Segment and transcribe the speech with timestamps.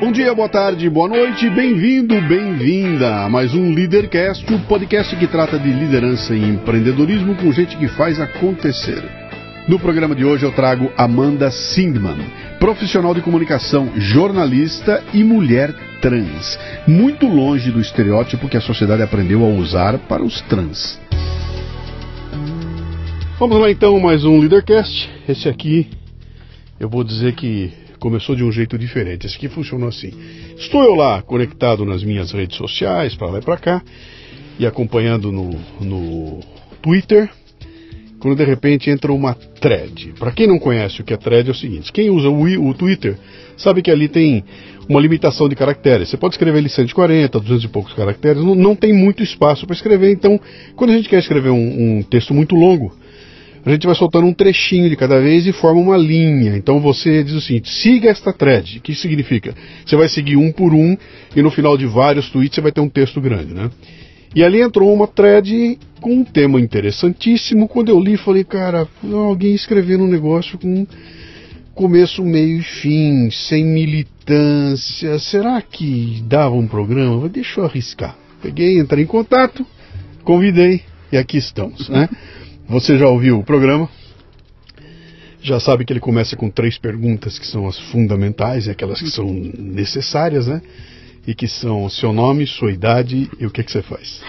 [0.00, 5.26] Bom dia, boa tarde, boa noite, bem-vindo, bem-vinda a mais um Leadercast, o podcast que
[5.26, 9.04] trata de liderança e empreendedorismo com gente que faz acontecer.
[9.68, 12.16] No programa de hoje eu trago Amanda Sindman,
[12.58, 16.58] profissional de comunicação, jornalista e mulher trans,
[16.88, 20.98] muito longe do estereótipo que a sociedade aprendeu a usar para os trans.
[23.38, 25.10] Vamos lá então, mais um Leadercast.
[25.28, 25.90] Esse aqui
[26.80, 29.26] eu vou dizer que começou de um jeito diferente.
[29.26, 30.12] Esse aqui funcionou assim.
[30.56, 33.82] Estou eu lá conectado nas minhas redes sociais, para lá e para cá,
[34.58, 36.40] e acompanhando no, no
[36.82, 37.30] Twitter,
[38.18, 40.14] quando de repente entra uma thread.
[40.18, 42.74] Para quem não conhece o que é thread é o seguinte: quem usa o, o
[42.74, 43.16] Twitter
[43.56, 44.42] sabe que ali tem
[44.88, 46.08] uma limitação de caracteres.
[46.08, 49.76] Você pode escrever ali 140, 200 e poucos caracteres, não, não tem muito espaço para
[49.76, 50.10] escrever.
[50.10, 50.40] Então,
[50.74, 52.92] quando a gente quer escrever um, um texto muito longo,
[53.64, 56.56] a gente vai soltando um trechinho de cada vez e forma uma linha.
[56.56, 58.78] Então você diz o seguinte: siga esta thread.
[58.78, 59.54] O que significa?
[59.84, 60.96] Você vai seguir um por um
[61.34, 63.70] e no final de vários tweets você vai ter um texto grande, né?
[64.34, 67.68] E ali entrou uma thread com um tema interessantíssimo.
[67.68, 70.86] Quando eu li, falei, cara, alguém escrevendo um negócio com
[71.74, 75.18] começo, meio e fim, sem militância.
[75.18, 77.28] Será que dava um programa?
[77.28, 78.16] Deixa eu arriscar.
[78.40, 79.66] Peguei, entrei em contato,
[80.22, 80.82] convidei
[81.12, 82.08] e aqui estamos, né?
[82.70, 83.88] Você já ouviu o programa?
[85.42, 89.10] Já sabe que ele começa com três perguntas que são as fundamentais e aquelas que
[89.10, 90.62] são necessárias, né?
[91.26, 94.22] E que são seu nome, sua idade e o que, que você faz.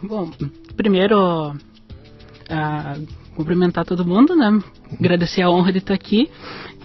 [0.00, 0.30] Bom,
[0.76, 4.60] primeiro, uh, cumprimentar todo mundo, né?
[4.96, 6.30] Agradecer a honra de estar aqui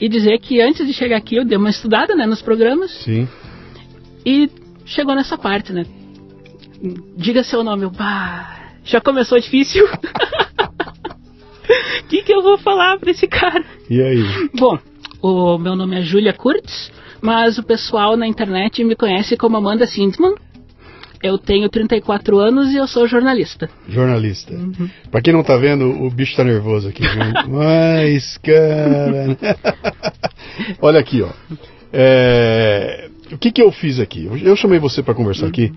[0.01, 2.89] e dizer que antes de chegar aqui eu dei uma estudada, né, nos programas.
[3.03, 3.27] Sim.
[4.25, 4.49] E
[4.83, 5.85] chegou nessa parte, né?
[7.15, 9.87] Diga seu nome, bah, já começou difícil.
[12.03, 13.63] O que, que eu vou falar para esse cara?
[13.89, 14.49] E aí?
[14.55, 14.77] Bom,
[15.21, 19.85] o meu nome é Julia Kurtz, mas o pessoal na internet me conhece como Amanda
[19.85, 20.35] Sindman.
[21.21, 23.67] Eu tenho 34 anos e eu sou jornalista.
[23.89, 24.53] Jornalista.
[24.53, 24.87] Uhum.
[25.09, 27.01] Pra quem não tá vendo, o bicho tá nervoso aqui.
[27.49, 29.37] Mas, cara.
[30.79, 31.29] Olha aqui, ó.
[31.91, 33.09] É...
[33.31, 34.29] O que, que eu fiz aqui?
[34.41, 35.49] Eu chamei você para conversar uhum.
[35.49, 35.73] aqui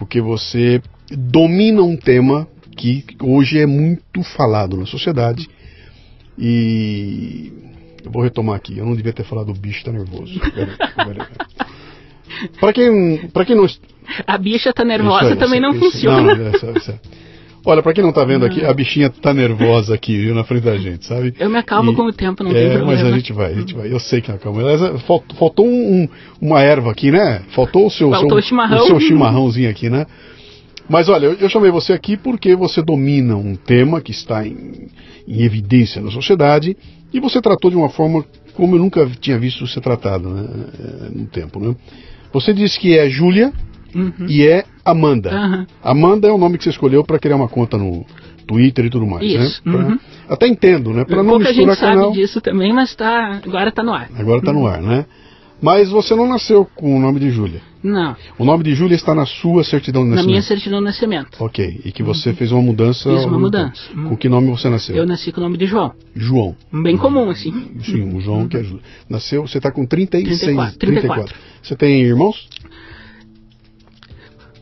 [0.00, 2.48] porque você domina um tema
[2.80, 5.48] que hoje é muito falado na sociedade.
[6.38, 7.52] E
[8.04, 8.78] eu vou retomar aqui.
[8.78, 10.40] Eu não devia ter falado o bicho tá nervoso.
[12.58, 13.66] Para quem, para quem não.
[14.26, 16.34] A bicha tá nervosa também não isso, funciona.
[16.34, 17.00] Não, essa, essa.
[17.64, 20.62] Olha, para quem não tá vendo aqui, a bichinha tá nervosa aqui, viu, na frente
[20.64, 21.34] da gente, sabe?
[21.38, 22.92] Eu me acalmo e, com o tempo, não é, tem problema.
[22.92, 23.92] Mas a gente vai, a gente vai.
[23.92, 24.62] Eu sei que acalma.
[25.00, 26.08] Faltou, faltou um,
[26.40, 27.42] uma erva aqui, né?
[27.50, 28.78] Faltou o seu, faltou seu, chimarrão.
[28.78, 30.06] o seu chimarrãozinho aqui, né?
[30.90, 34.88] Mas olha, eu, chamei você aqui porque você domina um tema que está em,
[35.26, 36.76] em, evidência na sociedade
[37.12, 38.24] e você tratou de uma forma
[38.54, 40.48] como eu nunca tinha visto ser tratado né,
[40.80, 41.60] eh, no tempo.
[41.60, 41.76] Né?
[42.32, 43.52] Você disse que é Júlia
[43.94, 44.26] uhum.
[44.28, 45.32] e é Amanda.
[45.32, 45.66] Uhum.
[45.80, 48.04] Amanda é o nome que você escolheu para criar uma conta no
[48.44, 49.24] Twitter e tudo mais.
[49.24, 49.62] Isso.
[49.64, 49.72] Né?
[49.72, 49.98] Pra, uhum.
[50.28, 51.04] Até entendo, né?
[51.04, 52.04] Para não Pouca misturar gente canal.
[52.06, 54.10] sabe disso também, mas tá, agora está no ar.
[54.18, 55.06] Agora está no ar, né?
[55.62, 57.69] Mas você não nasceu com o nome de Júlia.
[57.82, 58.16] Não.
[58.38, 60.26] O nome de Júlia está na sua certidão de nascimento?
[60.26, 61.42] Na minha certidão de nascimento.
[61.42, 61.80] Ok.
[61.84, 62.36] E que você uhum.
[62.36, 63.10] fez uma mudança?
[63.10, 63.80] Fiz uma mudança.
[63.94, 64.10] Uhum.
[64.10, 64.96] Com que nome você nasceu?
[64.96, 65.92] Eu nasci com o nome de João.
[66.14, 66.54] João.
[66.72, 67.52] Bem comum, assim.
[67.82, 68.82] Sim, o João que é Júlia.
[69.08, 70.38] Nasceu, você está com 36...
[70.38, 70.78] 34.
[70.78, 71.36] 34.
[71.62, 72.48] Você tem irmãos?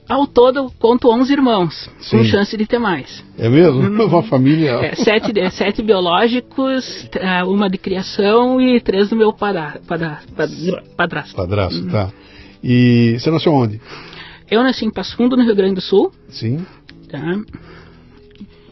[0.09, 2.19] Ao todo, conto 11 irmãos, Sim.
[2.19, 3.23] com chance de ter mais.
[3.39, 3.81] É mesmo?
[3.81, 4.07] Uhum.
[4.09, 4.71] Uma família.
[4.83, 10.21] É, sete, é, sete biológicos, é, uma de criação e três do meu padra, padra,
[10.35, 11.37] padra, padrasto.
[11.37, 11.91] Padrasto, uhum.
[11.91, 12.11] tá.
[12.63, 13.81] E você nasceu onde?
[14.51, 16.13] Eu nasci em Passo Fundo, no Rio Grande do Sul.
[16.29, 16.65] Sim.
[17.09, 17.41] Tá.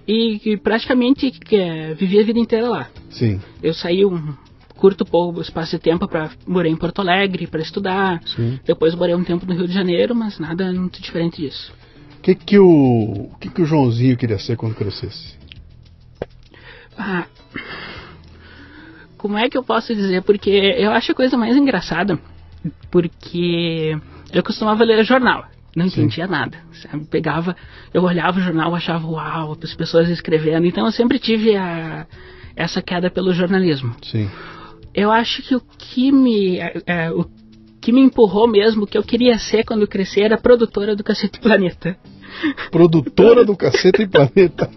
[0.06, 2.88] E, e praticamente é, vivi a vida inteira lá.
[3.10, 3.40] Sim.
[3.62, 4.34] Eu saí um
[4.76, 8.20] curto pouco espaço de tempo para morei em Porto Alegre para estudar.
[8.24, 8.58] Sim.
[8.64, 11.72] Depois morei um tempo no Rio de Janeiro, mas nada muito diferente disso.
[12.18, 15.36] O que que o, que que o Joãozinho queria ser quando crescesse?
[16.98, 17.26] Ah,
[19.16, 20.22] como é que eu posso dizer?
[20.22, 22.18] Porque eu acho a coisa mais engraçada,
[22.90, 23.96] porque
[24.32, 26.32] eu costumava ler jornal não entendia Sim.
[26.32, 26.56] nada.
[26.72, 27.04] Sabe?
[27.04, 27.54] Pegava,
[27.92, 30.66] eu olhava o jornal, achava uau, as pessoas escrevendo.
[30.66, 32.06] Então eu sempre tive a,
[32.56, 33.94] essa queda pelo jornalismo.
[34.02, 34.26] Sim
[34.96, 37.26] eu acho que o que me é, é, o
[37.80, 41.96] que me empurrou mesmo, que eu queria ser quando crescer, era produtora do Cacete Planeta.
[42.70, 44.70] Produtora do Cacete Planeta.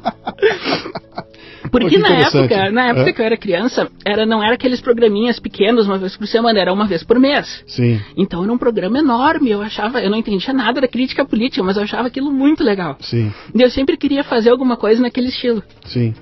[1.72, 3.14] Porque na época, na época é?
[3.14, 6.74] que eu era criança, era, não era aqueles programinhas pequenos, uma vez por semana, era
[6.74, 7.64] uma vez por mês.
[7.68, 8.00] Sim.
[8.18, 11.78] Então era um programa enorme, eu achava, eu não entendia nada da crítica política, mas
[11.78, 12.98] eu achava aquilo muito legal.
[13.02, 13.32] Sim.
[13.54, 15.62] E eu sempre queria fazer alguma coisa naquele estilo.
[15.86, 16.14] Sim.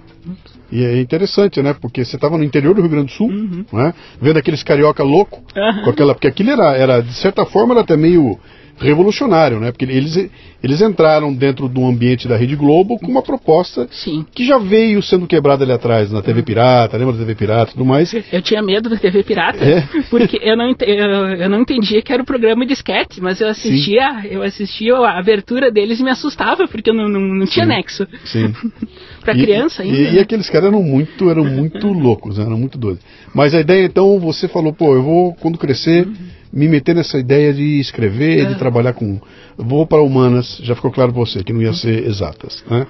[0.70, 1.74] E é interessante, né?
[1.80, 3.66] Porque você estava no interior do Rio Grande do Sul, Uhum.
[3.72, 3.94] né?
[4.20, 5.84] Vendo aqueles carioca louco, Aham.
[5.84, 8.38] com aquela, porque aquilo era, era, de certa forma, era até meio
[8.78, 9.72] revolucionário, né?
[9.72, 10.30] Porque eles,
[10.64, 14.26] eles entraram dentro do ambiente da Rede Globo com uma proposta Sim.
[14.34, 17.74] que já veio sendo quebrada ali atrás, na TV Pirata, lembra da TV Pirata e
[17.74, 18.14] tudo mais?
[18.32, 19.82] Eu tinha medo da TV Pirata, É?
[20.10, 23.48] porque eu não, eu, eu não entendia que era o programa de sketch, mas eu
[23.48, 27.66] assistia, eu assistia a abertura deles e me assustava, porque eu não, não, não tinha
[27.66, 27.72] Sim.
[27.72, 28.08] nexo.
[28.26, 28.54] Sim.
[29.22, 29.98] Pra E- criança ainda.
[29.98, 30.22] E, e né?
[30.22, 32.46] aqueles caras eram muito, eram muito loucos, né?
[32.46, 33.04] eram muito doidos.
[33.34, 36.08] Mas a ideia, então, você falou, pô, eu vou, quando crescer,
[36.52, 38.58] me meter nessa ideia de escrever, de É.
[38.58, 39.20] trabalhar com.
[39.58, 42.86] Vou para humanas, já ficou claro pra você, que não ia ser exatas, né?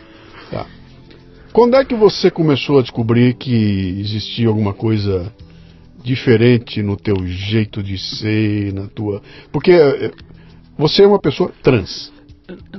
[0.51, 0.65] Tá.
[1.53, 5.31] Quando é que você começou a descobrir que existia alguma coisa
[6.03, 9.21] diferente no teu jeito de ser, na tua.
[9.51, 10.11] Porque eh,
[10.77, 12.11] você é uma pessoa trans.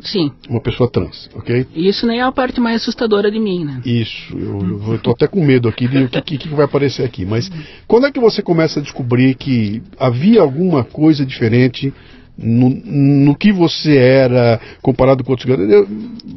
[0.03, 1.67] Sim, Uma pessoa trans, ok?
[1.75, 3.81] isso nem é a parte mais assustadora de mim, né?
[3.85, 7.25] Isso, eu, tô até com medo aqui de o que, que, vai aparecer aqui.
[7.27, 7.51] Mas
[7.87, 11.93] quando é que você começa a descobrir que havia alguma coisa diferente
[12.37, 15.89] no, no que você era comparado com outros garotos?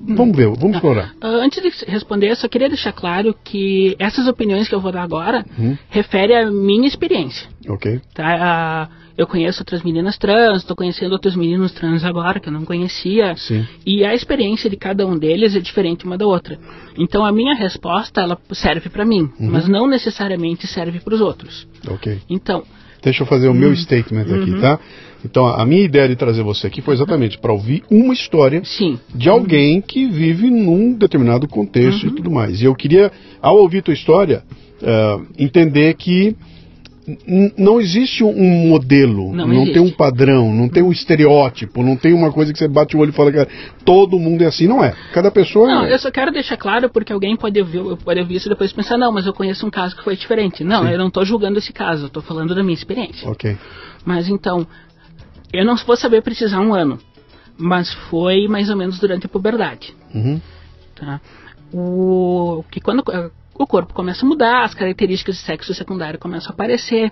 [0.08, 1.14] Vamos ver, vamos explorar.
[1.22, 5.04] Ah, antes de responder, só queria deixar claro que essas opiniões que eu vou dar
[5.04, 5.78] agora Uhum.
[5.90, 7.48] referem à minha experiência.
[7.70, 8.02] Ok?
[8.14, 8.26] Tá?
[8.26, 8.90] Ah,
[9.22, 13.36] eu conheço outras meninas trans, estou conhecendo outros meninos trans agora que eu não conhecia.
[13.36, 13.66] Sim.
[13.86, 16.58] E a experiência de cada um deles é diferente uma da outra.
[16.98, 19.52] Então a minha resposta ela serve para mim, Uhum.
[19.52, 21.68] mas não necessariamente serve para os outros.
[21.88, 22.20] Ok.
[22.30, 22.64] Então,
[23.04, 24.80] Deixa eu fazer o meu statement aqui, tá?
[25.26, 29.00] Então, a minha ideia de trazer você aqui foi exatamente para ouvir uma história sim,
[29.14, 32.62] de alguém que vive num determinado contexto e tudo mais.
[32.62, 34.44] E eu queria, ao ouvir tua história,
[34.84, 36.36] ah, entender que
[37.58, 42.14] não existe um modelo, Não não, tem um padrão, não tem um estereótipo, não tem
[42.14, 43.48] uma coisa que você bate o olho e fala que
[43.84, 44.68] todo mundo é assim.
[44.68, 44.94] Não é.
[45.14, 45.94] Cada pessoa Não, é.
[45.94, 48.98] eu só quero deixar claro porque alguém pode ouvir, pode ouvir isso e depois pensar,
[48.98, 50.64] não, mas eu conheço um caso que foi diferente.
[50.64, 50.92] Não, Sim.
[50.92, 53.30] eu não estou julgando esse caso, eu estou falando da minha experiência.
[53.30, 53.58] Ok.
[54.06, 54.66] Mas então,
[55.54, 57.00] eu não vou saber precisar um ano,
[57.58, 59.96] mas foi mais ou menos durante a puberdade.
[60.14, 60.42] Uhum.
[60.96, 61.20] Tá?
[61.74, 63.04] O que quando
[63.64, 67.12] o corpo começa a mudar, as características de sexo secundário começam a aparecer.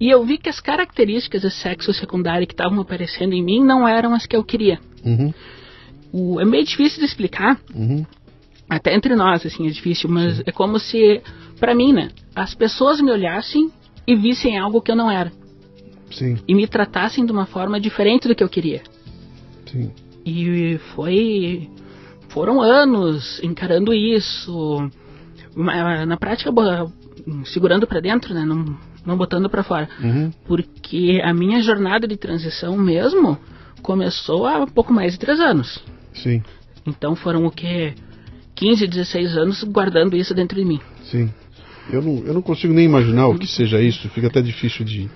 [0.00, 3.86] E eu vi que as características de sexo secundário que estavam aparecendo em mim não
[3.86, 4.80] eram as que eu queria.
[5.04, 5.32] Uhum.
[6.12, 8.04] O, é meio difícil de explicar, Uhum.
[8.68, 11.22] até entre nós, assim, é difícil, mas é como se,
[11.58, 13.70] pra mim, né, as pessoas me olhassem
[14.06, 15.32] e vissem algo que eu não era.
[16.10, 18.82] Sim, E me tratassem de uma forma diferente do que eu queria.
[19.70, 19.90] sim.
[20.24, 21.68] E foi.
[22.28, 24.88] Foram anos encarando isso.
[25.56, 26.50] Na prática,
[27.44, 28.44] segurando pra dentro, né?
[28.44, 28.64] Não,
[29.04, 29.88] não botando pra fora.
[30.02, 30.30] Uhum.
[30.46, 33.38] Porque a minha jornada de transição mesmo
[33.82, 35.82] começou há pouco mais de três anos.
[36.14, 36.42] Sim,
[36.86, 37.94] Então foram o que?
[38.54, 40.80] 15, 16 anos guardando isso dentro de mim.
[41.04, 41.30] sim.
[41.90, 45.10] Eu não, eu não consigo nem imaginar o que seja isso, fica até difícil de,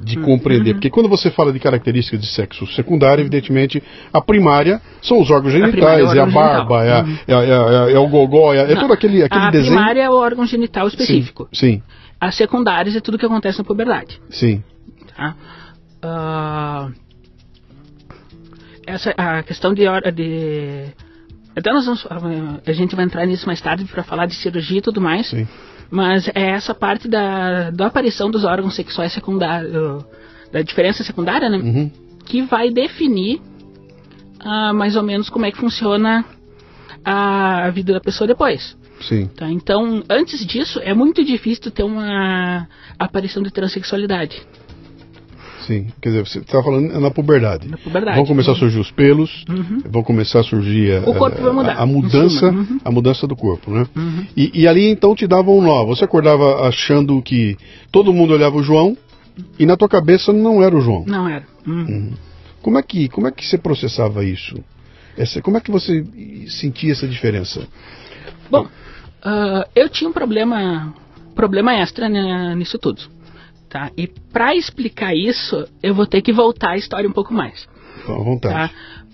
[0.00, 0.74] de compreender.
[0.74, 3.82] Porque quando você fala de características de sexo secundário, evidentemente,
[4.12, 7.24] a primária são os órgãos primária genitais, é é a barba, é, a- genital.
[7.26, 9.74] é, a- é, a- é o gogó, é, é todo aquele, aquele a desenho.
[9.74, 11.48] primária é o órgão genital específico.
[11.52, 11.82] Sim,
[12.20, 14.20] As secundárias é tudo que acontece na puberdade.
[14.30, 14.62] sim,
[15.16, 15.34] Tá?
[16.02, 16.88] Ah,
[18.86, 19.82] essa a questão de
[20.14, 20.84] de
[21.56, 22.06] até nós vamos,
[22.64, 25.26] a gente vai entrar nisso mais tarde para falar de cirurgia e tudo mais.
[25.28, 25.46] sim.
[25.90, 30.04] Mas é essa parte da, da aparição dos órgãos sexuais secundários,
[30.52, 31.58] da diferença secundária, né?
[31.58, 31.90] Uhum.
[32.26, 33.40] Que vai definir
[34.40, 36.24] ah, mais ou menos como é que funciona
[37.04, 38.76] a vida da pessoa depois.
[39.00, 39.48] Sim, Tá?
[39.48, 42.68] Então, antes disso, é muito difícil ter uma
[42.98, 44.42] aparição de transexualidade.
[45.68, 45.86] Sim.
[46.00, 47.68] Quer dizer, você está falando na puberdade.
[47.68, 48.16] Na puberdade.
[48.16, 49.82] Vão começar a surgir os pelos, Uhum.
[49.88, 52.50] vão começar a surgir a, O corpo vai mudar, a, a mudança, cima.
[52.50, 52.80] Uhum.
[52.84, 53.86] a mudança do corpo, né?
[53.94, 54.26] Uhum.
[54.36, 55.84] E, e ali então te davam um nó.
[55.84, 57.56] Você acordava achando que
[57.92, 58.96] todo mundo olhava o João
[59.58, 61.04] e na tua cabeça não era o João.
[61.06, 61.44] Não era.
[61.66, 61.84] Hum.
[61.86, 62.12] Uhum.
[62.62, 64.56] Como é que como é que você processava isso?
[65.16, 66.04] Essa, como é que você
[66.48, 67.66] sentia essa diferença?
[68.50, 68.66] Bom,
[69.22, 70.94] ah, eu tinha um problema,
[71.34, 73.02] problema extra né, nisso tudo.
[73.68, 73.90] Tá?
[73.96, 77.68] E para explicar isso, eu vou ter que voltar a história um pouco mais.
[78.06, 78.54] À vontade.
[78.54, 78.70] Tá?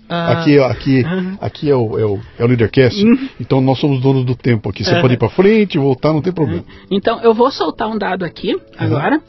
[0.07, 1.37] Ah, Aqui, aqui, Uhum.
[1.41, 3.03] aqui é o, é o, é o Leadercast,
[3.39, 4.83] então nós somos donos do tempo aqui.
[4.83, 5.01] Você Uhum.
[5.01, 6.63] pode ir para frente, voltar, não tem problema.
[6.91, 9.19] Então, eu vou soltar um dado aqui, agora.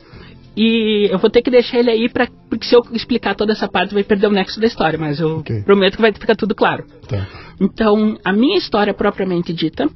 [0.54, 3.66] E eu vou ter que deixar ele aí, pra, porque se eu explicar toda essa
[3.68, 4.98] parte, vai perder o nexo da história.
[4.98, 5.62] Mas eu Ok.
[5.62, 6.84] prometo que vai ficar tudo claro.
[7.08, 7.26] Tá.
[7.60, 9.88] Então, a minha história propriamente dita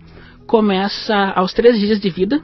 [0.46, 2.42] começa aos três dias de vida,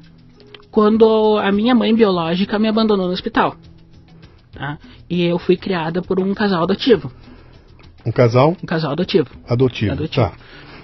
[0.76, 3.56] quando a minha mãe biológica me abandonou no hospital.
[4.52, 4.76] Tá?
[5.08, 7.10] E eu fui criada por um casal adotivo.
[8.04, 9.26] Um casal Um casal adotivo.
[9.48, 9.92] adotivo.
[9.92, 10.26] Adotivo.
[10.28, 10.32] Tá.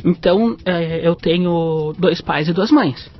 [0.02, 3.10] Então, é, eu tenho dois pais e duas mães.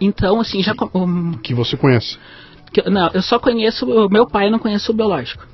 [0.00, 0.72] Então, assim, já.
[0.94, 2.16] um, Que você conhece.
[2.72, 3.84] que- não, eu só conheço.
[3.84, 5.44] O meu pai, eu não conheço o biológico.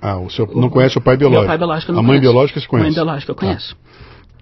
[0.00, 1.42] Ah, o seu não conhece o pai biológico.
[1.42, 2.22] Meu pai biológico eu não A mãe conheço.
[2.32, 2.86] biológica se conhece.
[2.88, 3.40] Mãe biológica eu Tá.
[3.46, 3.76] conheço.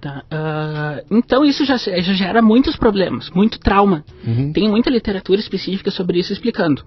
[0.04, 4.04] Tá, ah, então isso já, já gera muitos problemas, muito trauma.
[4.22, 4.52] Uhum.
[4.52, 6.84] Tem muita literatura específica sobre isso explicando.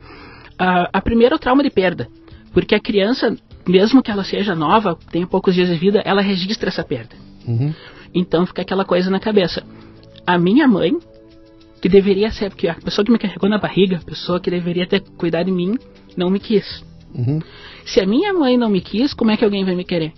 [0.56, 2.08] Ah, a primeira é o trauma de perda.
[2.54, 3.36] Porque a criança,
[3.68, 7.16] mesmo que ela seja nova, tenha poucos dias de vida, ela registra essa perda.
[7.48, 7.74] Uhum.
[8.14, 9.64] Então fica aquela coisa na cabeça.
[10.24, 10.96] A minha mãe,
[11.82, 14.86] que deveria ser, porque a pessoa que me carregou na barriga, a pessoa que deveria
[14.86, 15.76] ter cuidado de mim,
[16.16, 16.86] não me quis.
[17.16, 17.42] Uhum.
[17.84, 20.14] Se a minha mãe não me quis, como é que alguém vai me querer?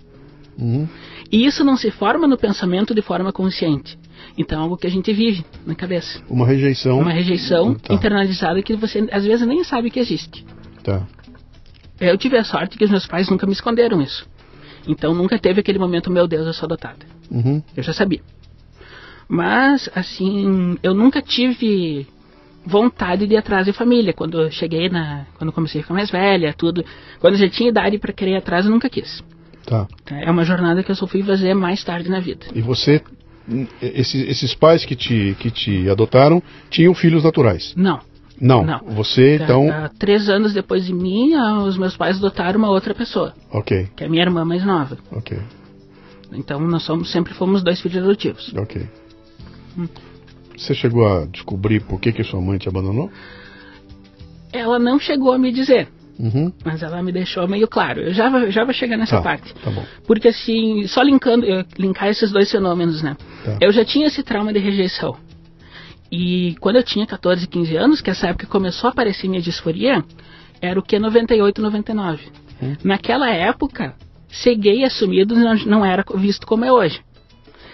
[0.58, 0.86] Uhum.
[1.30, 3.96] E isso não se forma no pensamento de forma consciente.
[4.36, 6.20] Então é algo que a gente vive na cabeça.
[6.28, 6.98] Uma rejeição.
[6.98, 7.94] Uma rejeição Tá.
[7.94, 10.44] internalizada que você às vezes nem sabe que existe.
[10.82, 11.06] Tá.
[12.00, 14.26] Eu tive a sorte que os meus pais nunca me esconderam isso.
[14.88, 17.06] Então nunca teve aquele momento, meu Deus, eu sou adotada.
[17.30, 17.62] Uhum.
[17.76, 18.20] Eu já sabia.
[19.28, 22.06] Mas, assim, eu nunca tive
[22.66, 24.12] vontade de ir atrás de família.
[24.12, 25.26] Quando eu cheguei na.
[25.38, 26.84] Quando comecei a ficar mais velha, tudo.
[27.20, 29.22] Quando eu já tinha idade para querer ir atrás, eu nunca quis.
[29.66, 29.86] Tá.
[30.10, 32.46] É uma jornada que eu só fui fazer mais tarde na vida.
[32.54, 33.00] E você,
[33.48, 37.72] hum, esses, esses pais que te, que te adotaram tinham filhos naturais?
[37.76, 38.00] Não.
[38.40, 38.64] Não.
[38.64, 38.80] Não.
[38.94, 39.66] Você, Tá, então.
[39.68, 41.34] tá, três anos depois de mim,
[41.66, 44.96] os meus pais adotaram uma outra pessoa, Ok, que é a minha irmã mais nova.
[45.12, 45.38] ok,
[46.32, 48.52] Então nós somos, sempre fomos dois filhos adotivos.
[48.56, 48.88] ok.
[50.56, 53.10] Você chegou a descobrir por que, que sua mãe te abandonou?
[54.52, 55.88] Ela não chegou a me dizer,
[56.22, 56.52] Uhum.
[56.64, 58.00] mas ela me deixou meio claro.
[58.02, 59.54] Eu já, já vou chegar nessa Tá, parte.
[59.54, 59.70] tá.
[60.06, 61.46] Porque assim, só linkando,
[61.78, 63.16] linkar esses dois fenômenos, né?
[63.44, 63.56] Tá.
[63.60, 65.16] Eu já tinha esse trauma de rejeição.
[66.12, 70.04] E quando eu tinha 14, 15 anos, que essa época começou a aparecer minha disforia,
[70.60, 72.22] era o que 98, 99.
[72.62, 72.76] Hum.
[72.84, 73.94] Naquela época,
[74.28, 77.00] ser gay assumido não, não era visto como é hoje.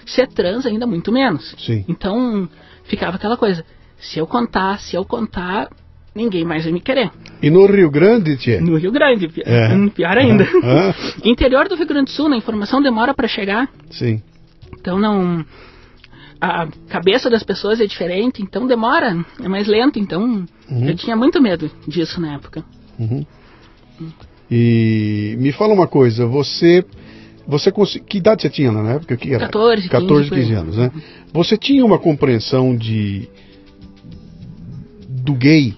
[0.04, 1.54] Ser trans ainda muito menos.
[1.58, 1.84] Sim.
[1.88, 2.48] Então,
[2.84, 3.64] ficava aquela coisa,
[3.98, 5.68] se eu contar, se eu contar,
[6.16, 7.10] ninguém mais vai me querer.
[7.42, 8.60] E no Rio Grande, Tia?
[8.60, 9.68] No Rio Grande, pi- É.
[9.74, 10.44] hum, pior ainda.
[10.64, 13.68] Ah, Interior do Rio Grande do Sul, a informação demora para chegar.
[13.90, 14.20] sim.
[14.80, 15.44] Então não.
[16.40, 19.98] A cabeça das pessoas é diferente, então demora, é mais lento.
[19.98, 20.88] Então Uhum.
[20.88, 22.64] eu tinha muito medo disso na época.
[22.98, 23.24] Uhum.
[24.50, 26.84] E me fala uma coisa, você.
[27.48, 29.16] Você consi- Que idade você tinha na época?
[29.16, 29.46] Que era?
[29.46, 30.42] 14, 15, 14, por aí.
[30.42, 30.90] 15 anos, né?
[31.32, 33.28] Você tinha uma compreensão de.
[35.08, 35.74] do gay,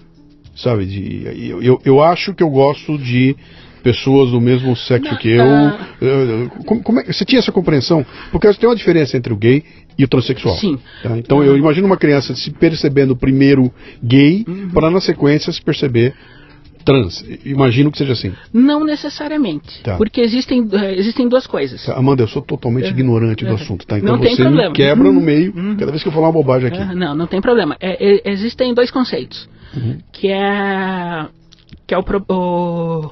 [0.61, 0.85] sabe?
[0.85, 3.35] De, eu, eu, eu acho que eu gosto de
[3.83, 5.41] pessoas do mesmo sexo que eu.
[5.43, 5.87] ah.
[6.01, 8.05] Eh, como, como é, você tinha essa compreensão?
[8.31, 9.63] Porque tem uma diferença entre o gay
[9.97, 10.55] e o transexual.
[10.55, 10.77] Sim.
[11.01, 11.17] tá?
[11.17, 13.71] Então eu imagino uma criança se percebendo primeiro
[14.03, 14.69] gay, Uhum.
[14.69, 16.13] para na sequência se perceber
[16.85, 17.23] trans.
[17.45, 18.33] Imagino que seja assim.
[18.53, 19.81] Não necessariamente.
[19.83, 19.95] Tá.
[19.97, 21.85] Porque existem, eh, existem duas coisas.
[21.85, 23.55] Tá, Amanda, eu sou totalmente ignorante do É.
[23.55, 23.97] assunto, tá?
[23.97, 25.25] Então Não tem você me quebra no Uhum.
[25.25, 25.75] meio Uhum.
[25.77, 26.79] cada vez que eu falar uma bobagem aqui.
[26.81, 27.75] Ah, não, não tem problema.
[27.79, 29.47] É, é, existem dois conceitos.
[29.75, 29.97] Uhum.
[30.11, 31.27] Que é.
[31.87, 33.11] Que é o, o,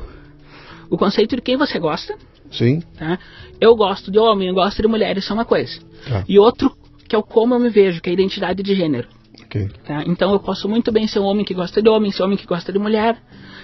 [0.89, 2.15] o conceito de quem você gosta.
[2.51, 2.81] Sim?
[2.97, 3.19] Tá?
[3.59, 5.79] Eu gosto de homem, eu gosto de mulher, isso é uma coisa.
[6.07, 6.23] Tá.
[6.27, 6.71] E outro,
[7.07, 9.07] que é o como eu me vejo, que é a identidade de gênero.
[9.43, 9.69] Ok.
[9.85, 10.03] Tá?
[10.05, 12.37] Então eu posso muito bem ser um homem que gosta de homem, ser um homem
[12.37, 13.17] que gosta de mulher,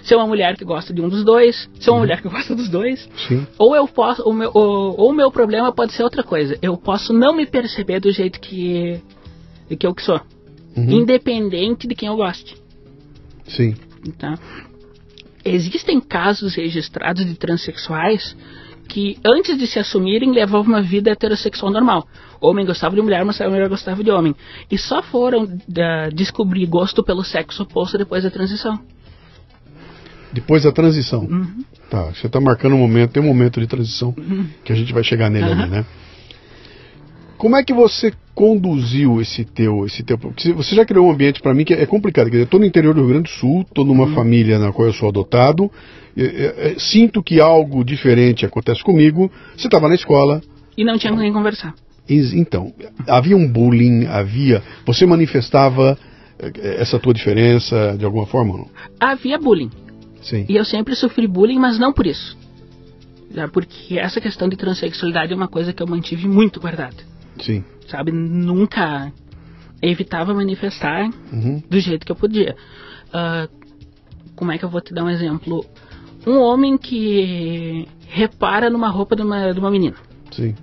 [0.04, 2.70] ser uma mulher que gosta de um dos dois, ser uma mulher que gosta dos
[2.70, 3.10] dois.
[3.28, 3.46] Sim.
[3.58, 6.58] Ou eu posso, o meu, ou, ou o meu problema pode ser outra coisa.
[6.62, 9.00] Eu posso não me perceber do jeito que,
[9.80, 10.20] que eu que sou,
[10.76, 10.90] Uhum.
[10.90, 12.56] independente de quem eu goste.
[13.48, 13.76] Sim.
[14.18, 14.38] Tá?
[15.46, 18.36] Existem casos registrados de transexuais
[18.88, 22.08] que antes de se assumirem levavam uma vida heterossexual normal.
[22.40, 24.36] Homem gostava de mulher, mas a mulher gostava de homem.
[24.70, 25.48] E só foram
[25.78, 28.80] ah, descobrir gosto pelo sexo oposto depois da transição.
[30.32, 31.22] Depois da transição.
[31.22, 31.64] Uhum.
[31.90, 34.14] Tá, você está marcando um momento, tem um momento de transição
[34.64, 35.68] que a gente vai chegar nele ali, Aham.
[35.68, 35.86] né?
[37.44, 41.42] Como é que você conduziu esse teu, esse teu, porque você já criou um ambiente
[41.42, 43.38] para mim que é complicado, quer dizer, eu tô no interior do Rio Grande do
[43.38, 44.16] Sul, tô numa Uhum.
[44.16, 45.70] família na qual eu sou adotado,
[46.16, 50.42] é, é, é, sinto que algo diferente acontece comigo, você estava na escola,
[50.78, 51.76] E não tinha com quem conversar.
[52.10, 52.74] então,
[53.10, 55.98] havia um bullying, havia, você manifestava
[56.40, 58.68] é, essa tua diferença de alguma forma ou não?
[58.98, 59.70] Havia bullying.
[60.22, 62.38] Sim, E eu sempre sofri bullying, mas não por isso.
[63.52, 67.12] Porque essa questão de transexualidade é uma coisa que eu mantive muito guardada.
[67.40, 68.12] Sim, Sabe?
[68.12, 69.12] Nunca
[69.82, 72.56] evitava manifestar uhum, do jeito que eu podia.
[73.12, 73.48] Ah,
[74.36, 75.66] como é que eu vou te dar um exemplo?
[76.26, 79.98] Um homem que repara numa roupa de uma, de uma menina.
[80.32, 80.56] sim,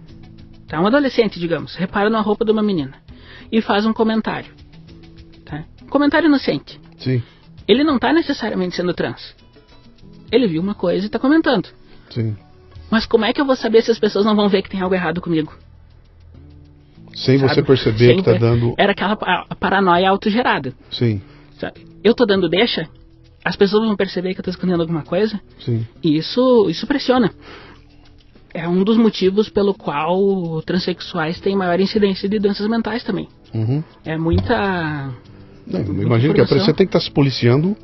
[0.66, 0.80] Tá?
[0.80, 2.94] Um adolescente, digamos, repara numa roupa de uma menina
[3.52, 4.52] e faz um comentário.
[5.44, 5.64] Tá?
[5.82, 6.80] Um comentário inocente.
[6.98, 7.22] sim,
[7.68, 9.34] Ele não está necessariamente sendo trans.
[10.32, 11.68] Ele viu uma coisa e está comentando.
[12.10, 12.36] sim.
[12.90, 14.80] Mas como é que eu vou saber se as pessoas não vão ver que tem
[14.80, 15.52] algo errado comigo?
[17.14, 17.66] Sem você sabe?
[17.66, 18.74] perceber Sem que está dando.
[18.78, 20.72] Era aquela pa- a paranoia autogerada.
[20.90, 21.20] Sim.
[21.58, 21.80] Sabe?
[22.02, 22.88] Eu tô dando deixa,
[23.44, 25.86] as pessoas vão perceber que eu tô escondendo alguma coisa, Sim.
[26.02, 27.30] e isso, isso pressiona.
[28.52, 33.28] É um dos motivos pelo qual transexuais têm maior incidência de doenças mentais também.
[33.54, 33.82] Uhum.
[34.04, 35.10] É muita.
[35.66, 36.66] Não, imagino que a informação.
[36.66, 37.76] você tem que estar se policiando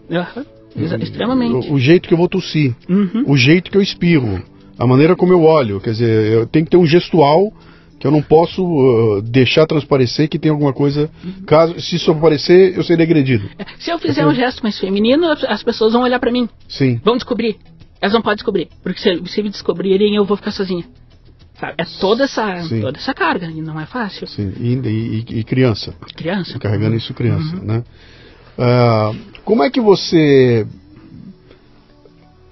[0.76, 1.68] exa- extremamente.
[1.70, 3.24] o, o jeito que eu vou tossir, Uhum.
[3.28, 4.42] o jeito que eu espirro,
[4.78, 5.80] a maneira como eu olho.
[5.80, 7.52] Quer dizer, eu tenho que ter um gestual
[8.06, 11.10] eu não posso uh, deixar transparecer que tem alguma coisa.
[11.46, 13.48] Caso, se isso aparecer, eu serei agredido.
[13.78, 16.48] Se eu fizer um gesto mais feminino, as- as pessoas vão olhar pra mim.
[16.68, 17.00] Sim.
[17.04, 17.56] Vão descobrir.
[18.00, 18.68] Elas não podem descobrir.
[18.82, 20.84] Porque se, se me descobrirem, eu vou ficar sozinha.
[21.58, 21.74] Sabe?
[21.78, 22.80] É toda essa, Sim.
[22.80, 23.46] toda essa carga.
[23.46, 24.26] E não é fácil.
[24.26, 24.52] Sim.
[24.60, 25.94] E, e- e criança.
[26.16, 26.58] Criança.
[26.58, 27.64] Carregando isso criança, Uhum.
[27.64, 27.84] né?
[28.58, 29.12] Ah,
[29.44, 30.66] como é que você.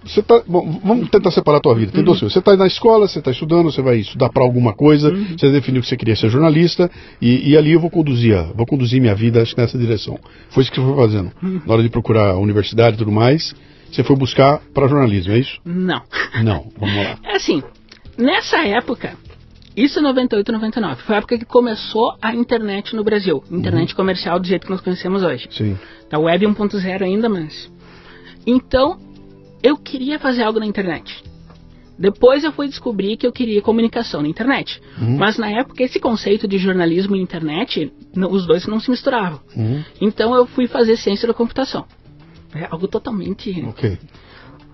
[0.05, 1.91] Você tá, bom, vamos tentar separar a tua vida.
[1.93, 2.07] Tem Uhum.
[2.07, 2.33] coisas.
[2.33, 5.37] Você está na escola, você está estudando, você vai estudar para alguma coisa, Uhum.
[5.39, 9.01] você definiu que você queria ser jornalista, e, e ali eu vou conduzir, vou conduzir
[9.01, 10.19] minha vida acho que nessa direção.
[10.51, 11.33] Foi isso que você foi fazendo.
[11.43, 11.61] Uhum.
[11.67, 13.55] Na hora de procurar a universidade e tudo mais,
[13.91, 15.59] você foi buscar para jornalismo, é isso?
[15.65, 16.03] Não.
[16.43, 17.17] Não, vamos lá.
[17.25, 17.63] É assim,
[18.19, 19.15] nessa época,
[19.77, 23.43] isso em 98, 99, foi a época que começou a internet no Brasil.
[23.51, 25.47] Internet comercial do jeito que nós conhecemos hoje.
[25.51, 25.77] Sim.
[26.13, 27.73] A web 1.0 ainda, mas.
[28.47, 28.99] Então,
[29.65, 31.25] eu queria fazer algo na internet.
[31.99, 34.81] Depois eu fui descobrir que eu queria comunicação na internet.
[35.01, 35.17] Uhum.
[35.17, 39.41] Mas na época esse conceito de jornalismo e internet, não- os dois não se misturavam.
[39.57, 39.83] Uhum.
[40.01, 41.85] Então eu fui fazer ciência da computação.
[42.55, 43.97] É algo totalmente Ok.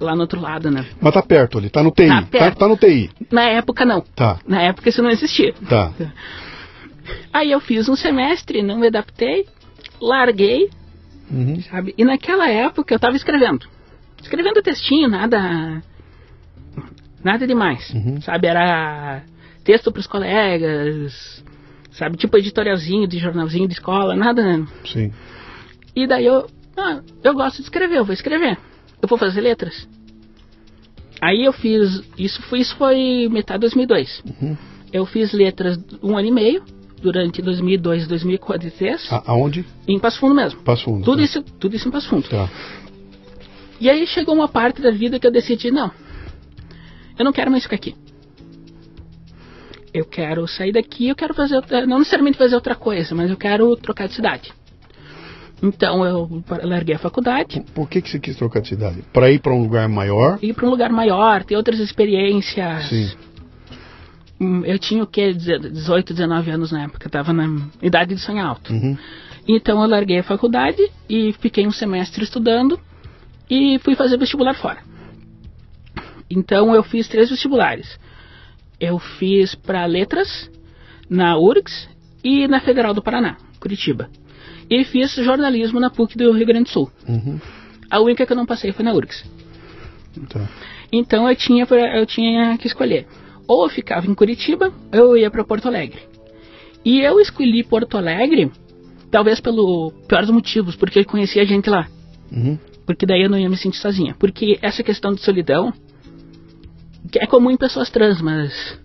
[0.00, 0.86] lá no outro lado, né?
[1.00, 2.08] Mas tá perto ali, tá no TI.
[2.08, 2.58] Tá Tá, perto.
[2.58, 3.10] tá no TI.
[3.30, 4.00] Na época não.
[4.00, 5.54] Tá, Na época isso não existia.
[5.68, 5.92] tá.
[7.32, 9.46] Aí eu fiz um semestre, não me adaptei,
[10.00, 10.68] larguei,
[11.30, 11.60] Uhum.
[11.70, 11.94] sabe?
[11.98, 13.66] E naquela época eu tava escrevendo.
[14.22, 15.82] Escrevendo textinho, nada.
[17.22, 17.90] Nada demais.
[17.90, 18.20] Uhum.
[18.20, 18.46] Sabe?
[18.46, 19.22] Era
[19.64, 21.44] texto pros colegas,
[21.92, 22.16] sabe?
[22.16, 24.64] Tipo editorialzinho de jornalzinho de escola, nada.
[24.86, 25.12] Sim.
[25.94, 26.46] E daí eu.
[26.76, 28.56] Ah, eu gosto de escrever, eu vou escrever.
[29.02, 29.86] Eu vou fazer letras.
[31.20, 32.02] Aí eu fiz.
[32.16, 34.22] Isso foi, isso foi metade de 2002.
[34.40, 34.56] Uhum.
[34.92, 36.64] Eu fiz letras um ano e meio,
[37.02, 39.64] durante 2002 e 2003, A- aonde?
[39.86, 40.60] em Passo Fundo mesmo.
[40.62, 41.04] Passo Fundo.
[41.04, 41.24] Tudo tá.
[41.24, 42.28] isso, tudo isso em Passo Fundo.
[42.28, 42.48] Tá.
[43.80, 45.90] E aí chegou uma parte da vida que eu decidi, não,
[47.18, 47.94] eu não quero mais ficar aqui.
[49.92, 53.74] Eu quero sair daqui, eu quero fazer, não necessariamente fazer outra coisa, mas eu quero
[53.76, 54.52] trocar de cidade.
[55.62, 59.02] Então eu larguei a faculdade, Por que, que você quis trocar de cidade?
[59.12, 60.38] Para ir para um lugar maior?
[60.40, 62.86] ir para um lugar maior, ter outras experiências.
[62.88, 63.10] Sim.
[64.40, 65.34] Hum, Eu tinha o quê?
[65.34, 67.46] 18, 19 anos na época, eu tava na
[67.82, 68.72] idade de sonhar alto.
[68.72, 68.96] Uhum.
[69.46, 72.78] Então eu larguei a faculdade e fiquei um semestre estudando
[73.50, 74.78] e fui fazer vestibular fora.
[76.30, 77.98] Então eu fiz três vestibulares.
[78.78, 80.50] Eu fiz para letras
[81.08, 81.88] na URGS
[82.22, 84.08] e na Federal do Paraná, Curitiba.
[84.70, 86.90] E fiz jornalismo na PUC do Rio Grande do Sul.
[87.08, 87.40] Uhum.
[87.90, 89.24] A única que eu não passei foi na URGS.
[90.28, 90.48] Tá.
[90.92, 93.06] Então eu tinha, eu tinha que escolher.
[93.48, 96.00] Ou eu ficava em Curitiba, ou eu ia para Porto Alegre.
[96.84, 98.50] E eu escolhi Porto Alegre,
[99.10, 101.88] talvez pelo pior dos motivos, porque eu conhecia gente lá.
[102.30, 102.56] Uhum.
[102.86, 104.14] Porque daí eu não ia me sentir sozinha.
[104.18, 105.72] Porque essa questão de solidão,
[107.10, 108.78] que é comum em pessoas trans, mas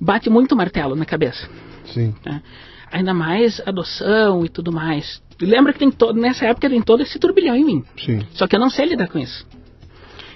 [0.00, 1.48] bate muito martelo na cabeça.
[1.86, 2.14] Sim.
[2.24, 2.42] né?
[2.90, 5.22] Ainda mais adoção e tudo mais.
[5.40, 7.84] Lembra que tem todo, nessa época tem todo esse turbilhão em mim.
[7.96, 8.20] Sim.
[8.32, 9.46] Só que eu não sei lidar com isso.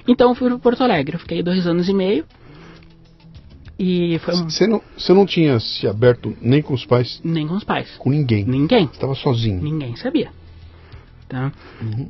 [0.06, 1.16] Então eu fui para Porto Alegre.
[1.16, 2.24] Eu fiquei dois anos e meio.
[3.78, 4.48] E foi um...
[4.48, 7.90] Você não, você não tinha se aberto nem com os pais, nem com os pais.
[7.98, 8.44] com ninguém.
[8.44, 8.84] Ninguém.
[8.84, 9.60] Estava sozinho.
[9.62, 10.30] Ninguém sabia.
[11.32, 11.50] Tá?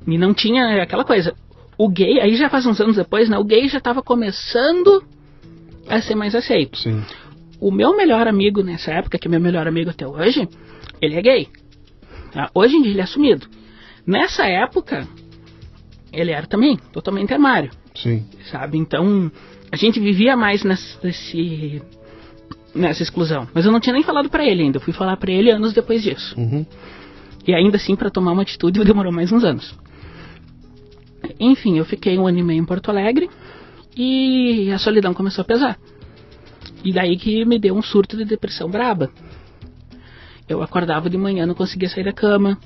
[0.04, 1.32] E não tinha aquela coisa.
[1.78, 3.38] O gay, aí já faz uns anos depois, né?
[3.38, 5.00] O gay já estava começando
[5.88, 6.76] a ser mais aceito.
[6.76, 7.00] Sim.
[7.60, 10.48] O meu melhor amigo nessa época, que é meu melhor amigo até hoje,
[11.00, 11.48] ele é gay.
[12.32, 12.50] Tá?
[12.52, 13.46] Hoje em dia ele é assumido.
[14.04, 15.06] Nessa época,
[16.12, 18.26] ele era também totalmente armário, Sim.
[18.50, 18.76] sabe?
[18.76, 19.30] Então,
[19.70, 21.80] a gente vivia mais nessa, nesse,
[22.74, 23.46] nessa exclusão.
[23.54, 24.78] Mas eu não tinha nem falado pra ele ainda.
[24.78, 26.34] Eu fui falar pra ele anos depois disso.
[26.36, 26.66] Uhum.
[27.46, 29.74] E ainda assim, para tomar uma atitude, demorou mais uns anos.
[31.38, 33.28] Enfim, eu fiquei um ano e meio em Porto Alegre
[33.96, 35.78] e a solidão começou a pesar.
[36.84, 39.10] E daí que me deu um surto de depressão braba.
[40.48, 42.58] Eu acordava de manhã, não conseguia sair da cama,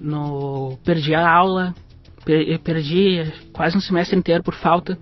[0.00, 0.78] no...
[0.84, 1.74] perdi a aula,
[2.24, 4.98] per- perdi quase um semestre inteiro por falta,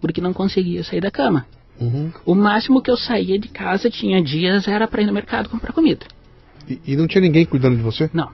[0.00, 1.46] porque não conseguia sair da cama.
[1.80, 2.10] Uhum.
[2.24, 5.72] O máximo que eu saía de casa, tinha dias, era para ir no mercado comprar
[5.72, 6.06] comida.
[6.68, 8.10] E, e não tinha ninguém cuidando de você?
[8.12, 8.30] Não,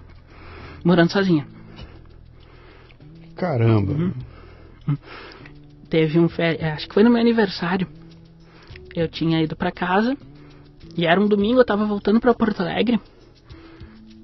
[0.85, 1.47] morando sozinha.
[3.37, 3.93] Caramba.
[3.93, 4.13] Uhum.
[5.89, 7.89] teve um é, acho que foi no meu aniversário.
[8.95, 10.17] Eu tinha ido pra casa
[10.97, 13.01] e era um domingo, eu tava voltando pra Porto Alegre.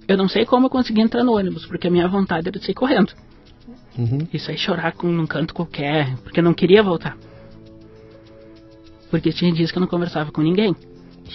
[0.06, 2.64] Eu não sei como eu consegui entrar no ônibus, porque a minha vontade era de
[2.64, 3.12] sair correndo.
[3.98, 4.26] Uhum.
[4.32, 7.16] E sair chorar com, num canto qualquer, porque eu não queria voltar.
[9.10, 10.74] Porque tinha dias que eu não conversava com ninguém.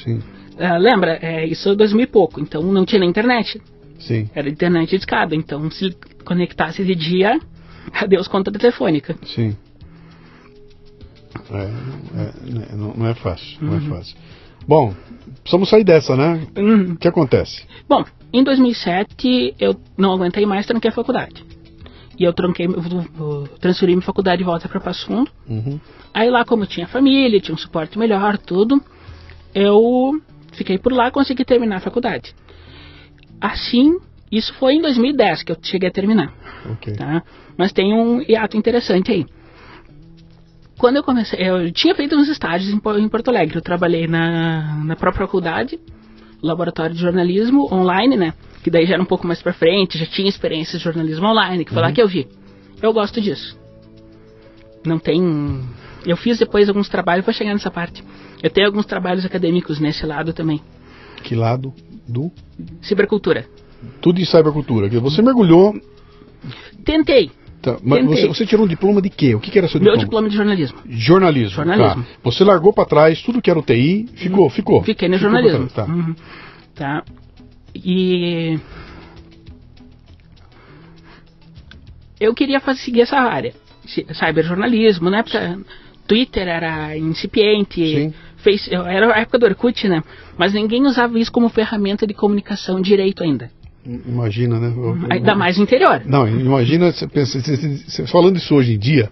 [0.04, 0.22] Sim,
[0.58, 3.62] Ah, lembra, é, isso é 2000 e pouco, então não tinha na internet.
[4.00, 7.40] Sim, Era internet de escada, então se conectasse de dia,
[7.94, 9.16] adeus conta telefônica.
[9.24, 9.56] sim.
[11.52, 14.16] É, é, é, não, não é fácil, não é fácil.
[14.68, 14.96] Bom,
[15.42, 16.48] precisamos sair dessa, né?
[16.58, 17.64] Hum, O que acontece?
[17.88, 18.04] Bom,
[18.34, 21.44] em 2007 eu não aguentei mais, tranquei a faculdade.
[22.18, 25.30] E eu tranquei, eu, transferi minha faculdade de volta para Passo Fundo.
[25.48, 25.80] Uhum.
[26.14, 28.82] Aí lá, como tinha família, tinha um suporte melhor, tudo,
[29.54, 30.20] eu
[30.54, 32.34] fiquei por lá consegui terminar a faculdade.
[33.42, 33.98] Assim,
[34.32, 36.34] isso foi em 2010 que eu cheguei a terminar,
[36.72, 36.94] Ok.
[36.96, 37.24] tá?
[37.58, 39.26] Mas tem um hiato interessante aí.
[40.78, 43.56] Quando eu comecei, eu tinha feito uns estágios em, Po- em Porto Alegre.
[43.58, 45.80] Eu trabalhei na, na própria faculdade,
[46.42, 48.34] laboratório de jornalismo online, né?
[48.62, 51.64] Que daí já era um pouco mais pra frente, já tinha experiência de jornalismo online,
[51.64, 52.28] que foi lá que eu vi.
[52.82, 53.58] Eu gosto disso.
[54.86, 55.62] Não tem.
[56.06, 58.04] Eu fiz depois alguns trabalhos para chegar nessa parte.
[58.44, 60.62] Eu tenho alguns trabalhos acadêmicos nesse lado também.
[61.24, 61.74] Que lado
[62.08, 62.32] do?
[62.82, 63.46] Cibercultura.
[64.02, 64.90] Tudo de cybercultura.
[64.90, 65.74] que Você mergulhou.
[66.84, 67.32] Tentei.
[67.62, 69.34] tá, mas você, você tirou um diploma de quê?
[69.36, 70.06] O que, que era seu Meu diploma?
[70.06, 70.78] diploma de jornalismo.
[70.88, 71.50] Jornalismo.
[71.56, 72.04] Jornalismo.
[72.04, 72.10] Tá.
[72.24, 74.84] Você largou pra trás tudo que era UTI, ficou, ficou.
[74.84, 75.68] Fiquei no Ficou jornalismo.
[75.70, 75.86] Tá.
[75.86, 76.16] Uhum.
[76.76, 77.04] Tá.
[77.74, 78.60] E.
[82.20, 83.54] Eu queria fazer, seguir essa área.
[84.14, 85.60] Cyberjornalismo, na época.
[86.08, 87.82] Twitter era incipiente.
[87.84, 88.14] Sim.
[88.46, 90.04] Face, era a época do Orkut, né?
[90.38, 93.50] Mas ninguém usava isso como ferramenta de comunicação direito ainda.
[93.86, 94.74] Imagina, né?
[94.76, 96.02] Eu- Ainda mais no interior.
[96.06, 99.10] Não, imagina você, pensa, você- falando isso hoje em dia,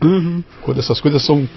[0.62, 1.48] quando essas coisas são.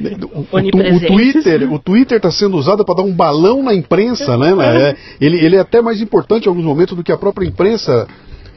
[0.00, 1.00] O, o, o.
[1.06, 4.52] Twitter o Twitter está sendo usado para dar um balão na imprensa, né?
[4.62, 8.06] É, ele, ele é até mais importante em alguns momentos do que a própria imprensa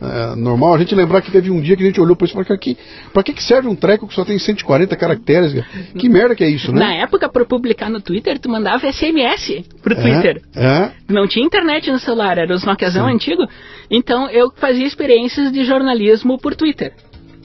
[0.06, 0.74] é, normal.
[0.74, 2.60] A gente lembrar que teve um dia que a gente olhou para isso e falou:
[2.60, 2.78] que,
[3.14, 5.54] para que, que serve um treco que só tem 140 caracteres?
[5.98, 7.02] Que merda que é isso, Na né?
[7.02, 10.42] época, para publicar no Twitter, tu mandava SMS pro Twitter.
[10.56, 13.48] É, é, Não tinha internet no celular, era os Nokiazão antigo.
[13.90, 16.94] Então eu fazia experiências de jornalismo por Twitter.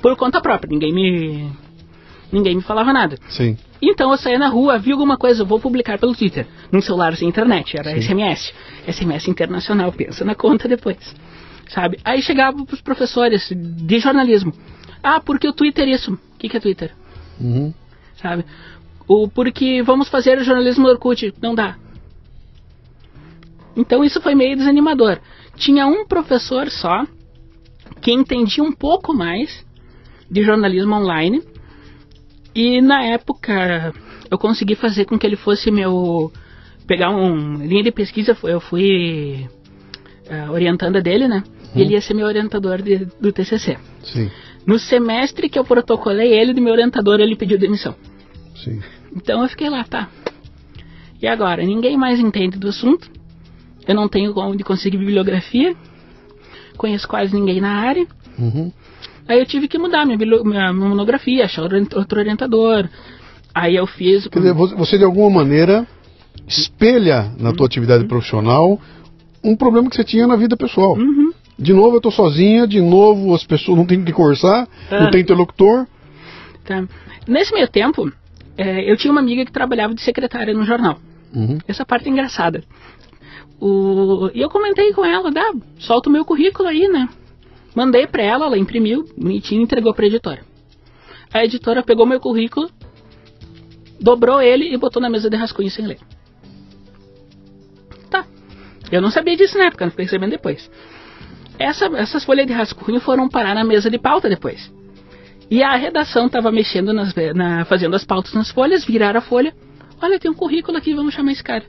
[0.02, 1.50] Por conta própria, ninguém me.
[2.32, 3.16] Ninguém me falava nada.
[3.28, 3.56] sim.
[3.82, 6.46] Então eu saía na rua, vi alguma coisa, vou publicar pelo Twitter.
[6.70, 8.52] Num celular sem internet, era SMS.
[8.86, 10.98] SMS internacional, pensa na conta depois.
[11.74, 11.98] Sabe?
[12.04, 14.52] Aí chegava pros professores de jornalismo.
[15.02, 16.12] Ah, porque o Twitter é isso.
[16.12, 16.92] O que, que é Twitter?
[17.40, 17.72] Uhum.
[18.20, 18.44] sabe?
[19.09, 21.76] O porque vamos fazer o jornalismo no Orkut, não dá.
[23.76, 25.18] Então isso foi meio desanimador.
[25.56, 27.06] Tinha um professor só
[28.00, 29.64] que entendia um pouco mais
[30.30, 31.42] de jornalismo online
[32.54, 33.94] e na época
[34.30, 36.33] eu consegui fazer com que ele fosse meu
[36.87, 39.48] pegar um linha de pesquisa, eu fui
[40.26, 41.42] eh, orientanda dele, né?
[41.74, 43.76] E ele ia ser meu orientador de- do TCC.
[44.02, 44.30] Sim,
[44.66, 47.94] No semestre que eu protocolei ele de meu orientador, ele pediu demissão.
[48.56, 48.80] sim.
[49.16, 50.09] Então eu fiquei lá, tá.
[51.20, 51.64] E agora?
[51.64, 53.11] Ninguém mais entende do assunto.
[53.88, 55.74] Eu não tenho onde conseguir bibliografia.
[56.76, 58.06] Conheço quase ninguém na área.
[58.38, 58.70] Uhum.
[59.26, 62.88] Aí eu tive que mudar minha, minha monografia, achar outro orientador.
[63.54, 64.26] Aí eu fiz.
[64.28, 65.87] Quer dizer, você de alguma maneira
[66.46, 68.80] espelha na tua atividade profissional
[69.42, 70.96] um problema que você tinha na vida pessoal.
[70.96, 71.29] Uhum.
[71.60, 75.02] De novo eu tô sozinha, de novo as pessoas não têm quem conversar, Ah.
[75.02, 75.86] não tem interlocutor.
[76.64, 76.86] Tá.
[77.28, 78.10] Nesse meio tempo,
[78.56, 80.98] eh, eu tinha uma amiga que trabalhava de secretária no jornal.
[81.34, 81.58] Uhum.
[81.68, 82.64] Essa parte é engraçada.
[83.60, 84.30] O...
[84.32, 87.06] E eu comentei com ela, dá, solta o meu currículo aí, né?
[87.74, 90.40] Mandei pra ela, ela imprimiu, bonitinho, entregou pra editora.
[91.32, 92.70] A editora pegou meu currículo,
[94.00, 95.98] dobrou ele e botou na mesa de rascunho sem ler.
[98.08, 98.24] Tá.
[98.90, 100.70] Eu não sabia disso na época, não fiquei sabendo depois.
[101.60, 104.72] Essa- essas folhas de rascunho foram parar na mesa de pauta depois.
[105.50, 109.52] E a redação estava mexendo nas, na, fazendo as pautas nas folhas, viraram a folha.
[110.00, 111.64] Olha, tem um currículo aqui, vamos chamar esse cara.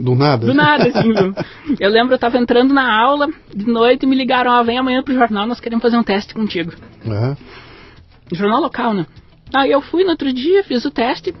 [0.00, 0.46] Do nada.
[0.46, 1.12] Do nada, assim?
[1.78, 5.02] Eu lembro, eu tava entrando na aula de noite e me ligaram, ó, vem amanhã
[5.02, 6.72] pro jornal, nós queremos fazer um teste contigo.
[7.04, 7.36] É.
[8.34, 9.06] Jornal local, né?
[9.54, 11.32] Aí eu fui no outro dia, fiz o teste.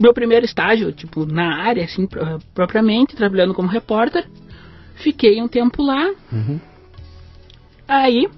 [0.00, 4.26] Meu primeiro estágio, tipo, na área, assim, pro- propriamente, trabalhando como repórter.
[5.00, 6.10] Fiquei um tempo lá.
[6.32, 6.60] Uhum.
[7.88, 8.28] Aí,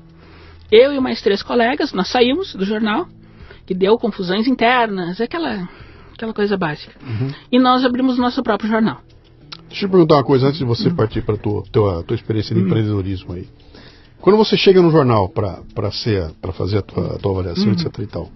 [0.70, 3.06] eu e mais três colegas, nós saímos do jornal,
[3.66, 5.68] que deu confusões internas, aquela,
[6.14, 6.94] aquela coisa básica.
[7.50, 9.00] E nós abrimos nosso próprio jornal.
[9.68, 12.60] Deixa eu perguntar uma coisa antes de você partir para tua, tua tua experiência de
[12.60, 13.48] empreendedorismo aí.
[14.20, 17.86] Quando você chega no jornal para ser para fazer a tua, a tua avaliação, etc
[17.98, 18.30] e tal.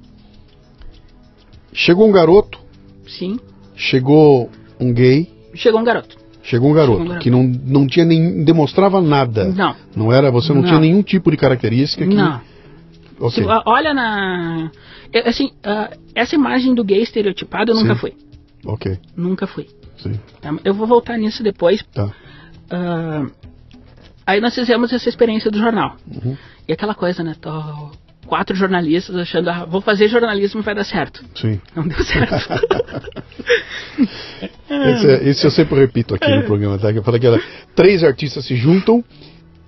[1.73, 2.59] Chegou um garoto,
[3.07, 3.39] Sim.
[3.75, 6.17] chegou um gay, Chegou um garoto.
[6.47, 9.47] Chegou um garoto, Chegou um que não, não tinha nem demonstrava nada.
[9.49, 9.75] Não.
[9.95, 10.69] Não era, você não, Não.
[10.69, 12.41] tinha nenhum tipo de característica que Não.
[13.19, 13.31] OK.
[13.31, 14.71] Se- olha na.
[15.25, 18.01] Assim, ah, essa imagem do gay estereotipado eu nunca Sim.
[18.01, 18.15] fui.
[18.65, 18.99] OK.
[19.17, 19.67] Nunca fui.
[19.99, 20.13] Sim.
[20.41, 20.55] tá?
[20.65, 21.83] Eu vou voltar nisso depois.
[21.93, 22.11] Tá.
[22.71, 23.27] Ah,
[24.27, 25.97] aí nós fizemos essa experiência do jornal.
[26.07, 26.37] Uhum.
[26.69, 27.35] E aquela coisa, né?
[27.41, 27.51] Tô
[28.27, 31.25] quatro jornalistas achando, ah, vou fazer jornalismo e vai dar certo.
[31.35, 31.61] Sim.
[31.75, 32.35] Não deu certo.
[34.69, 36.93] Esse, é- esse eu sempre repito aqui no programa, tá?
[36.93, 37.41] Que eu falo que era,
[37.75, 39.03] três artistas se juntam,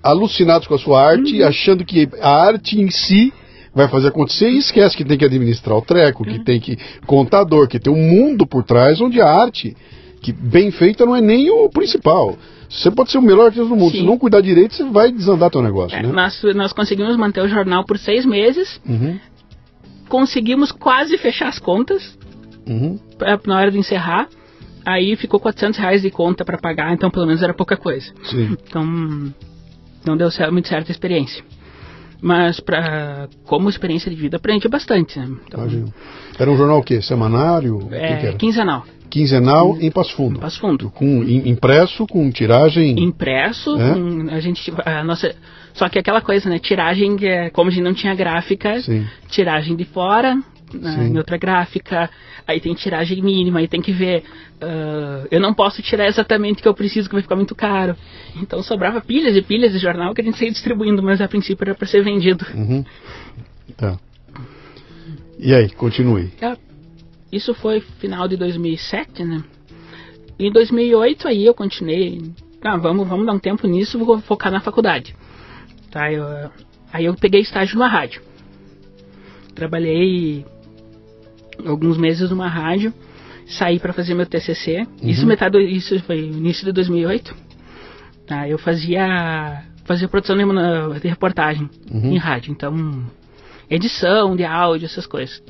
[0.02, 3.32] alucinados com a sua arte, achando que a arte em si
[3.74, 7.68] vai fazer acontecer e esquece que tem que administrar o treco, que tem que contador,
[7.68, 9.76] que tem um mundo por trás onde a arte,
[10.20, 12.36] que bem feita, não é nem o principal.
[12.68, 13.98] Você pode ser o melhor artista do mundo, Sim.
[14.00, 16.12] se não cuidar direito, você vai desandar teu negócio, É, né?
[16.12, 19.18] nós, nós conseguimos manter o jornal por seis meses, Uhum,
[20.08, 22.18] conseguimos quase fechar as contas
[22.66, 24.28] uhum, pra- na hora de encerrar.
[24.84, 28.12] Aí ficou 400 reais de conta para pagar, então pelo menos era pouca coisa.
[28.24, 28.56] sim.
[28.66, 28.84] Então
[30.06, 31.42] não deu muito certo a experiência.
[32.20, 35.18] Mas pra, como experiência de vida aprendi bastante.
[35.18, 35.28] Né?
[35.46, 35.92] Então, Imagino.
[36.38, 37.00] Era um jornal o quê?
[37.00, 37.78] Semanário?
[37.80, 38.32] Que que é, era?
[38.36, 40.38] quinzenal, Quinzenal em Passo Fundo.
[40.38, 40.90] Passo Fundo.
[40.90, 42.98] Com im- impresso, com tiragem.
[43.00, 43.94] Impresso, É?
[43.94, 45.34] com- a gente a nossa
[45.72, 46.58] só que aquela coisa, né?
[46.58, 49.06] Tiragem, é, como a gente não tinha gráfica, Sim.
[49.28, 50.36] tiragem de fora,
[50.70, 51.12] Sim.
[51.12, 52.10] em outra gráfica,
[52.46, 54.24] aí tem tiragem mínima, aí tem que ver.
[54.60, 57.96] ah, eu não posso tirar exatamente o que eu preciso, que vai ficar muito caro.
[58.36, 61.64] Então sobrava pilhas e pilhas de jornal que a gente saía distribuindo, mas a princípio
[61.64, 62.44] era para ser vendido.
[62.54, 62.84] Uhum.
[63.76, 63.98] Tá.
[65.38, 66.32] E aí, continue.
[66.42, 66.56] Ah,
[67.30, 69.42] Isso foi final de 2007, né?
[70.38, 72.32] Em 2008 aí eu continuei.
[72.62, 75.14] Ah, vamos, vamos dar um tempo nisso, vou focar na faculdade.
[75.90, 76.24] Tá, eu,
[76.92, 78.20] aí eu peguei estágio numa rádio.
[79.54, 80.44] Trabalhei
[81.66, 82.92] alguns meses numa rádio,
[83.46, 84.86] saí para fazer meu TCC.
[85.02, 87.34] Isso metade, isso foi início de 2008.
[88.26, 92.12] Tá, eu fazia fazia produção de, de reportagem Uhum.
[92.12, 93.04] em rádio, então
[93.70, 95.42] edição de áudio, essas coisas.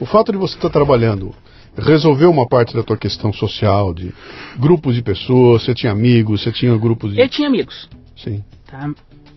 [0.00, 1.34] O fato de você estar trabalhando
[1.76, 4.12] resolveu uma parte da tua questão social, de
[4.58, 7.20] grupos de pessoas, você tinha amigos, você tinha grupos de.
[7.20, 8.42] Eu tinha amigos, Sim.
[8.66, 8.90] tá?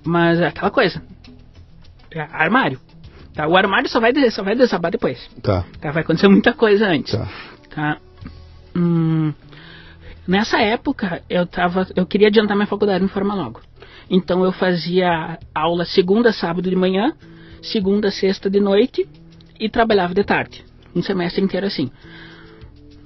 [0.06, 1.02] Mas é aquela coisa.
[2.12, 2.80] É armário.
[3.36, 3.48] Tá?
[3.48, 5.30] O armário só vai, só vai desabar depois.
[5.42, 5.92] Tá, Tá?
[5.92, 7.14] Vai acontecer muita coisa antes.
[7.14, 7.28] tá.
[7.70, 7.98] Tá?
[8.76, 9.34] Hum,
[10.28, 13.62] nessa época, eu, tava, eu queria adiantar minha faculdade em forma logo.
[14.10, 17.14] Então eu fazia aula segunda, sábado de manhã,
[17.62, 19.08] segunda, sexta de noite
[19.60, 20.64] e trabalhava de tarde.
[20.96, 21.90] Um semestre inteiro assim.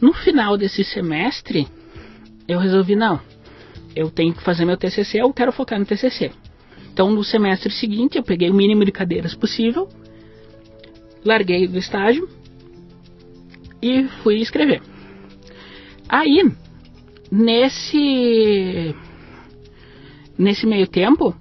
[0.02, 1.68] No final desse semestre,
[2.48, 3.20] eu resolvi, não,
[3.96, 6.32] eu tenho que fazer meu TCC, eu quero focar no TCC.
[6.94, 9.90] Então no semestre seguinte, eu peguei o mínimo de cadeiras possível,
[11.26, 12.28] larguei do estágio
[13.82, 14.82] e fui escrever.
[16.08, 16.44] Aí,
[17.32, 18.96] nesse
[20.38, 21.36] nesse meio tempo,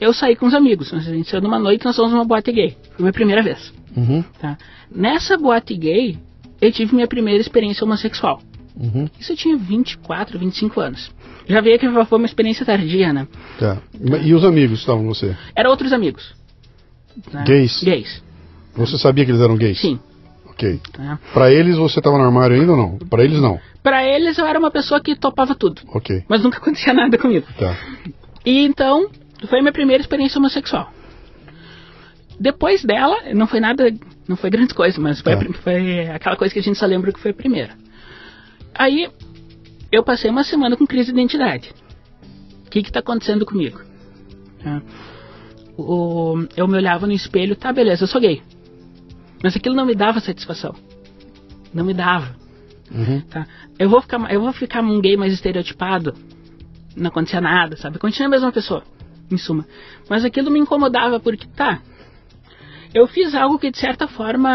[0.00, 0.92] eu saí com os amigos.
[0.92, 2.76] A gente saiu numa noite, nós fomos numa boate gay.
[2.96, 3.72] Foi minha primeira vez.
[3.96, 4.58] Uhum, Tá?
[4.90, 6.18] Nessa boate gay,
[6.60, 8.40] eu tive minha primeira experiência homossexual.
[8.76, 11.10] uhum, Isso eu tinha 24, 25 anos.
[11.46, 13.26] Já veio que foi uma experiência tardia, né?
[13.58, 13.78] tá.
[14.22, 15.34] E os amigos estavam com você?
[15.56, 16.34] Eram outros amigos.
[17.32, 17.44] né?
[17.46, 17.82] Gays?
[17.82, 18.22] Gays,
[18.78, 19.80] Você sabia que eles eram gays?
[19.80, 19.98] sim.
[20.50, 20.80] Ok.
[20.92, 21.20] Tá?
[21.32, 22.98] Pra eles você estava no armário ainda ou não?
[22.98, 23.60] Pra eles não.
[23.82, 25.82] Pra eles eu era uma pessoa que topava tudo.
[25.94, 26.24] Ok.
[26.28, 27.46] Mas nunca acontecia nada comigo.
[27.56, 27.76] Tá.
[28.44, 29.08] E então,
[29.48, 30.92] foi a minha primeira experiência homossexual.
[32.40, 33.92] Depois dela, não foi nada,
[34.28, 35.44] não foi grande coisa, mas foi, a Tá.
[35.44, 37.74] prim- foi aquela coisa que a gente só lembra que foi a primeira.
[38.74, 39.08] Aí,
[39.90, 41.72] eu passei uma semana com crise de identidade.
[42.66, 43.80] O que que tá acontecendo comigo?
[44.62, 44.82] Tá?
[45.76, 48.42] O- eu me olhava no espelho, tá, beleza, eu sou gay.
[49.42, 50.74] Mas aquilo não me dava satisfação.
[51.72, 52.34] Não me dava.
[52.90, 53.46] Uhum, Tá?
[53.78, 56.14] Eu vou ficar, eu vou ficar um gay mais estereotipado.
[56.96, 57.98] Não acontecia nada, sabe?
[57.98, 58.82] Continua a mesma pessoa,
[59.30, 59.66] em suma.
[60.08, 61.80] Mas aquilo me incomodava porque, tá.
[62.94, 64.50] Eu fiz algo que de certa forma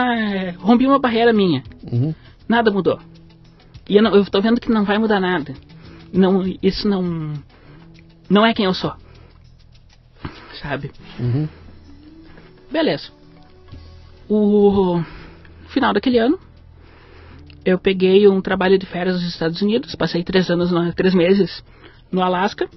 [0.57, 1.63] rompi uma barreira minha.
[1.91, 2.13] uhum,
[2.49, 2.99] Nada mudou.
[3.87, 5.53] E eu, não, eu tô vendo que não vai mudar nada.
[6.11, 7.33] Não, isso não.
[8.29, 8.93] Não é quem eu sou.
[10.61, 10.91] Sabe?
[11.19, 11.47] uhum.
[12.71, 13.11] Beleza.
[14.29, 15.01] O
[15.67, 16.39] final daquele ano,
[17.65, 21.63] eu peguei um trabalho de férias nos Estados Unidos, passei três anos, no- três meses
[22.11, 22.69] no Alasca.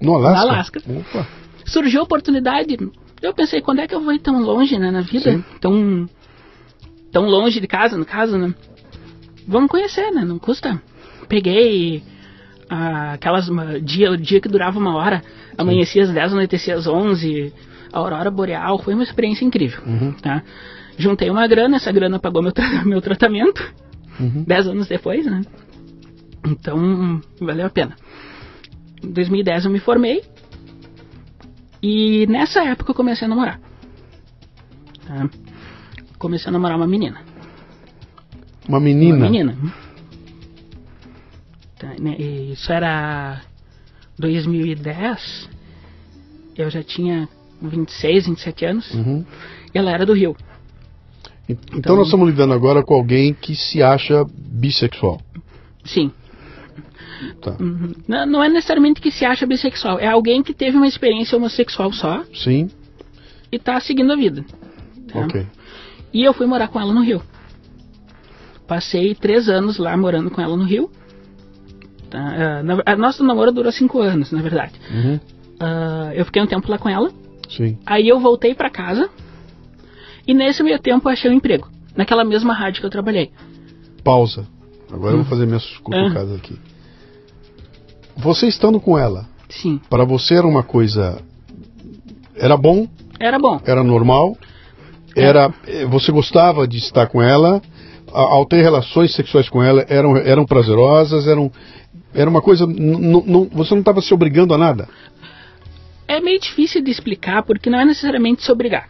[0.00, 0.44] No Alasca?
[0.44, 0.80] No Alasca.
[0.88, 1.26] Opa.
[1.64, 2.76] Surgiu a oportunidade,
[3.22, 5.32] eu pensei, quando é que eu vou ir tão longe, né, na vida?
[5.32, 5.44] Sim.
[5.60, 6.08] Tão,
[7.10, 8.54] tão longe de casa, no caso, né?
[9.46, 10.24] Vamos conhecer, né?
[10.24, 10.80] Não custa.
[11.28, 12.02] Peguei
[12.68, 13.48] ah, aquelas
[13.82, 15.22] dia, dia que durava uma hora,
[15.56, 17.52] amanhecia às 10, anoitecia às 11,
[17.94, 20.12] a aurora boreal, foi uma experiência incrível, Uhum.
[20.14, 20.42] tá?
[20.98, 23.62] Juntei uma grana, essa grana pagou meu, tra- meu tratamento,
[24.18, 24.44] Uhum.
[24.44, 25.42] 10 anos depois, né?
[26.46, 27.96] Então, valeu a pena.
[29.02, 30.22] Em 2010 eu me formei.
[31.82, 33.60] E nessa época eu comecei a namorar.
[35.06, 35.28] Tá?
[36.18, 37.20] Comecei a namorar uma menina.
[38.68, 39.16] Uma menina?
[39.16, 39.56] Uma menina.
[41.78, 43.40] Tá, né, Isso era
[44.18, 45.48] 2010.
[46.56, 47.28] Eu já tinha
[47.68, 48.90] 26, 27 anos.
[48.94, 49.24] Uhum.
[49.74, 50.36] E ela era do Rio.
[51.48, 55.20] Então, Então- nós estamos lidando agora com alguém que se acha bissexual.
[55.84, 56.10] Sim.
[57.40, 57.56] Tá.
[57.60, 57.92] Uhum.
[58.08, 59.98] Não, não é necessariamente que se acha bissexual.
[59.98, 62.70] É alguém que teve uma experiência homossexual só Sim?
[63.52, 64.44] e tá seguindo a vida.
[65.12, 65.20] tá?
[65.20, 65.46] Ok.
[66.12, 67.22] E eu fui morar com ela no Rio.
[68.66, 70.90] Passei três anos lá morando com ela no Rio.
[72.10, 72.18] Tá?
[72.20, 74.72] Ah, na- a nosso namoro durou cinco anos, na verdade.
[74.90, 75.20] Uhum.
[75.60, 77.12] Ah, eu fiquei um tempo lá com ela.
[77.48, 77.78] Sim.
[77.86, 79.08] Aí eu voltei pra casa.
[80.26, 81.68] E nesse meio tempo eu achei um emprego.
[81.96, 83.30] Naquela mesma rádio que eu trabalhei.
[84.02, 84.46] Pausa.
[84.92, 86.58] Agora eu vou fazer minhas cutucadas aqui.
[88.16, 89.80] Você estando com ela, Sim.
[89.90, 91.20] para você era uma coisa.
[92.36, 92.86] Era bom,
[93.18, 93.60] Era bom.
[93.64, 94.36] era normal,
[95.16, 95.52] era.
[95.66, 97.60] eh, Você gostava de estar com ela,
[98.12, 101.50] ao ter relações sexuais com ela, eram, eram prazerosas, eram.
[102.12, 102.64] Era uma coisa.
[102.66, 104.88] você não estava se obrigando a nada.
[106.06, 108.88] É meio difícil de explicar porque não é necessariamente se obrigar.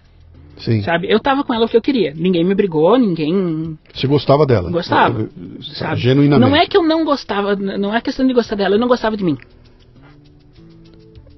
[0.57, 0.83] Sim.
[0.83, 1.11] Sabe?
[1.11, 2.13] Eu tava com ela porque eu queria.
[2.15, 4.71] Ninguém me brigou, ninguém Você gostava dela.
[4.71, 6.01] Gostava, Eh, sabe?
[6.01, 6.49] Genuinamente.
[6.51, 9.17] Não é que eu não gostava, não é questão de gostar dela, eu não gostava
[9.17, 9.37] de mim.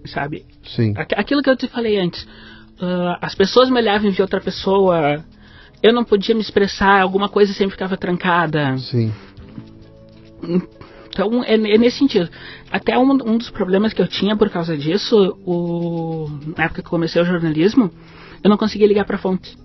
[0.04, 0.44] Sabe?
[0.64, 0.92] Sim.
[0.96, 2.26] Aqu- Aquilo que eu te falei antes.
[2.80, 5.24] ah, as pessoas me olhavam e viam outra pessoa.
[5.82, 8.76] Eu não podia me expressar, alguma coisa sempre ficava trancada.
[8.78, 9.12] Sim.
[11.16, 12.28] Então, é, é nesse sentido.
[12.70, 16.86] Até um, um dos problemas que eu tinha por causa disso, o, na época que
[16.86, 17.90] eu comecei o jornalismo,
[18.44, 19.56] eu não conseguia ligar pra fonte.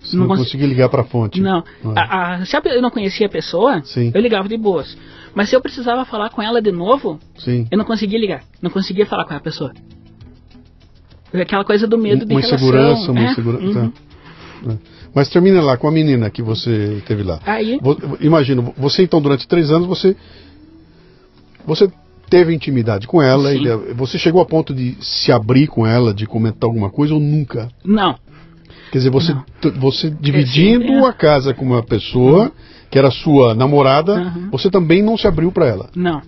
[0.00, 1.40] Você Não não, cons- conseguia ligar para fonte.
[1.42, 1.62] Não.
[1.94, 2.00] Ah.
[2.00, 4.10] A- a- se eu não conhecia a pessoa, Sim.
[4.14, 4.96] eu ligava de boas.
[5.34, 7.66] Mas se eu precisava falar com ela de novo, Sim.
[7.70, 8.42] eu não conseguia ligar.
[8.62, 9.72] Não conseguia falar com a pessoa.
[11.34, 12.56] Aquela coisa do medo de uma relação.
[12.56, 13.78] insegurança, uma é, insegurança.
[13.78, 13.90] uhum.
[13.90, 14.72] tá.
[14.72, 14.76] É.
[15.14, 17.40] Mas termina lá com a menina que você teve lá.
[17.44, 17.78] Aí,
[18.20, 20.16] Imagina, você então durante três anos você
[21.66, 21.90] você
[22.28, 23.64] teve intimidade com ela, Sim.
[23.64, 27.20] e você chegou a ponto de se abrir com ela, de comentar alguma coisa ou
[27.20, 27.68] nunca?
[27.84, 28.16] não.
[28.92, 29.32] Quer dizer, você
[29.78, 32.50] você dividindo sempre- a casa com uma pessoa
[32.90, 34.48] que era sua namorada, Uhum.
[34.50, 35.90] você também não se abriu para ela.
[35.94, 36.20] Não.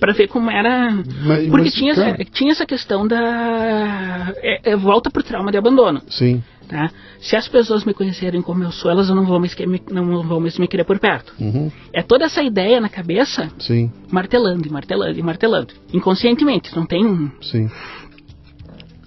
[0.00, 0.90] Pra ver como era.
[1.24, 4.34] Mas- Porque mas, tinha, cara- tinha essa questão da.
[4.42, 6.02] É, é, volta pro trauma de abandono.
[6.08, 6.42] Sim.
[6.72, 6.90] Tá?
[7.20, 10.40] Se as pessoas me conhecerem como eu sou, elas não vão mais, me- não vão
[10.40, 11.34] mais me querer por perto.
[11.38, 11.70] Uhum.
[11.92, 13.92] É toda essa ideia na cabeça Sim.
[14.10, 15.74] martelando, e martelando, e martelando.
[15.92, 17.30] Inconscientemente, não tem um.
[17.42, 17.68] Sim.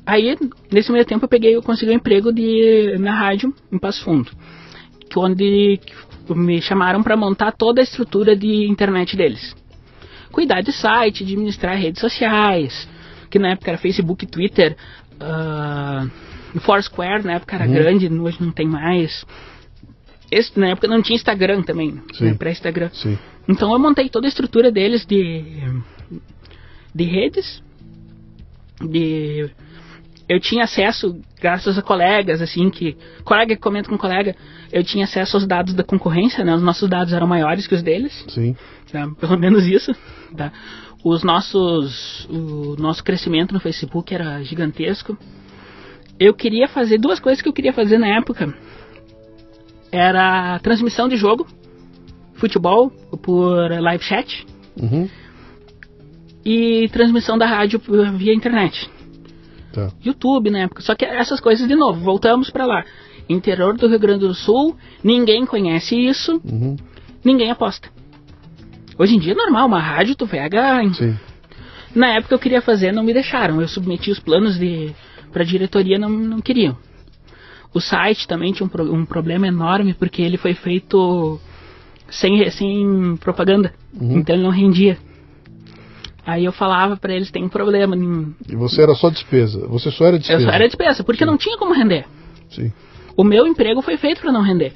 [0.05, 0.37] Aí,
[0.71, 4.29] nesse meio tempo, eu peguei, eu consegui um emprego de, na rádio, em Passo Fundo.
[5.09, 5.79] Que onde
[6.29, 9.55] me chamaram para montar toda a estrutura de internet deles.
[10.31, 12.87] Cuidar de site, administrar redes sociais,
[13.31, 14.77] que na época era Facebook, Twitter,
[16.55, 17.73] ah, Foursquare, na época era Uhum.
[17.73, 19.25] grande, hoje não tem mais.
[20.31, 22.25] Esse, na época não tinha Instagram também, Sim.
[22.25, 22.89] né, pré-Instagram.
[22.93, 23.17] Sim.
[23.47, 25.43] Então eu montei toda a estrutura deles de,
[26.93, 27.63] de redes.
[28.81, 29.49] De,
[30.27, 32.97] eu tinha acesso, graças a colegas, assim, que.
[33.23, 34.35] Colega que comenta com colega,
[34.71, 36.53] eu tinha acesso aos dados da concorrência, né?
[36.55, 38.55] Os nossos dados eram maiores que os deles, Sim.
[38.91, 39.07] tá?
[39.19, 39.95] pelo menos isso.
[40.35, 40.51] Tá?
[41.03, 42.25] Os nossos.
[42.29, 45.15] O nosso crescimento no Facebook era gigantesco.
[46.19, 48.53] Eu queria fazer duas coisas que eu queria fazer na época.
[49.91, 51.45] Era transmissão de jogo,
[52.35, 52.89] futebol,
[53.21, 54.45] por live chat,
[54.81, 55.07] Uhum.
[56.45, 57.81] e transmissão da rádio
[58.17, 58.89] via internet.
[59.73, 59.89] Tá.
[60.03, 60.81] YouTube na época.
[60.81, 62.83] Só que essas coisas de novo, voltamos pra lá.
[63.27, 66.75] Interior do Rio Grande do Sul, ninguém conhece isso, Uhum.
[67.23, 67.89] ninguém aposta.
[68.97, 70.81] Hoje em dia é normal, uma rádio tu pega.
[70.93, 71.17] Sim.
[71.93, 73.59] Na época eu queria fazer, não me deixaram.
[73.61, 74.93] Eu submeti os planos de
[75.35, 76.77] pra diretoria, não, não queriam.
[77.73, 81.37] O site também tinha um, um problema enorme porque ele foi feito
[82.09, 83.73] sem, sem propaganda.
[83.99, 84.19] Uhum.
[84.19, 84.97] Então ele não rendia.
[86.25, 87.97] Aí eu falava pra eles, tem um problema.
[87.97, 89.67] em- E você era só despesa.
[89.67, 90.45] Você só era Eu despesa.
[90.45, 92.05] só era despesa, porque não tinha como render.
[92.49, 92.71] Sim.
[93.17, 94.71] O meu emprego foi feito para não render.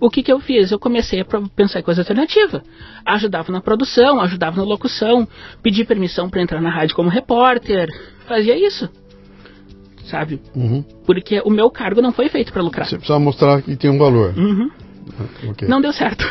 [0.00, 0.72] O que, que eu fiz?
[0.72, 1.24] Eu comecei a
[1.54, 2.64] pensar em coisa alternativa.
[3.06, 5.26] Ajudava na produção, ajudava na locução,
[5.62, 7.88] pedi permissão para entrar na rádio como repórter,
[8.26, 8.88] fazia isso.
[10.04, 10.40] Sabe?
[10.54, 10.82] Uhum.
[11.04, 12.86] Porque o meu cargo não foi feito para lucrar.
[12.86, 14.36] Você precisava mostrar que tem um valor.
[14.36, 14.70] Uhum.
[15.48, 15.68] Ok.
[15.68, 16.24] Não deu certo.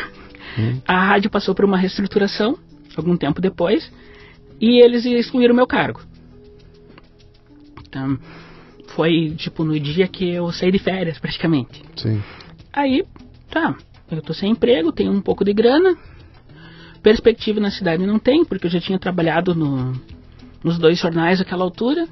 [0.58, 0.80] Hum.
[0.86, 2.58] A rádio passou por uma reestruturação,
[2.96, 3.90] algum tempo depois,
[4.60, 6.00] e eles excluíram o meu cargo.
[7.88, 8.18] Então,
[8.88, 11.82] foi tipo no dia que eu saí de férias, praticamente.
[11.96, 12.22] Sim.
[12.72, 13.04] Aí,
[13.50, 13.76] tá,
[14.10, 15.96] eu tô sem emprego, tenho um pouco de grana.
[17.02, 19.92] Perspectiva na cidade não tem, porque eu já tinha trabalhado no,
[20.62, 22.06] nos dois jornais naquela altura.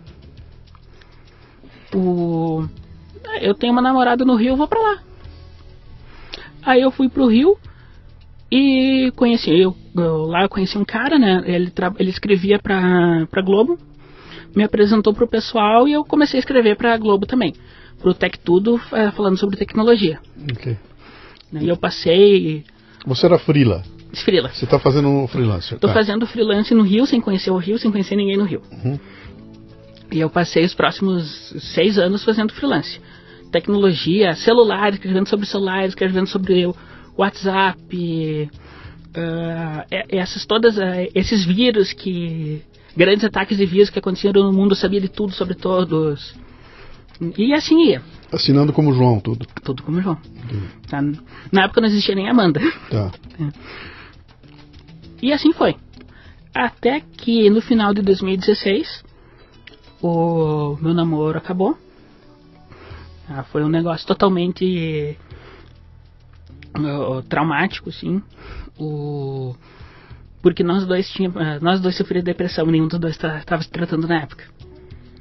[1.94, 2.66] O,
[3.40, 4.98] eu tenho uma namorada no Rio, vou pra lá.
[6.62, 7.56] Aí eu fui pro Rio
[8.50, 11.42] e conheci, eu, eu lá eu conheci um cara, né?
[11.46, 13.78] Ele, ele escrevia pra, pra Globo,
[14.54, 17.54] me apresentou pro pessoal e eu comecei a escrever pra Globo também.
[18.00, 20.20] Pro Tech Tudo, é, falando sobre tecnologia.
[20.52, 20.76] Ok.
[21.52, 22.64] E eu passei.
[23.06, 23.82] Você era frila?
[24.24, 24.50] Frila.
[24.50, 25.74] Você está fazendo um freelance?
[25.74, 25.94] Estou tá.
[25.94, 28.62] fazendo freelance no Rio, sem conhecer o Rio, sem conhecer ninguém no Rio.
[28.70, 28.98] Uhum.
[30.10, 33.00] E eu passei os próximos seis anos fazendo freelance.
[33.52, 36.70] Tecnologia, celular, escrevendo sobre celulares, escrevendo sobre
[37.16, 38.50] WhatsApp,
[39.08, 42.62] uh, essas todas, uh, esses vírus que
[42.96, 46.34] grandes ataques de vírus que aconteceram no mundo, eu sabia de tudo sobre todos.
[47.36, 48.02] E assim ia.
[48.32, 49.46] Assinando como João, tudo.
[49.64, 50.18] Tudo como João.
[50.88, 51.02] Tá?
[51.50, 52.60] Na época não existia nem Amanda.
[52.90, 53.10] Tá.
[53.40, 53.48] É.
[55.22, 55.74] E assim foi.
[56.54, 59.04] Até que no final de 2016
[60.02, 61.76] o meu namoro acabou.
[63.28, 65.16] Ah, foi um negócio totalmente
[66.76, 68.22] uh, traumático, sim.
[68.78, 69.54] O
[70.40, 74.06] porque nós dois tinha, uh, nós dois sofríamos depressão, nenhum dos dois estava se tratando
[74.06, 74.44] na época.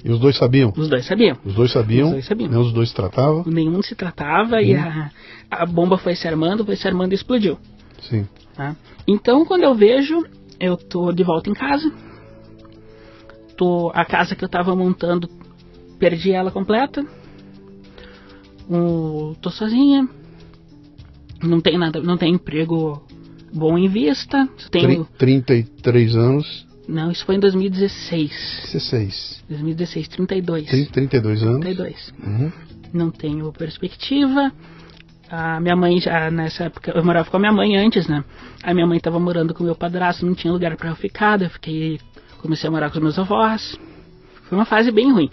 [0.03, 0.71] E os dois sabiam?
[0.77, 1.37] Os dois sabiam.
[1.43, 2.05] Os dois sabiam?
[2.05, 2.49] Os dois sabiam.
[2.49, 3.43] Né, os dois tratavam?
[3.45, 4.61] Nenhum se tratava hum.
[4.61, 5.11] e a,
[5.49, 7.57] a bomba foi se armando, foi se armando e explodiu.
[8.01, 8.27] Sim.
[8.55, 8.75] Tá?
[9.07, 10.23] Então, quando eu vejo,
[10.59, 11.91] eu tô de volta em casa.
[13.57, 15.27] Tô, a casa que eu tava montando,
[15.99, 17.05] perdi ela completa.
[18.69, 20.07] Um, tô sozinha.
[21.41, 23.01] Não tem nada, não tem emprego
[23.53, 24.47] bom em vista.
[24.71, 25.05] Tenho...
[25.17, 26.67] 33 anos.
[26.87, 28.69] Não, isso foi em 2016.
[28.73, 29.43] 16.
[29.49, 30.67] 2016, 32.
[30.67, 31.59] 30, 32 anos.
[31.61, 32.13] 32.
[32.23, 32.51] Uhum.
[32.93, 34.53] Não tenho perspectiva.
[35.29, 38.23] A minha mãe, já nessa época, eu morava com a minha mãe antes, né?
[38.63, 41.41] A minha mãe estava morando com o meu padrasto, não tinha lugar para eu ficar,
[41.41, 41.99] eu fiquei,
[42.41, 43.77] comecei a morar com os meus avós.
[44.43, 45.29] Foi uma fase bem ruim.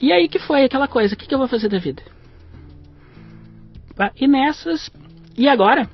[0.00, 2.02] E aí que foi aquela coisa, o que, que eu vou fazer da vida?
[4.20, 4.90] E nessas,
[5.36, 5.88] e agora?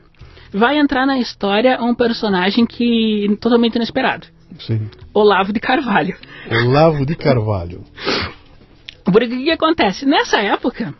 [0.53, 4.27] Vai entrar na história um personagem que totalmente inesperado.
[4.59, 4.91] Sim.
[5.15, 6.17] Olavo de Carvalho.
[6.51, 7.83] Olavo de Carvalho.
[9.05, 10.05] Porque o que, que acontece?
[10.05, 10.95] Nessa época,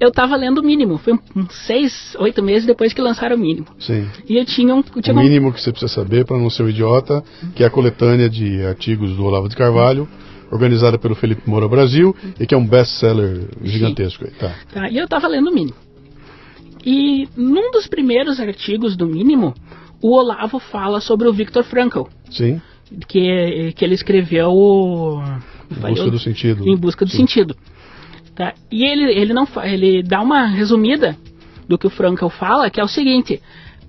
[0.00, 0.98] eu tava lendo o mínimo.
[0.98, 3.66] Foi uns seis, oito meses depois que lançaram o mínimo.
[3.78, 4.08] Sim.
[4.28, 4.82] E eu tinha um.
[4.82, 7.22] tinha o mínimo que você precisa saber para não ser um idiota,
[7.54, 10.08] que é a coletânea de artigos do Olavo de Carvalho,
[10.50, 14.26] organizada pelo Felipe Moura Brasil, e que é um best-seller gigantesco.
[14.38, 14.54] Tá.
[14.72, 14.88] tá.
[14.88, 15.76] E eu tava lendo o mínimo.
[16.84, 19.52] E num dos primeiros artigos do mínimo,
[20.00, 22.02] o Olavo fala sobre o Viktor Frankl.
[22.30, 22.60] Sim.
[23.06, 25.20] Que, que ele escreveu o,
[25.70, 26.66] Em busca do sentido.
[26.66, 27.18] Em busca do Sim.
[27.18, 27.54] sentido.
[28.38, 28.54] Tá?
[28.70, 31.16] E ele, ele, não, ele dá uma resumida
[31.68, 33.42] do que o Frankl fala, que é o seguinte: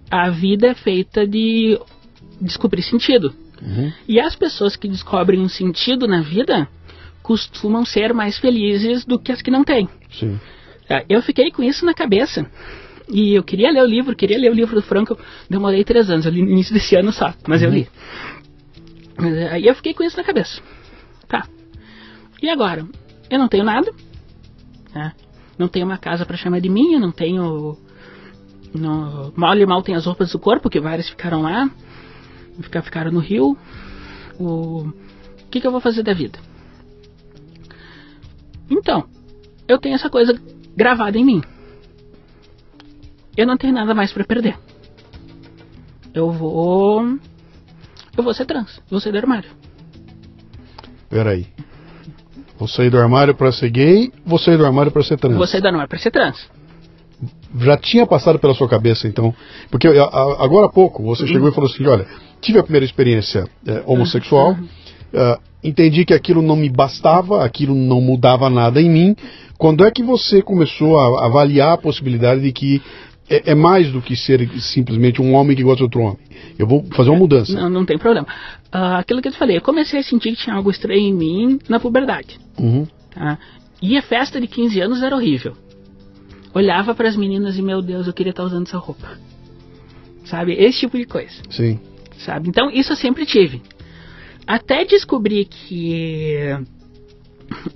[0.10, 1.80] a vida é feita de
[2.42, 3.32] descobrir sentido.
[3.62, 3.94] Uhum.
[4.08, 6.68] E as pessoas que descobrem um sentido na vida
[7.22, 9.88] costumam ser mais felizes do que as que não têm.
[10.10, 10.40] Sim.
[10.88, 11.04] Tá?
[11.08, 12.50] Eu fiquei com isso na cabeça.
[13.08, 15.14] E eu queria ler o livro, queria ler o livro do Frankl.
[15.48, 17.68] Demorei três anos, eu li no início desse ano só, mas uhum.
[17.68, 17.90] eu li.
[19.52, 20.60] Aí eu fiquei com isso na cabeça.
[21.28, 21.46] Tá.
[22.42, 22.84] E agora?
[23.30, 23.94] Eu não tenho nada,
[24.94, 25.14] né?
[25.58, 27.78] Não tenho uma casa para chamar de minha, não tenho.
[29.36, 31.70] Mal e mal tem as roupas do corpo, que várias ficaram lá,
[32.84, 33.58] ficaram no rio.
[34.40, 34.92] O
[35.50, 36.40] que, que eu vou fazer da vida?
[38.70, 39.06] Então,
[39.68, 40.40] eu tenho essa coisa
[40.76, 41.42] gravada em mim.
[43.36, 44.58] Eu não tenho nada mais para perder.
[46.14, 47.02] Eu vou.
[48.16, 49.50] Eu vou ser trans, vou sair do armário.
[51.10, 51.48] Peraí.
[52.60, 55.38] Vou sair do armário para ser gay, vou sair do armário para ser trans.
[55.38, 56.38] Vou sair do armário para ser trans.
[57.58, 59.34] Já tinha passado pela sua cabeça, então.
[59.72, 62.06] Porque agora há pouco você chegou e falou assim: olha,
[62.42, 68.02] tive a primeira experiência é, homossexual, uh, entendi que aquilo não me bastava, aquilo não
[68.02, 69.16] mudava nada em mim.
[69.58, 72.82] Quando é que você começou a avaliar a possibilidade de que
[73.30, 76.20] é, é, mais do que ser simplesmente um homem que gosta de outro homem.
[76.58, 77.54] Eu vou fazer uma mudança.
[77.54, 78.28] Não, não tem problema.
[78.74, 81.14] Uh, aquilo que eu te falei, eu comecei a sentir que tinha algo estranho em
[81.14, 82.40] mim na puberdade.
[82.58, 82.88] Uhum.
[83.12, 83.38] Tá?
[83.82, 85.56] E a festa de 15 anos era horrível.
[86.54, 89.08] Olhava para as meninas e, meu Deus, eu queria estar usando essa roupa.
[90.26, 90.54] Sabe?
[90.54, 91.42] Esse tipo de coisa.
[91.50, 91.80] Sim.
[92.18, 92.50] Sabe?
[92.50, 93.62] Então, isso eu sempre tive.
[94.48, 96.36] Até descobrir que.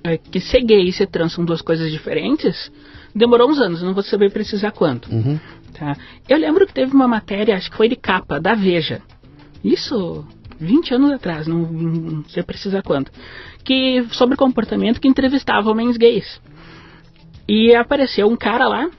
[0.02, 2.70] É, que ser gay e ser trans são duas coisas diferentes
[3.14, 5.10] Demorou uns anos, não vou saber precisar quanto.
[5.10, 5.38] Uhum.
[5.72, 5.96] Tá?
[6.28, 9.00] Eu lembro que teve uma matéria, acho que foi de capa, da Veja.
[9.62, 10.26] Isso
[10.58, 13.12] 20 anos atrás, não, não sei precisar quanto.
[13.64, 16.40] Que, sobre comportamento que entrevistava homens gays.
[17.48, 18.90] E apareceu um cara lá,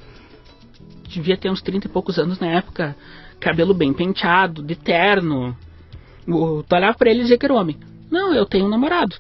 [1.08, 2.96] devia ter uns 30 e poucos anos na época,
[3.40, 5.58] cabelo bem penteado, de terno.
[6.28, 7.78] O, tu olhava pra ele e dizia que era homem.
[8.10, 9.16] Não, eu tenho um namorado.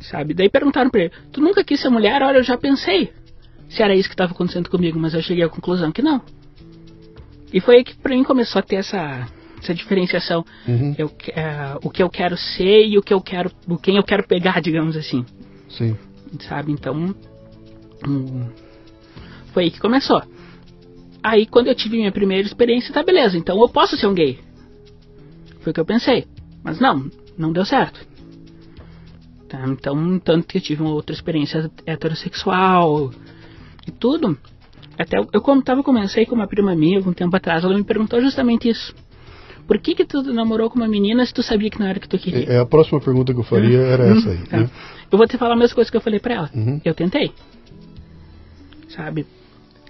[0.00, 0.34] Sabe?
[0.34, 2.22] Daí perguntaram pra ele: Tu nunca quis ser mulher?
[2.22, 3.12] Olha, eu já pensei
[3.70, 6.20] se era isso que estava acontecendo comigo, mas eu cheguei à conclusão que não.
[7.52, 9.28] E foi aí que pra mim começou a ter essa,
[9.62, 10.44] essa diferenciação.
[10.66, 10.94] Uhum.
[10.98, 14.02] Eu, é, o que eu quero ser e o que eu quero, o quem eu
[14.02, 15.24] quero pegar, digamos assim.
[15.68, 15.96] Sim.
[16.48, 16.72] Sabe?
[16.72, 17.14] Então.
[18.06, 18.48] hum,
[19.52, 20.22] foi aí que começou.
[21.22, 24.38] Aí quando eu tive minha primeira experiência, tá beleza, então eu posso ser um gay.
[25.60, 26.26] Foi o que eu pensei.
[26.64, 27.08] Mas não,
[27.38, 28.00] não deu certo.
[29.48, 33.10] Tá, então, tanto que eu tive uma outra experiência heterossexual
[33.90, 34.38] e tudo.
[34.98, 37.84] Até eu, eu como tava, comecei com uma prima minha um tempo atrás, ela me
[37.84, 38.94] perguntou justamente isso.
[39.66, 42.00] Por que que tu namorou com uma menina se tu sabia que não era o
[42.00, 42.44] que tu queria?
[42.44, 44.38] É, a próxima pergunta que eu faria era essa aí.
[44.38, 44.56] Tá.
[44.58, 44.70] Né?
[45.10, 46.50] Eu vou te falar a mesma coisa que eu falei pra ela.
[46.54, 46.80] Uhum.
[46.84, 47.32] Eu tentei.
[48.88, 49.26] Sabe?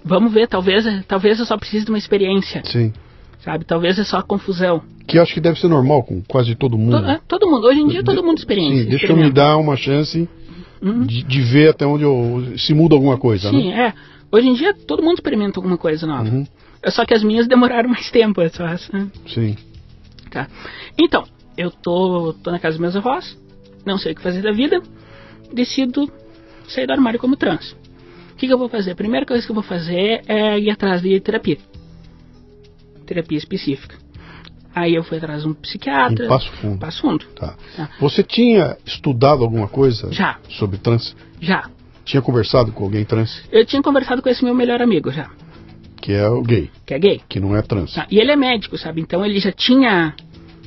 [0.03, 2.61] Vamos ver, talvez, talvez eu só precise de uma experiência.
[2.65, 2.93] Sim.
[3.43, 3.65] Sabe?
[3.65, 4.83] Talvez é só confusão.
[5.07, 6.99] Que eu acho que deve ser normal com quase todo mundo.
[6.99, 8.83] To- é, todo mundo, hoje em dia todo mundo experiência.
[8.83, 10.29] Sim, deixa eu me dar uma chance
[10.81, 12.57] de, de ver até onde eu.
[12.57, 13.87] se muda alguma coisa, Sim, né?
[13.87, 13.93] é.
[14.31, 16.29] Hoje em dia todo mundo experimenta alguma coisa nova.
[16.29, 16.45] Uhum.
[16.81, 18.91] É Só que as minhas demoraram mais tempo, é só essa.
[19.27, 19.55] Sim.
[20.31, 20.47] Tá.
[20.97, 21.25] Então,
[21.57, 23.37] eu tô, tô na casa dos meus avós,
[23.85, 24.81] não sei o que fazer da vida,
[25.53, 26.11] decido
[26.67, 27.73] sair do armário como trans.
[28.31, 28.91] O que, que eu vou fazer?
[28.91, 31.57] A primeira coisa que eu vou fazer é ir atrás de terapia.
[33.05, 34.00] Terapia específica.
[34.73, 36.25] Aí eu fui atrás de um psiquiatra.
[36.25, 36.77] Em Passo Fundo.
[36.79, 37.25] Passo Fundo.
[37.35, 37.55] Tá.
[37.75, 37.89] Tá.
[37.99, 40.37] Você tinha estudado alguma coisa Já.
[40.49, 41.15] sobre trans?
[41.41, 41.69] Já.
[42.05, 43.43] Tinha conversado com alguém trans?
[43.51, 45.29] Eu tinha conversado com esse meu melhor amigo já,
[46.01, 47.21] Que é o gay, que é gay.
[47.29, 47.93] que não é trans.
[47.93, 49.01] Tá, E ele é médico, sabe?
[49.01, 50.15] Então ele já tinha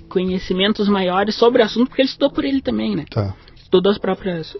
[0.08, 3.04] conhecimentos maiores sobre o assunto, porque ele estudou por ele também, né?
[3.10, 4.56] Tá, Estudou as próprias,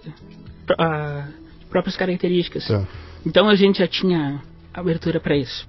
[0.79, 1.29] ah,
[1.71, 2.67] próprias características.
[2.67, 2.83] tá.
[3.25, 4.43] Então a gente já tinha
[4.73, 5.67] abertura para isso.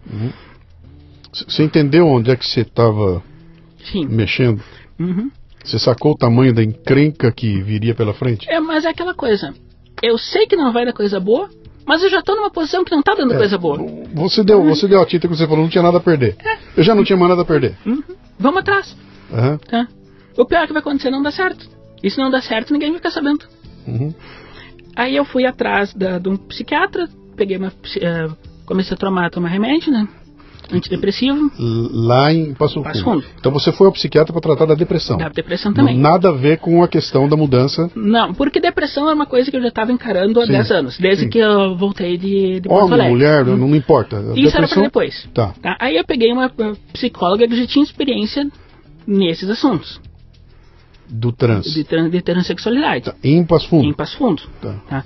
[1.31, 3.21] C- Você entendeu onde é que você estava
[3.91, 4.05] Sim.
[4.07, 4.61] mexendo?
[4.99, 5.29] Uhum.
[5.63, 8.47] Você sacou o tamanho da encrenca que viria pela frente?
[8.49, 9.53] É, mas é aquela coisa.
[10.01, 11.49] Eu sei que não vai dar coisa boa,
[11.87, 13.77] mas eu já tô numa posição que não tá dando É, coisa boa.
[14.13, 16.35] Você deu, você deu a tinta que você falou, não tinha nada a perder.
[16.77, 17.75] Eu já não tinha mais nada a perder.
[17.85, 18.03] Uhum.
[18.37, 18.95] Vamos atrás,
[19.33, 19.87] Aham, tá?
[20.37, 21.67] O pior que vai acontecer é não dá certo.
[22.03, 23.45] E se não dá certo, ninguém vai ficar sabendo.
[23.87, 24.13] uhum,
[24.95, 27.71] Aí eu fui atrás da- de um psiquiatra, peguei uma.
[28.01, 28.27] eh,
[28.65, 30.07] comecei a tomar, tomar remédio, né?
[30.71, 33.21] Antidepressivo, Lá em Passo Passo Fundo.
[33.21, 33.33] Fundo.
[33.39, 35.17] Então você foi ao psiquiatra para tratar da depressão.
[35.17, 35.97] da depressão também.
[35.97, 37.89] Nada a ver com a questão da mudança.
[37.95, 40.97] Não, porque depressão é uma coisa que eu já estava encarando há Sim, 10 anos,
[40.97, 41.29] desde sim.
[41.29, 43.11] que eu voltei de, de Porto Homem, Alegre.
[43.13, 44.17] mulher, não, não importa.
[44.17, 45.29] A Isso era pra depressão- depois.
[45.33, 45.53] Tá.
[45.61, 45.77] Tá?
[45.79, 46.51] Aí eu peguei uma
[46.93, 48.47] psicóloga que já tinha experiência
[49.07, 49.99] nesses assuntos,
[51.07, 51.65] Do trans.
[51.73, 53.15] de, tran- de transexualidade, Tá.
[53.23, 53.87] Em Passo Fundo.
[53.87, 54.41] em Passo Fundo.
[54.61, 54.73] Tá.
[54.89, 55.03] tá?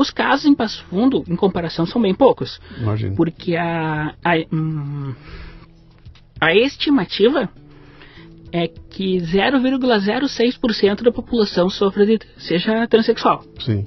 [0.00, 2.58] Os casos em Passo Fundo, em comparação, são bem poucos.
[2.78, 3.14] Imagina.
[3.14, 5.14] Porque a, a, hum,
[6.40, 7.50] a estimativa
[8.50, 13.44] é que 0,06% da população sofra de, seja transexual.
[13.60, 13.84] Sim.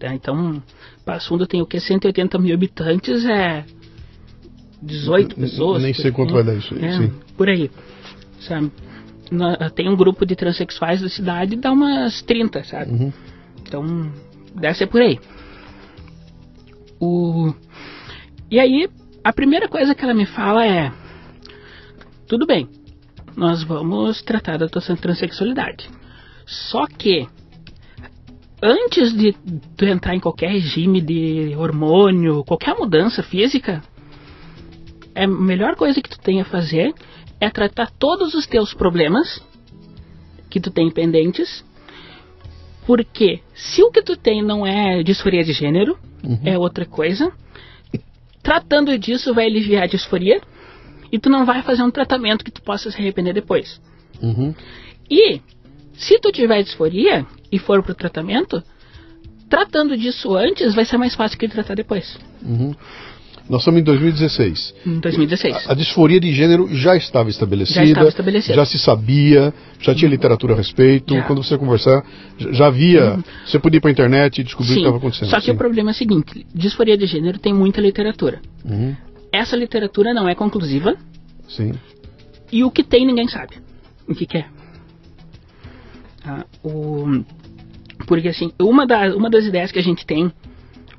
[0.00, 0.12] tá?
[0.12, 0.60] Então,
[1.04, 1.78] Passo Fundo tem o que?
[1.78, 3.64] 180 mil habitantes, é
[4.82, 5.82] 18 N- pessoas.
[5.82, 7.12] nem sei quanto vai dar isso aí, É, sim.
[7.36, 7.70] Por aí,
[8.40, 8.72] sabe?
[9.30, 12.90] Na- Tem um grupo de transexuais da cidade, dá umas 30, sabe?
[12.90, 13.12] Uhum.
[13.62, 14.12] Então,
[14.54, 15.18] deve ser por aí.
[17.02, 17.52] O...
[18.48, 18.88] E aí,
[19.24, 20.92] a primeira coisa que ela me fala é:
[22.28, 22.68] tudo bem,
[23.36, 25.90] nós vamos tratar da tua transexualidade.
[26.46, 27.26] Só que,
[28.62, 29.32] antes de
[29.76, 33.82] tu entrar em qualquer regime de hormônio, qualquer mudança física,
[35.12, 36.94] é a melhor coisa que tu tem a fazer
[37.40, 39.44] é tratar todos os teus problemas
[40.48, 41.64] que tu tem pendentes
[42.86, 45.96] porque se o que tu tem não é disforia de gênero,
[46.44, 47.32] é outra coisa,
[48.42, 50.40] tratando disso vai aliviar a disforia
[51.10, 53.80] e tu não vai fazer um tratamento que tu possa se arrepender depois.
[54.20, 54.54] Uhum.
[55.10, 55.40] E
[55.94, 58.62] se tu tiver disforia e for pro tratamento,
[59.48, 62.18] tratando disso antes vai ser mais fácil que tratar depois.
[62.42, 62.74] Uhum.
[63.48, 64.74] Nós estamos em 2016.
[64.86, 65.68] Em 2016.
[65.68, 67.80] A, a disforia de gênero já estava estabelecida.
[67.80, 68.54] Já estava estabelecida.
[68.54, 71.14] já se sabia, já tinha literatura a respeito.
[71.14, 71.22] Já.
[71.24, 72.04] Quando você conversar,
[72.38, 73.18] já havia.
[73.44, 75.28] Você podia ir para a internet e descobrir o que Sim, estava acontecendo.
[75.28, 75.52] só que Sim.
[75.52, 78.40] o problema é o seguinte, disforia de gênero tem muita literatura.
[78.64, 78.94] Uhum.
[79.32, 80.96] Essa literatura não é conclusiva,
[81.48, 81.72] Sim.
[82.50, 83.56] E o que tem ninguém sabe.
[84.08, 84.46] O que, que é.
[86.24, 87.24] Ah, o,
[88.06, 90.30] porque assim, uma, da, uma das ideias que a gente tem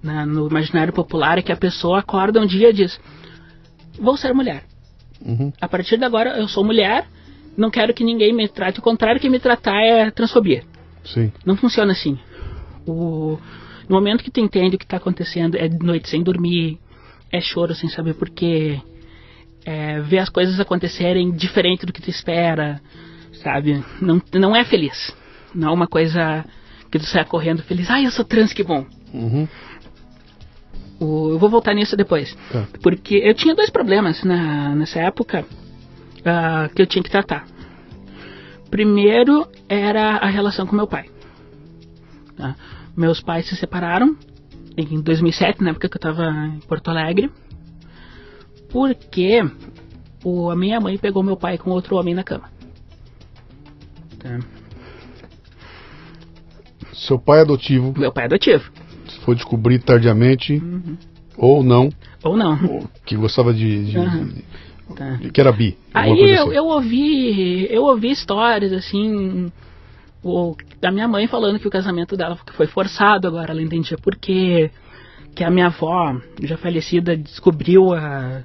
[0.03, 2.99] na- no imaginário popular é que a pessoa acorda um dia e diz:
[3.99, 4.63] Vou ser mulher.
[5.25, 5.51] Uhum.
[5.61, 7.05] A partir de agora eu sou mulher,
[7.57, 8.79] não quero que ninguém me trate.
[8.79, 10.63] O contrário que me tratar é transfobia.
[11.05, 11.31] Sim.
[11.45, 12.17] Não funciona assim.
[12.85, 13.37] O,
[13.87, 16.77] no momento que tu entende o que está acontecendo, é noite sem dormir,
[17.31, 18.81] é choro sem saber porquê,
[19.65, 22.81] é, ver as coisas acontecerem diferente do que tu espera,
[23.41, 23.83] sabe?
[24.01, 25.15] Não, não é feliz.
[25.55, 26.43] Não é uma coisa
[26.91, 27.89] que tu sai correndo feliz.
[27.89, 28.85] Ai, eu sou trans, que bom.
[29.13, 29.47] Uhum.
[30.99, 32.35] O- eu vou voltar nisso depois.
[32.51, 32.67] Tá.
[32.81, 35.45] Porque eu tinha dois problemas na, nessa época
[36.25, 37.45] ah, que eu tinha que tratar.
[38.69, 41.05] Primeiro era a relação com meu pai.
[42.35, 42.55] tá?
[42.95, 44.15] Meus pais se separaram
[44.77, 47.29] em 2007, na época que eu estava em Porto Alegre,
[48.69, 49.39] porque
[50.23, 52.49] o, a minha mãe pegou meu pai com outro homem na cama.
[54.17, 54.39] Tá?
[56.93, 58.71] Seu pai adotivo Meu pai é adotivo,
[59.23, 60.97] foi descobrir tardiamente, Uhum.
[61.37, 61.89] ou não,
[62.23, 62.53] ou não.
[62.65, 63.85] ou que gostava de.
[63.85, 64.25] de- Aham.
[64.25, 64.43] de-
[64.95, 65.11] Tá.
[65.15, 65.77] de- que era bi.
[65.93, 66.55] Aí eu, assim.
[66.55, 69.51] eu ouvi, eu ouvi histórias assim,
[70.21, 74.15] o, da minha mãe falando que o casamento dela foi forçado, agora ela entendia por
[74.15, 74.69] quê,
[75.33, 78.43] que a minha avó, já falecida, descobriu a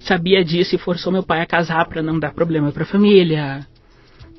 [0.00, 3.66] sabia disso e forçou meu pai a casar para não dar problema para a família.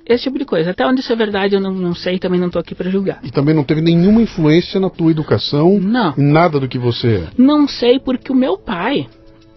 [0.08, 0.72] Esse tipo de coisa.
[0.72, 3.20] Até onde isso é verdade eu não, não sei, também não tô aqui para julgar.
[3.24, 6.14] E também não teve nenhuma influência na tua educação, Não.
[6.16, 7.28] nada do que você é.
[7.38, 9.08] Não sei porque o meu pai,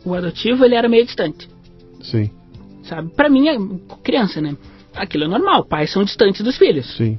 [0.05, 1.49] o adotivo, ele era meio distante.
[2.03, 2.31] Sim,
[2.83, 3.11] Sabe?
[3.15, 3.57] Para mim, é
[4.03, 4.57] criança, né?
[4.97, 6.97] Aquilo é normal, pais são distantes dos filhos.
[6.97, 7.17] sim.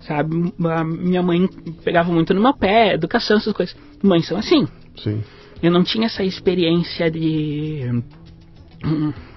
[0.00, 0.52] sabe?
[0.64, 1.46] A minha mãe
[1.84, 3.76] pegava muito no meu pé, educação, essas coisas.
[4.02, 4.66] Mães são assim.
[4.96, 5.22] Sim.
[5.62, 8.02] Eu não tinha essa experiência de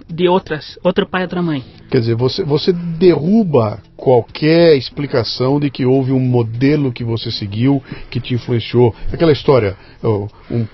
[0.08, 1.64] de outras, outro pai e outra mãe.
[1.89, 7.82] Quer dizer, você, você derruba qualquer explicação de que houve um modelo que você seguiu
[8.10, 8.93] que te influenciou.
[9.12, 10.28] Aquela história, um,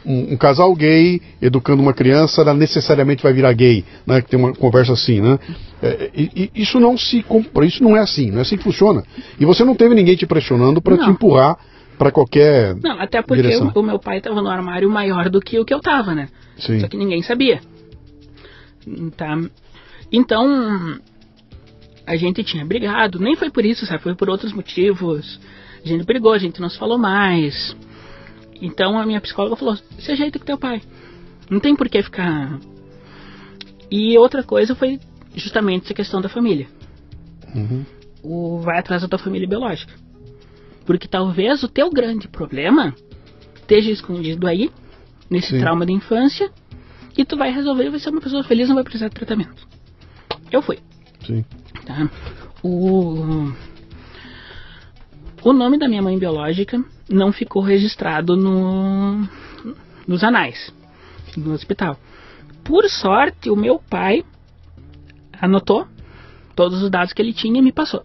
[0.05, 4.21] um- um casal gay educando uma criança, ela necessariamente vai virar gay, né?
[4.21, 5.39] Que tem uma conversa assim, né?
[5.82, 8.63] É, e- e isso não se compra, isso não é assim, não é assim que
[8.63, 9.03] funciona.
[9.39, 11.57] E você não teve ninguém te pressionando para te empurrar
[11.97, 15.59] para qualquer Não, até porque o, o meu pai estava no armário maior do que
[15.59, 16.27] o que eu tava, né?
[16.57, 16.79] Sim.
[16.79, 17.61] Só que ninguém sabia.
[19.15, 19.38] Tá?
[20.11, 20.99] Então,
[22.05, 24.03] a gente tinha brigado, nem foi por isso, sabe?
[24.03, 25.39] Foi por outros motivos.
[25.84, 27.75] A gente brigou, a gente não se falou mais.
[28.61, 30.82] Então a minha psicóloga falou: se ajeita com teu pai.
[31.49, 32.59] Não tem por que ficar.
[33.89, 34.99] E outra coisa foi
[35.36, 36.67] justamente essa questão da família.
[37.53, 37.86] Uhum.
[38.23, 39.93] O vai atrás da tua família biológica.
[40.86, 42.95] Porque talvez o teu grande problema
[43.55, 44.69] esteja escondido aí,
[45.29, 45.59] nesse Sim.
[45.59, 46.51] trauma da infância,
[47.18, 49.68] e tu vai resolver e vai ser uma pessoa feliz não vai precisar de tratamento.
[50.51, 50.80] Eu fui.
[51.26, 51.45] Sim.
[51.86, 52.09] Tá?
[52.64, 53.51] O,
[55.43, 59.28] o nome da minha mãe biológica não ficou registrado no,
[60.07, 60.74] nos anais
[61.36, 61.97] do hospital.
[62.64, 64.24] Por sorte, o meu pai
[65.39, 65.88] anotou
[66.55, 68.03] todos os dados que ele tinha e me passou.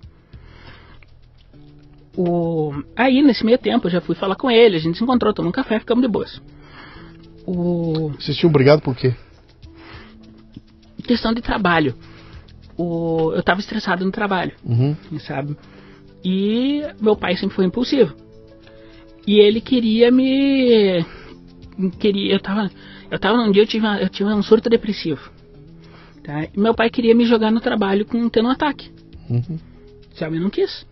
[2.16, 5.34] O, aí, nesse meio tempo, eu já fui falar com ele, a gente se encontrou,
[5.34, 6.40] tomou um café, ficamos de boas.
[7.46, 9.14] O, Vocês tinham brigado por quê?
[11.06, 11.94] questão de trabalho.
[12.76, 14.52] O, eu estava estressado no trabalho.
[14.64, 14.96] Uhum.
[15.20, 15.56] sabe?
[16.24, 18.12] E meu pai sempre foi impulsivo.
[19.24, 21.04] E ele queria me
[22.00, 22.68] queria eu tava
[23.10, 25.30] eu tava num dia eu tive uma- eu tive um surto depressivo.
[26.24, 26.44] Tá?
[26.52, 28.90] E meu pai queria me jogar no trabalho com tendo um ataque.
[29.30, 29.58] Uhum.
[30.16, 30.84] Sabe, eu não quis.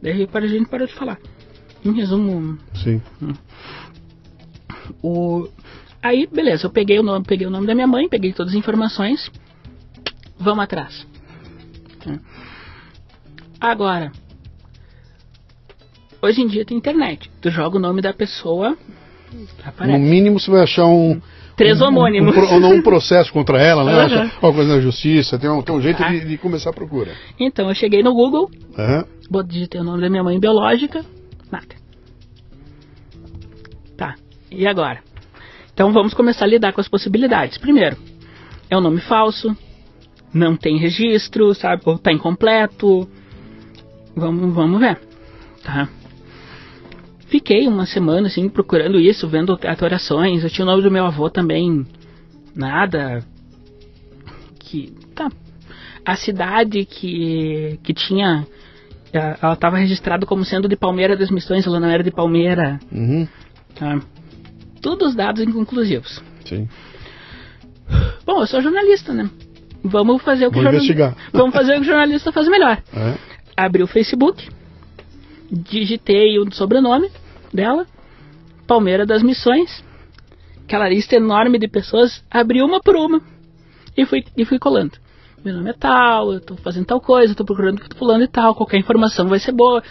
[0.00, 1.18] Daí para a gente parou de falar.
[1.84, 3.02] Em resumo, Sim.
[5.02, 5.48] o
[6.02, 8.58] aí beleza, eu peguei o nome, peguei o nome da minha mãe, peguei todas as
[8.58, 9.30] informações.
[10.38, 11.06] Vamos atrás.
[12.04, 12.18] Tá?
[13.60, 14.12] Agora,
[16.22, 17.30] hoje em dia tem internet.
[17.40, 18.76] Tu joga o nome da pessoa,
[19.32, 19.98] No aparece.
[19.98, 21.20] mínimo você vai achar um.
[21.56, 22.36] Três um- homônimos.
[22.36, 23.92] Um, ou não, um processo contra ela, né?
[24.04, 26.08] Achar Alguma coisa na justiça, tem um, tem um jeito Tá.
[26.08, 27.12] de, de começar a procura.
[27.38, 28.48] Então eu cheguei no Google,
[29.48, 31.04] digitei o nome da minha mãe biológica,
[31.50, 31.74] nada.
[33.96, 34.14] Tá,
[34.52, 35.00] e agora?
[35.78, 37.56] Então vamos começar a lidar com as possibilidades.
[37.56, 37.96] Primeiro,
[38.68, 39.56] é um nome falso,
[40.34, 41.82] não tem registro, sabe?
[41.84, 43.08] Ou tá incompleto.
[44.16, 44.98] Vamos, vamos ver,
[45.62, 45.88] tá?
[47.28, 50.42] Fiquei uma semana assim procurando isso, vendo atuações.
[50.42, 51.86] Eu tinha o nome do meu avô também,
[52.56, 53.24] nada.
[54.58, 55.30] Que tá.
[56.04, 58.44] A cidade que que tinha
[59.12, 62.80] eh, ela estava registrada como sendo de Palmeira das Missões, ela não era de Palmeira.
[62.90, 63.28] Uhum.
[63.76, 64.00] Tá?
[64.80, 66.22] Todos os dados inconclusivos.
[66.44, 66.68] Sim.
[68.24, 69.30] Bom, eu sou jornalista, né?
[69.82, 71.14] Vamos fazer o que jornal-.
[71.32, 72.82] Vamos fazer o que o jornalista faz melhor.
[72.92, 73.14] É.
[73.56, 74.48] Abri o Facebook,
[75.50, 77.10] digitei o sobrenome
[77.52, 77.86] dela,
[78.66, 79.82] Palmeira das Missões,
[80.64, 83.22] aquela lista enorme de pessoas, abri uma por uma
[83.96, 84.92] e fui, e fui colando.
[85.44, 88.54] Meu nome é tal, eu tô fazendo tal coisa, eu tô procurando fulano e tal,
[88.54, 89.82] qualquer informação vai ser boa.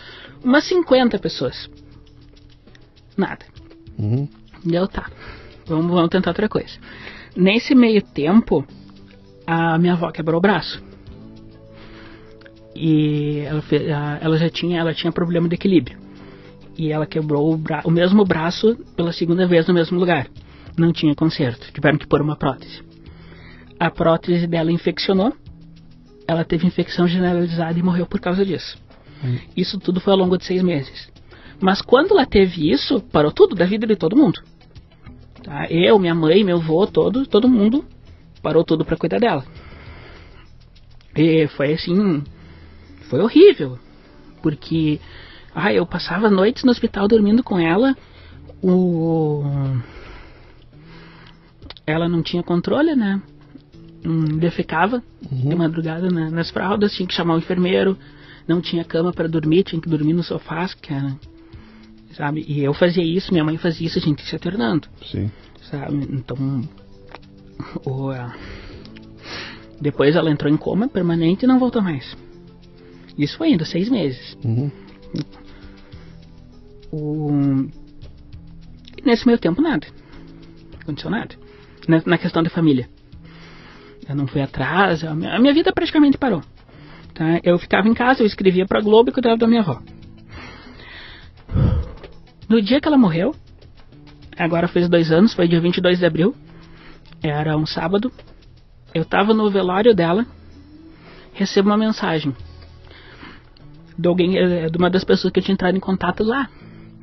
[0.44, 1.70] Umas 50 pessoas.
[3.18, 3.46] Nada.
[3.98, 4.28] Uhum.
[4.64, 5.10] Deu tá.
[5.66, 6.78] Vamos, vamos tentar outra coisa.
[7.36, 8.66] Nesse meio tempo,
[9.46, 10.82] a minha avó quebrou o braço.
[12.76, 15.98] E ela, fe- a- ela já tinha, ela tinha problema de equilíbrio.
[16.78, 20.28] E ela quebrou o, bra- o mesmo braço pela segunda vez no mesmo lugar.
[20.78, 22.84] Não tinha conserto, tiveram que pôr uma prótese.
[23.80, 25.34] A prótese dela infeccionou,
[26.28, 28.78] ela teve infecção generalizada e morreu por causa disso.
[29.56, 31.10] Isso tudo foi ao longo de seis meses.
[31.60, 34.42] Mas quando ela teve isso, parou tudo da vida de todo mundo.
[35.44, 35.68] Tá?
[35.70, 37.86] Eu, minha mãe, meu avô, todo, todo mundo
[38.42, 39.44] parou tudo para cuidar dela.
[41.16, 42.24] E foi assim,
[43.10, 43.80] foi horrível,
[44.42, 45.00] porque
[45.56, 47.96] ah, eu passava noites no hospital dormindo com ela.
[48.62, 49.44] O
[51.86, 53.22] ela não tinha controle, né?
[54.06, 55.02] Hum, defecava
[55.32, 57.98] de madrugada na- nas fraldas, tinha que chamar o enfermeiro,
[58.48, 61.16] não tinha cama para dormir, tinha que dormir no sofá, que era,
[62.18, 62.44] sabe?
[62.48, 65.32] E eu fazia isso, minha mãe fazia isso, a gente se alternando Sim.
[65.70, 65.96] sabe?
[66.12, 66.68] Então,
[67.86, 68.12] o,
[69.80, 72.18] depois ela entrou em coma permanente e não voltou mais.
[73.18, 74.38] Isso foi ainda seis meses.
[74.44, 74.72] Uhum.
[76.92, 77.70] O,
[79.04, 79.88] nesse meio tempo nada,
[80.82, 81.36] aconteceu nada.
[81.88, 82.90] Na, na questão da família,
[84.10, 86.42] eu não fui atrás, a minha, a minha vida praticamente parou.
[87.14, 87.40] Tá?
[87.44, 89.82] Eu ficava em casa, eu escrevia para Globo e cuidava da minha avó.
[92.48, 93.36] No dia que ela morreu,
[94.38, 96.36] agora fez dois anos, foi dia 22 de abril,
[97.22, 98.12] era um sábado,
[98.94, 100.26] eu tava no velório dela,
[101.34, 102.34] recebo uma mensagem
[103.98, 106.50] de alguém, eh, de uma das pessoas que eu tinha entrado em contato lá,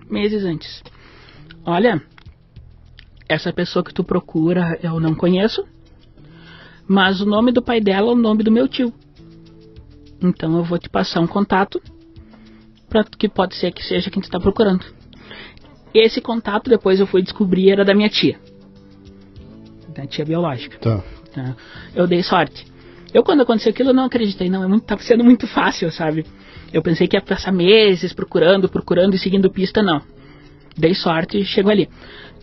[0.09, 0.82] meses antes.
[1.64, 2.01] Olha,
[3.28, 5.66] essa pessoa que tu procura eu não conheço,
[6.86, 8.92] mas o nome do pai dela é o nome do meu tio.
[10.22, 11.82] Então eu vou te passar um contato
[12.88, 14.84] para que pode ser que seja quem tu está procurando.
[15.95, 18.36] Esse contato depois eu fui descobrir era da minha tia,
[19.95, 20.76] da tia biológica.
[20.78, 21.03] Tá.
[21.32, 21.57] tá?
[21.95, 22.66] Eu dei sorte.
[23.12, 26.26] Eu quando aconteceu aquilo eu não acreditei, não, é muito, tava sendo muito fácil, sabe?
[26.72, 30.03] Eu pensei que ia passar meses procurando, procurando e seguindo pista, não.
[30.76, 31.88] Dei sorte e chegou ali.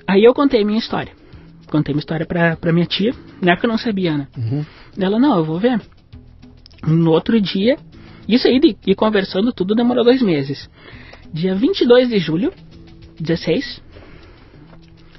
[0.08, 1.12] Aí eu contei minha história.
[1.68, 4.28] Contei minha história pra, pra minha tia, na época eu não sabia, né?
[4.38, 4.66] Uhum.
[4.98, 5.82] Ela, não, eu vou ver.
[6.88, 7.78] No outro dia,
[8.28, 10.70] isso aí de conversando tudo demorou dois meses.
[11.34, 12.54] Dia 22 de julho,
[13.22, 13.82] 16,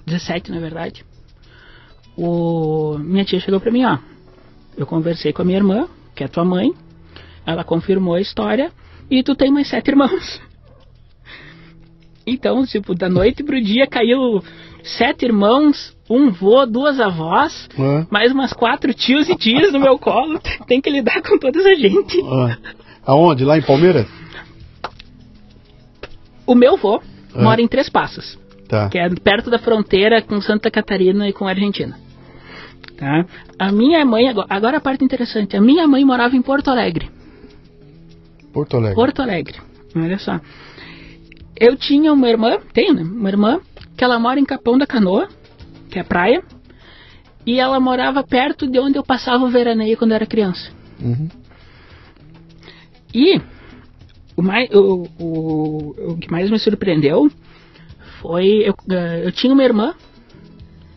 [0.06, 1.04] 17 na verdade,
[2.16, 3.98] o, minha tia chegou pra mim, ó.
[4.76, 6.72] Eu conversei com a minha irmã, que é tua mãe,
[7.46, 8.72] ela confirmou a história
[9.10, 10.40] e tu tem mais sete irmãos.
[12.24, 14.40] Então, tipo, da noite pro dia caiu
[14.84, 17.68] sete irmãos, um vô, duas avós,
[18.08, 20.40] mais umas quatro tios e tias no meu colo.
[20.68, 22.16] Tem que lidar com toda essa gente.
[23.04, 23.44] Aonde?
[23.44, 24.06] Lá em Palmeiras?
[26.46, 27.02] O meu vô
[27.34, 27.42] É.
[27.42, 28.88] mora em Três Passos, Tá.
[28.88, 31.96] que é perto da fronteira com Santa Catarina e com a Argentina.
[32.96, 33.26] Tá?
[33.58, 37.10] A minha mãe, agora, a parte interessante, a minha mãe morava em Porto Alegre.
[38.52, 38.94] Porto Alegre.
[38.94, 39.58] Porto Alegre.
[39.94, 40.40] Olha só.
[41.56, 43.02] Eu tinha uma irmã, tenho, né?
[43.02, 43.60] Uma irmã
[43.96, 45.28] que ela mora em Capão da Canoa,
[45.90, 46.42] que é praia,
[47.46, 50.70] e ela morava perto de onde eu passava o veraneio quando eu era criança.
[51.00, 51.28] Uhum.
[53.14, 53.40] E
[54.36, 57.30] o, mais, o, o, o que mais me surpreendeu
[58.20, 59.94] foi eu, eh, eu tinha uma irmã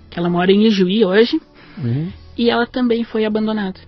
[0.10, 1.42] que ela mora em Ijuí hoje
[1.78, 2.08] Uhum.
[2.38, 3.80] e ela também foi abandonada.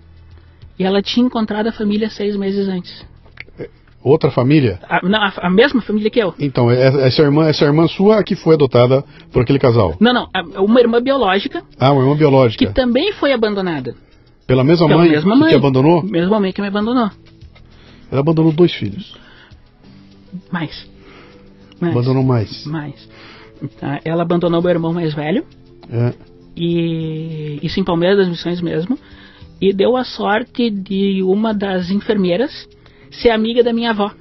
[0.77, 3.05] E ela tinha encontrado a família seis meses antes.
[4.03, 4.79] Outra família?
[4.87, 6.33] A, não, a, a mesma família que eu.
[6.39, 9.95] Então, é- essa irmã, essa irmã sua que foi adotada por aquele casal?
[9.99, 10.29] Não, não,
[10.63, 12.65] uma irmã biológica Ah, uma irmã biológica.
[12.67, 13.95] que também foi abandonada.
[14.45, 15.49] Pela mesma Pela mãe mesma que mãe.
[15.49, 16.03] te abandonou?
[16.03, 17.09] Mesma mãe que me abandonou.
[18.11, 19.17] Ela abandonou dois filhos.
[20.51, 20.89] Mais.
[21.80, 21.93] Mais.
[21.93, 22.65] Abandonou mais.
[22.65, 23.09] Mais.
[23.80, 25.43] Tá, Ela abandonou meu irmão mais velho.
[25.89, 26.13] É.
[26.55, 28.99] e isso em Palmeiras das Missões mesmo,
[29.61, 32.67] e deu a sorte de uma das enfermeiras
[33.11, 34.11] ser amiga da minha avó.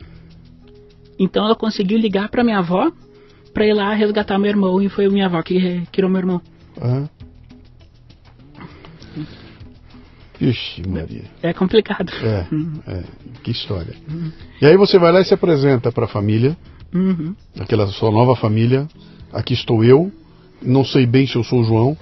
[1.18, 2.92] Então ela conseguiu ligar para minha avó
[3.52, 6.42] para ir lá resgatar meu irmão e foi a minha avó que criou meu irmão.
[6.80, 7.08] Aham.
[10.40, 11.24] Ixi, Maria.
[11.42, 12.12] É complicado.
[12.22, 12.46] É,
[12.92, 13.02] é,
[13.42, 13.94] que história.
[14.60, 16.56] E aí você vai lá e se apresenta para a família,
[16.94, 17.34] Uhum.
[17.58, 18.86] aquela sua nova família.
[19.32, 20.10] Aqui estou eu,
[20.62, 21.96] não sei bem se eu sou o João.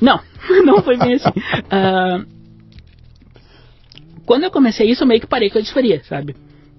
[0.00, 0.20] Não,
[0.64, 1.30] não foi bem assim.
[1.70, 2.24] Ah,
[4.26, 6.34] quando eu comecei isso, eu meio que parei com a disforia, sabe?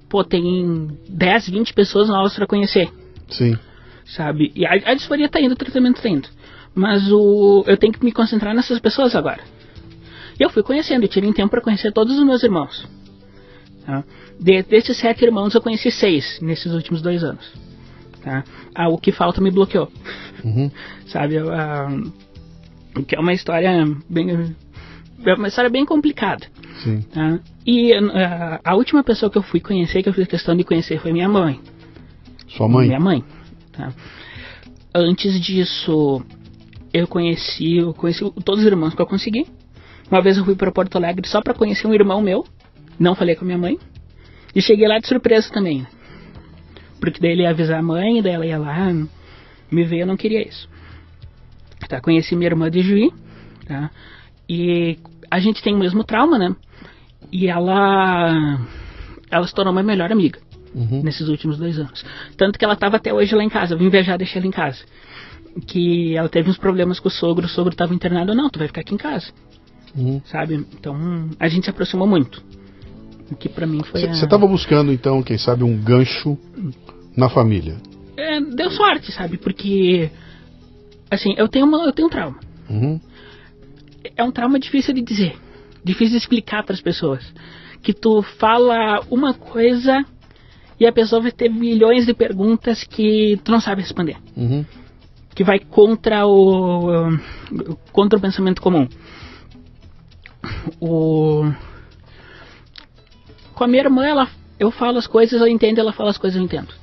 [0.10, 2.90] Pô, tem 10, 20 pessoas novas para conhecer.
[3.30, 3.58] Sim.
[4.06, 4.52] sabe?
[4.56, 6.28] E a, a disforia tá indo, o tratamento tá indo.
[6.76, 9.42] Mas o, eu tenho que me concentrar nessas pessoas agora.
[10.40, 12.88] E eu fui conhecendo, e tirei tempo para conhecer todos os meus irmãos.
[13.86, 14.04] Tá?
[14.40, 17.46] De, desses sete irmãos, eu conheci seis nesses últimos dois anos.
[18.22, 18.44] Tá?
[18.74, 19.92] Ah, o que falta me bloqueou.
[20.44, 20.70] Uhum.
[21.08, 21.38] Sabe?
[21.38, 21.88] Ah,
[23.08, 24.56] que é uma história bem,
[25.26, 26.46] é uma história bem complicada.
[26.84, 27.02] Sim.
[27.02, 27.40] Tá?
[27.66, 31.00] E uh, a última pessoa que eu fui conhecer, que eu fiz questão de conhecer,
[31.00, 31.60] foi minha mãe.
[32.48, 32.88] Sua mãe?
[32.88, 33.24] Minha mãe.
[33.72, 33.92] Tá?
[34.94, 36.24] Antes disso,
[36.94, 39.46] eu conheci, eu conheci todos os irmãos que eu consegui.
[40.10, 42.46] Uma vez eu fui para Porto Alegre só para conhecer um irmão meu.
[43.00, 43.80] Não falei com a minha mãe.
[44.56, 45.86] E cheguei lá de surpresa também.
[47.00, 48.92] Porque daí ele ia avisar a mãe, daí ela ia lá,
[49.72, 50.70] me ver, eu não queria isso.
[51.90, 53.12] Tá, conheci minha irmã de Juí,
[53.68, 53.92] tá?
[54.50, 54.98] E
[55.30, 56.56] a gente tem o mesmo trauma, né?
[57.32, 58.60] E ela
[59.30, 60.40] ela se tornou minha melhor amiga
[60.74, 61.02] Uhum.
[61.04, 62.04] nesses últimos dois anos.
[62.38, 63.74] Tanto que ela estava até hoje lá em casa.
[63.74, 64.84] Eu vim viajar, deixei ela em casa.
[65.68, 68.36] Que ela teve uns problemas com o sogro, o sogro estava internado.
[68.36, 69.32] Não, tu vai ficar aqui em casa,
[69.96, 70.22] Uhum.
[70.26, 70.56] sabe?
[70.56, 72.44] Então a gente se aproximou muito.
[73.32, 74.02] O que pra mim foi.
[74.02, 76.38] Você estava buscando, então, quem sabe, um gancho
[77.18, 77.76] na família.
[78.16, 79.38] É, deu sorte, sabe?
[79.38, 80.12] Porque.
[81.10, 82.40] Assim, eu tenho, uma, eu tenho um trauma.
[82.70, 83.00] Uhum.
[84.16, 85.36] é um trauma difícil de dizer,
[85.84, 87.24] difícil de explicar para as pessoas.
[87.82, 90.04] Que tu fala uma coisa
[90.80, 94.66] e a pessoa vai ter milhões de perguntas que tu não sabe responder, Uhum.
[95.34, 97.18] que vai contra o
[97.92, 98.88] contra o pensamento comum.
[100.80, 101.52] O
[103.56, 104.30] com a minha irmã, ela,
[104.60, 106.74] eu falo as coisas, eu entendo, ela fala as coisas, eu entendo.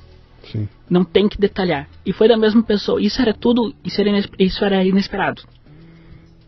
[0.51, 0.67] Sim.
[0.89, 1.87] Não tem que detalhar.
[2.05, 3.01] E foi da mesma pessoa.
[3.01, 4.09] Isso era tudo, isso era,
[4.39, 5.43] isso era inesperado.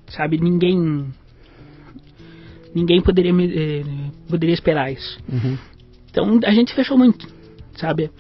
[0.08, 1.06] Sabe, ninguém
[2.74, 3.84] ninguém poderia eh,
[4.28, 5.18] poderia esperar isso.
[5.32, 5.58] Uhum.
[6.10, 7.28] Então a gente fechou muito,
[7.76, 8.12] sabe?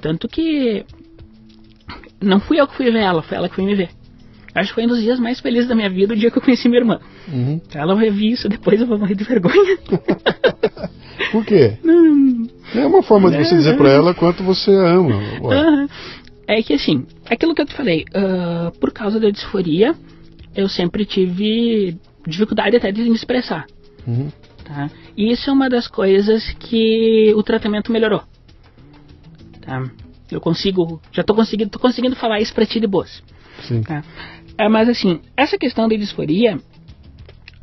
[0.00, 0.84] Tanto que
[2.20, 3.90] não fui eu que fui ver ela, foi ela que foi me ver.
[4.56, 6.42] Acho que foi um dos dias mais felizes da minha vida o dia que eu
[6.42, 6.98] conheci minha irmã.
[7.28, 7.60] Uhum.
[7.74, 9.76] Ela vai ver isso, depois eu vou morrer de vergonha.
[11.30, 11.76] Por quê?
[11.84, 15.16] Hum, É uma forma de você dizer pra ela quanto você a ama.
[15.42, 15.56] Ué.
[15.56, 15.88] Aham.
[16.48, 19.94] É que assim, aquilo que eu te falei, ah, por causa da disforia,
[20.54, 23.66] eu sempre tive dificuldade até de me expressar.
[24.06, 24.30] Uhum.
[24.64, 24.88] Tá?
[25.16, 28.22] E isso é uma das coisas que o tratamento melhorou.
[29.60, 29.82] Tá?
[30.30, 33.22] Eu consigo, já tô conseguindo, tô conseguindo falar isso pra ti de boas.
[33.84, 34.02] Tá?
[34.58, 36.58] É, mas assim, essa questão da disforia,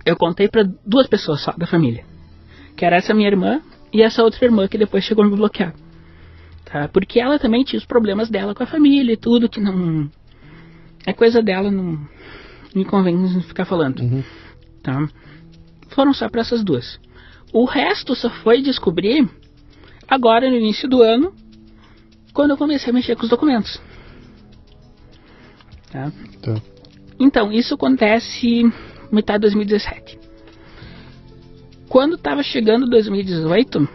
[0.05, 2.05] eu contei pra duas pessoas só da família.
[2.75, 5.73] Que era essa minha irmã e essa outra irmã que depois chegou a me bloquear.
[6.65, 6.87] Tá?
[6.87, 10.09] Porque ela também tinha os problemas dela com a família e tudo, que não.
[11.05, 12.07] É coisa dela, não
[12.73, 13.99] me convém ficar falando.
[13.99, 14.23] Uhum.
[14.81, 15.07] Tá?
[15.89, 16.99] Foram só para essas duas.
[17.51, 19.29] O resto só foi descobrir
[20.07, 21.33] agora no início do ano,
[22.33, 23.79] quando eu comecei a mexer com os documentos.
[25.91, 26.11] Tá?
[26.41, 26.72] Tá.
[27.19, 28.63] Então, isso acontece
[29.11, 30.19] metade de 2017.
[31.87, 33.87] Quando estava chegando 2018,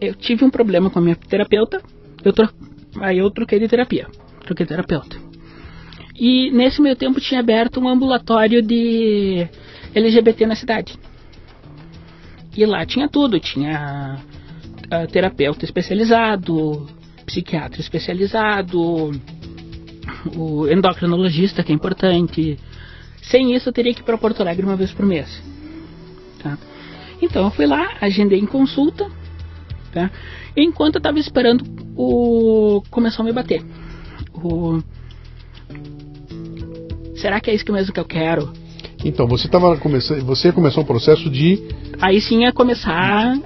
[0.00, 1.80] eu tive um problema com a minha terapeuta.
[2.24, 2.48] Eu tro...
[3.00, 4.08] Aí eu troquei de terapia.
[4.40, 5.16] Troquei de terapeuta.
[6.18, 9.48] E nesse meio tempo tinha aberto um ambulatório de
[9.94, 10.98] LGBT na cidade.
[12.56, 13.38] E lá tinha tudo.
[13.40, 14.18] Tinha
[14.90, 16.86] ah, terapeuta especializado,
[17.26, 19.10] psiquiatra especializado,
[20.36, 22.58] o endocrinologista, que é importante.
[23.22, 25.42] Sem isso, eu teria que ir para Porto Alegre uma vez por mês.
[26.42, 26.58] Tá?
[27.22, 29.06] Então, eu fui lá, agendei em consulta.
[29.92, 30.10] Tá?
[30.56, 31.64] Enquanto eu estava esperando,
[31.96, 33.62] o começou a me bater.
[34.34, 34.82] O...
[37.16, 38.52] Será que é isso mesmo que eu quero?
[39.04, 41.62] Então, você tava começando, você começou um processo de
[42.00, 43.38] Aí sim ia começar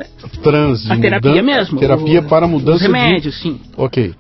[0.43, 1.79] trans, de a terapia mudan- mesmo.
[1.79, 3.55] Terapia o- para os mudança remédios, sim.
[3.55, 3.61] de...
[3.77, 4.15] Ok.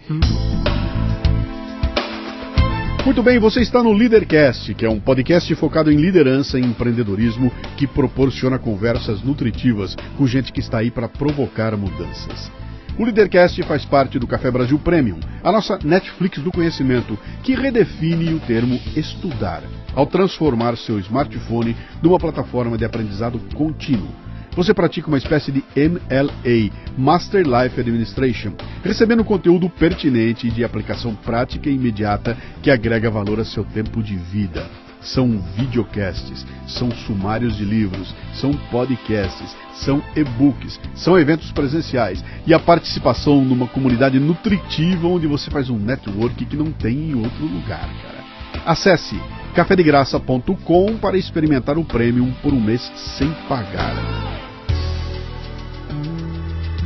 [3.04, 7.50] Muito bem, você está no Leadercast, que é um podcast focado em liderança e empreendedorismo
[7.76, 12.50] que proporciona conversas nutritivas com gente que está aí para provocar mudanças.
[12.98, 18.34] O Leadercast faz parte do Café Brasil Premium, a nossa Netflix do conhecimento, que redefine
[18.34, 19.62] o termo estudar,
[19.94, 24.27] ao transformar seu smartphone numa plataforma de aprendizado contínuo.
[24.56, 31.14] Você pratica uma espécie de MLA, Master Life Administration, recebendo conteúdo pertinente e de aplicação
[31.14, 34.66] prática e imediata que agrega valor a seu tempo de vida.
[35.00, 42.58] São videocasts, são sumários de livros, são podcasts, são e-books, são eventos presenciais e a
[42.58, 47.88] participação numa comunidade nutritiva onde você faz um network que não tem em outro lugar,
[48.02, 48.24] cara.
[48.66, 49.20] Acesse
[49.54, 54.37] cafedegraça.com para experimentar o Premium por um mês sem pagar.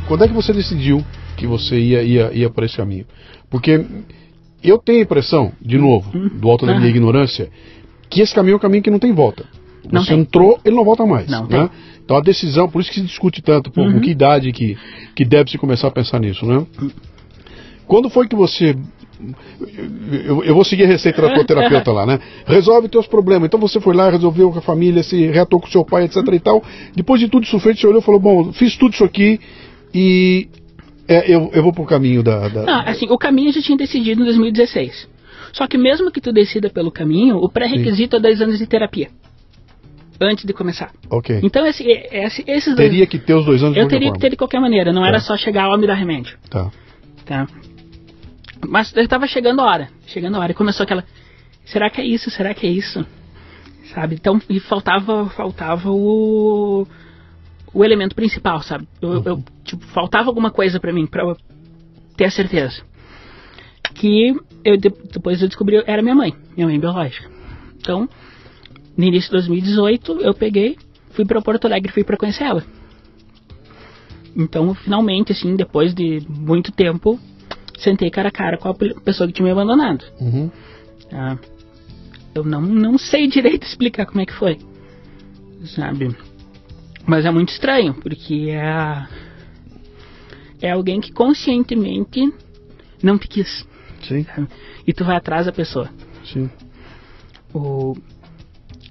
[0.07, 1.03] Quando é que você decidiu
[1.37, 3.05] que você ia, ia, ia por esse caminho?
[3.49, 3.85] Porque
[4.63, 7.49] eu tenho a impressão, de novo, do alto da minha ignorância,
[8.09, 9.45] que esse caminho é um caminho que não tem volta.
[9.91, 10.19] Não Você tem.
[10.19, 11.27] entrou, ele não volta mais.
[11.27, 11.69] Não né?
[12.03, 13.93] Então a decisão, por isso que se discute tanto, pô, Uhum.
[13.93, 14.77] com que idade que,
[15.15, 16.65] que deve se começar a pensar nisso, né?
[17.87, 18.75] Quando foi que você
[20.27, 22.19] Eu, eu vou seguir a receita da tua terapeuta lá, né?
[22.45, 23.47] Resolve teus problemas.
[23.47, 26.39] Então você foi lá, resolveu com a família, se reatou com seu pai, etc e
[26.39, 26.61] tal.
[26.95, 29.39] Depois de tudo isso feito, você olhou e falou: Bom, fiz tudo isso aqui
[29.93, 30.47] e
[31.07, 32.47] é, eu, eu vou pro caminho da.
[32.47, 32.63] da...
[32.63, 35.07] Não, assim, o caminho a gente tinha decidido em 2016.
[35.51, 39.09] Só que mesmo que tu decida pelo caminho, o pré-requisito é dois anos de terapia.
[40.19, 40.91] Antes de começar.
[41.09, 41.39] Ok.
[41.43, 44.13] Então, esse, esse, esses Teria dois, que ter os dois anos de Eu teria que
[44.13, 44.21] forma.
[44.21, 45.07] ter de qualquer maneira, não Tá.
[45.09, 46.37] era só chegar lá e me dar remédio.
[46.49, 46.71] Tá.
[47.25, 47.47] Tá?
[48.67, 49.89] Mas eu tava chegando a hora.
[50.07, 50.51] Chegando a hora.
[50.51, 51.03] E começou aquela.
[51.65, 52.29] Será que é isso?
[52.31, 53.05] Será que é isso?
[53.93, 54.15] Sabe?
[54.15, 56.87] Então, e faltava, faltava o.
[57.73, 58.87] O elemento principal, sabe?
[59.01, 61.35] Eu, eu, tipo, faltava alguma coisa pra mim, pra eu
[62.15, 62.83] ter a certeza.
[63.95, 67.29] Que eu, de- depois eu descobri era minha mãe, minha mãe biológica.
[67.79, 68.07] Então,
[68.97, 70.77] no início de 2018, eu peguei,
[71.11, 72.63] fui pra Porto Alegre fui pra conhecer ela.
[74.35, 77.19] Então, finalmente, assim, depois de muito tempo,
[77.77, 80.03] sentei cara a cara com a pe- pessoa que tinha me abandonado.
[80.19, 80.49] Uhum.
[81.09, 81.37] tá?
[82.33, 84.57] Eu não, não sei direito explicar como é que foi,
[85.75, 86.15] sabe?
[87.05, 89.07] Mas é muito estranho, porque é,
[90.61, 92.31] é alguém que conscientemente
[93.01, 93.65] não te quis.
[94.07, 94.47] Sim, sabe?
[94.87, 95.89] E tu vai atrás da pessoa.
[96.25, 96.49] sim.
[97.53, 97.95] O...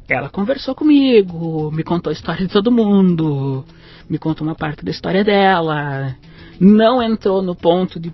[0.08, 3.64] Ela conversou comigo, me contou a história de todo mundo,
[4.10, 6.14] me contou uma parte da história dela,
[6.60, 8.12] não entrou no ponto de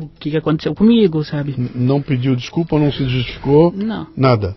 [0.00, 1.56] o que aconteceu comigo, sabe?
[1.74, 4.54] Não pediu desculpa, não se justificou, Não, nada.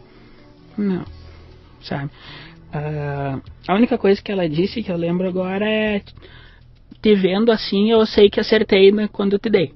[0.78, 1.04] não,
[1.82, 2.12] sabe?
[2.74, 6.01] Ah, a única coisa que ela disse que eu lembro agora é
[7.01, 9.71] te vendo assim, eu sei que acertei né, quando eu te dei.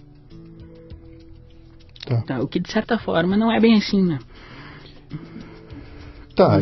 [2.05, 2.21] Tá.
[2.21, 4.17] Tá, O que de certa forma não é bem assim, né?
[6.35, 6.61] Tá.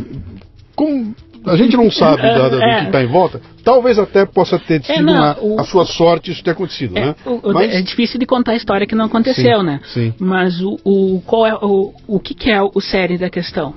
[0.75, 1.15] Como
[1.45, 2.79] a gente não sabe da- da- do É.
[2.79, 6.31] que está em volta, talvez até possa ter sido não, uma- o- a sua sorte
[6.31, 7.15] isso ter acontecido, É, né?
[7.25, 9.79] o- Mas- é difícil de contar a história que não aconteceu, Sim, né?
[9.93, 10.13] sim.
[10.19, 13.73] Mas o, o, qual é, o, o que, que é o sério da questão?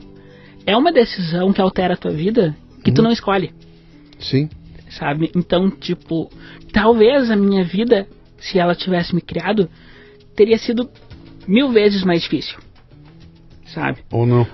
[0.69, 2.55] É uma decisão que altera a tua vida
[2.85, 2.95] que Uhum.
[2.97, 3.53] tu não escolhe,
[4.19, 4.49] Sim,
[4.91, 5.31] sabe?
[5.35, 6.31] Então, tipo,
[6.73, 8.07] talvez a minha vida,
[8.39, 9.69] se ela tivesse me criado,
[10.37, 10.89] teria sido
[11.47, 12.59] mil vezes mais difícil,
[13.67, 14.01] sabe?
[14.13, 14.47] ou não.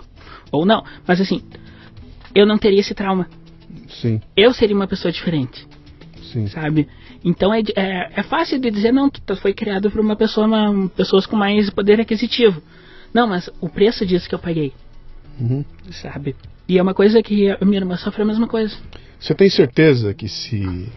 [0.53, 1.43] Ou não, mas assim,
[2.35, 3.29] eu não teria esse trauma.
[3.89, 5.67] Sim, Eu seria uma pessoa diferente.
[6.33, 6.47] sim.
[6.47, 6.87] sabe?
[7.25, 10.47] Então é, é, é fácil de dizer, não, tu tá- foi criado por uma pessoa,
[10.47, 12.63] uma, pessoas com mais poder aquisitivo.
[13.13, 14.73] Não, mas o preço disso que eu paguei,
[15.41, 15.65] Uhum.
[15.91, 16.37] sabe?
[16.69, 18.75] E é uma coisa que a minha irmã sofre a mesma coisa.
[19.19, 20.89] Você tem certeza que se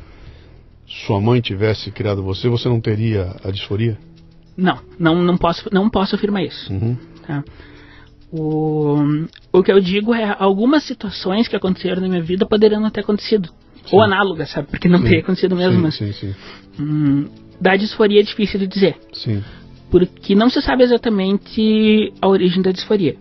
[0.86, 3.98] sua mãe tivesse criado você, você não teria a disforia?
[4.56, 6.72] Não, não, não posso, não posso afirmar isso.
[6.72, 6.98] Uhum.
[7.26, 7.44] Tá?
[8.32, 8.98] O,
[9.52, 13.02] o que eu digo é algumas situações que aconteceram na minha vida poderiam não ter
[13.02, 13.50] acontecido.
[13.92, 14.68] Ou análogas, sabe?
[14.70, 15.04] Porque não Sim.
[15.06, 15.76] teria acontecido mesmo.
[15.76, 16.36] Sim, mas, sim, sim.
[16.80, 17.26] hum,
[17.60, 18.98] da disforia é difícil de dizer.
[19.14, 19.44] Sim.
[19.90, 23.16] porque não se sabe exatamente a origem da disforia.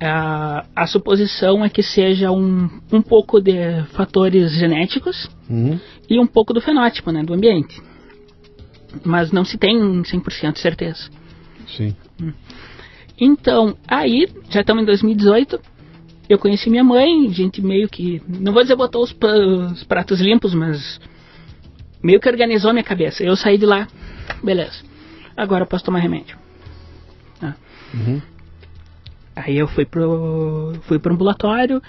[0.00, 5.78] A, a suposição é que seja um, um pouco de fatores genéticos Uhum.
[6.08, 7.82] e um pouco do fenótipo, né, do ambiente.
[9.04, 11.10] Mas não se tem 100% de certeza.
[11.76, 11.94] Sim.
[13.18, 15.60] Então, aí, já estamos em 2018,
[16.28, 20.54] eu conheci minha mãe, gente meio que, não vou dizer botou os, os pratos limpos,
[20.54, 21.00] mas
[22.02, 23.22] meio que organizou minha cabeça.
[23.22, 23.88] Eu saí de lá,
[24.42, 24.82] beleza,
[25.36, 26.38] agora eu posso tomar remédio.
[27.40, 27.56] Tá.
[27.92, 28.22] Uhum.
[29.44, 31.82] Aí eu fui pro, fui pro ambulatório,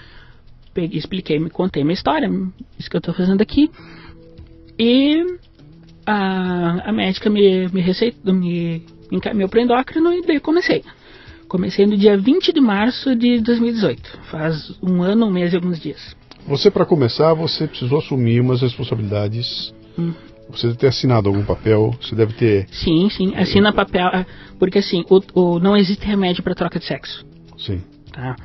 [0.72, 2.30] peguei, expliquei, me contei minha história,
[2.78, 3.70] isso que eu tô fazendo aqui.
[4.78, 5.24] E
[6.06, 10.82] a, a médica me, me receitou, me encaminhou pro endócrino e daí comecei.
[11.48, 14.18] Comecei no dia 20 de março de 2018.
[14.30, 16.16] Faz um ano, um mês e alguns dias.
[16.46, 19.72] Você, para começar, você precisou assumir umas responsabilidades.
[19.98, 20.12] Hum.
[20.50, 22.66] Você deve ter assinado algum papel, você deve ter.
[22.72, 24.06] Sim, sim, assina papel.
[24.06, 24.26] ah,
[24.58, 27.24] Porque assim, o, o- não existe remédio para troca de sexo.
[27.58, 27.82] Sim.
[28.12, 28.36] Tá?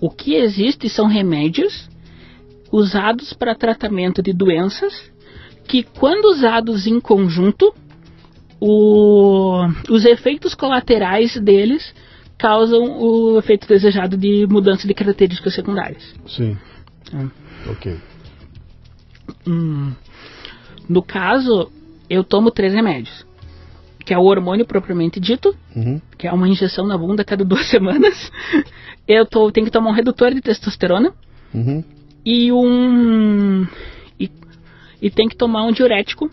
[0.00, 1.88] O que existe são remédios
[2.72, 5.10] usados para tratamento de doenças
[5.66, 7.74] que, quando usados em conjunto,
[8.60, 11.94] o- os efeitos colaterais deles
[12.38, 16.02] causam o efeito desejado de mudança de características secundárias.
[16.26, 16.56] Sim.
[17.12, 17.30] Hum.
[17.70, 17.98] Ok.
[19.46, 19.92] Hum,
[20.88, 21.70] no caso,
[22.08, 23.26] eu tomo três remédios.
[24.10, 26.00] Que é o hormônio propriamente dito, Uhum.
[26.18, 28.32] que é uma injeção na bunda a cada duas semanas.
[29.06, 31.12] Eu tô, tenho que tomar um redutor de testosterona
[31.54, 31.84] Uhum.
[32.26, 33.68] e um.
[34.18, 34.28] E,
[35.00, 36.28] e tem que tomar um diurético,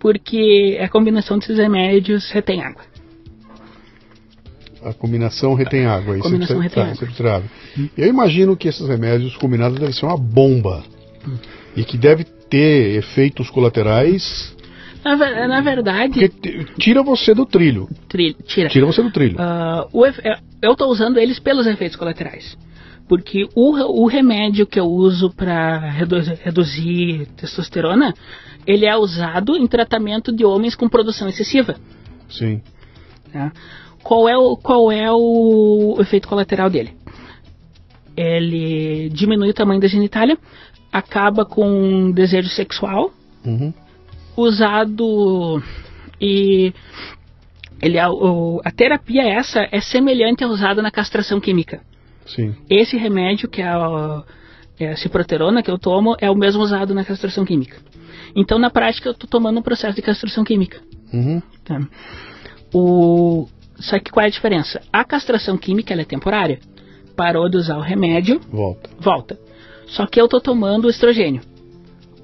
[0.00, 2.82] porque a combinação desses remédios retém água.
[4.82, 6.14] A combinação retém água.
[6.16, 7.48] Aí você Combinação precisa- retém tá, água.
[7.96, 10.82] Eu imagino que esses remédios combinados devem ser uma bomba.
[11.76, 14.52] E que deve ter efeitos colaterais
[15.04, 17.88] Na, ver- na verdade, Porque tira você do trilho.
[18.08, 18.68] tri- tira.
[18.68, 19.36] Tira você do trilho.
[20.06, 22.56] Efe- é, eu estou usando eles pelos efeitos colaterais.
[23.06, 25.78] Porque o, o remédio que eu uso para
[26.42, 28.14] reduzir testosterona,
[28.66, 31.76] ele é usado em tratamento de homens com produção excessiva.
[32.30, 32.62] Sim.
[33.30, 33.52] tá?
[34.02, 36.94] Qual, é o, qual é o efeito colateral dele?
[38.16, 40.38] Ele diminui o tamanho da genitália,
[40.92, 43.12] acaba com desejo sexual,
[43.44, 43.74] Uhum.
[44.36, 45.62] Usado
[46.20, 46.72] e
[47.80, 51.80] ele é o- a terapia essa é semelhante à usada na castração química.
[52.26, 52.54] Sim.
[52.70, 54.22] Esse remédio que é a,
[54.80, 57.76] é a ciproterona que eu tomo é o mesmo usado na castração química.
[58.34, 60.80] Então na prática eu estou tomando um processo de castração química.
[61.12, 61.40] Uhum.
[61.64, 61.80] tá?
[62.72, 63.46] O
[63.78, 64.80] só que qual é a diferença?
[64.92, 66.60] A castração química é temporária.
[67.16, 68.90] Parou de usar o remédio, Volta.
[68.98, 69.38] volta.
[69.86, 71.42] Só que eu tô tomando estrogênio.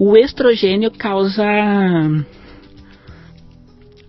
[0.02, 1.44] O estrogênio causa.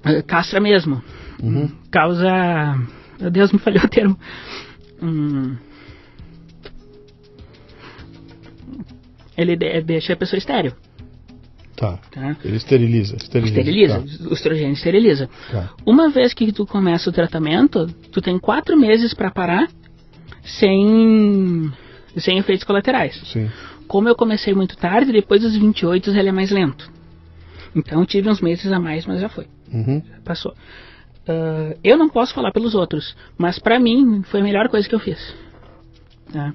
[0.06, 1.04] eh, castra mesmo.
[1.44, 1.70] Uhum.
[1.92, 2.32] Causa.
[3.20, 4.18] Meu Deus, me falhou o termo.
[5.02, 5.58] Hum.
[9.38, 10.74] Ele de- deixa a pessoa estéreo.
[11.76, 11.98] Tá.
[12.12, 12.38] Tá?
[12.44, 13.16] Ele esteriliza.
[13.18, 13.60] Esteriliza.
[13.60, 14.30] Esteriliza.
[14.30, 15.28] O estrogênio esteriliza.
[15.52, 15.62] Tá.
[15.62, 15.74] Tá.
[15.86, 19.68] Uma vez que tu começa o tratamento, tu tem quatro meses para parar
[20.44, 21.72] sem,
[22.18, 23.20] sem efeitos colaterais.
[23.26, 23.50] Sim.
[23.92, 26.90] Como eu comecei muito tarde, depois dos 28 ele é mais lento.
[27.76, 30.02] Então tive uns meses a mais, mas já foi, Uhum.
[30.10, 30.54] já passou.
[31.28, 34.96] Ah, eu não posso falar pelos outros, mas pra mim foi a melhor coisa que
[34.96, 35.20] eu fiz.
[36.32, 36.54] Tá?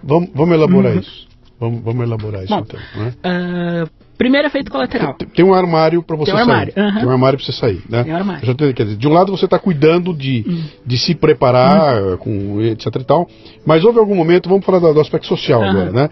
[0.00, 1.26] Vamos, vamos elaborar isso.
[1.58, 2.60] Vamos, vamos elaborar isso Uhum.
[2.60, 2.66] Bom.
[2.68, 2.80] então.
[3.02, 3.12] Né?
[3.24, 5.14] Ah, primeiro efeito colateral.
[5.14, 6.50] Tem- Tem um armário para você Tem um sair.
[6.52, 7.00] armário, aham.
[7.00, 8.04] Tem um armário para você sair, né?
[8.04, 8.54] Tem um armário.
[8.54, 10.64] Tenho- quer dizer, de um lado você está cuidando de, Hum.
[10.86, 13.28] de se preparar com etc e tal,
[13.66, 16.10] mas houve algum momento, vamos falar do, do aspecto social agora, né?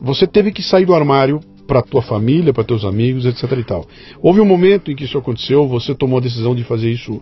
[0.00, 3.86] Você teve que sair do armário para tua família, para teus amigos, etc e tal.
[4.22, 7.20] Houve um momento em que isso aconteceu, você tomou a decisão de fazer isso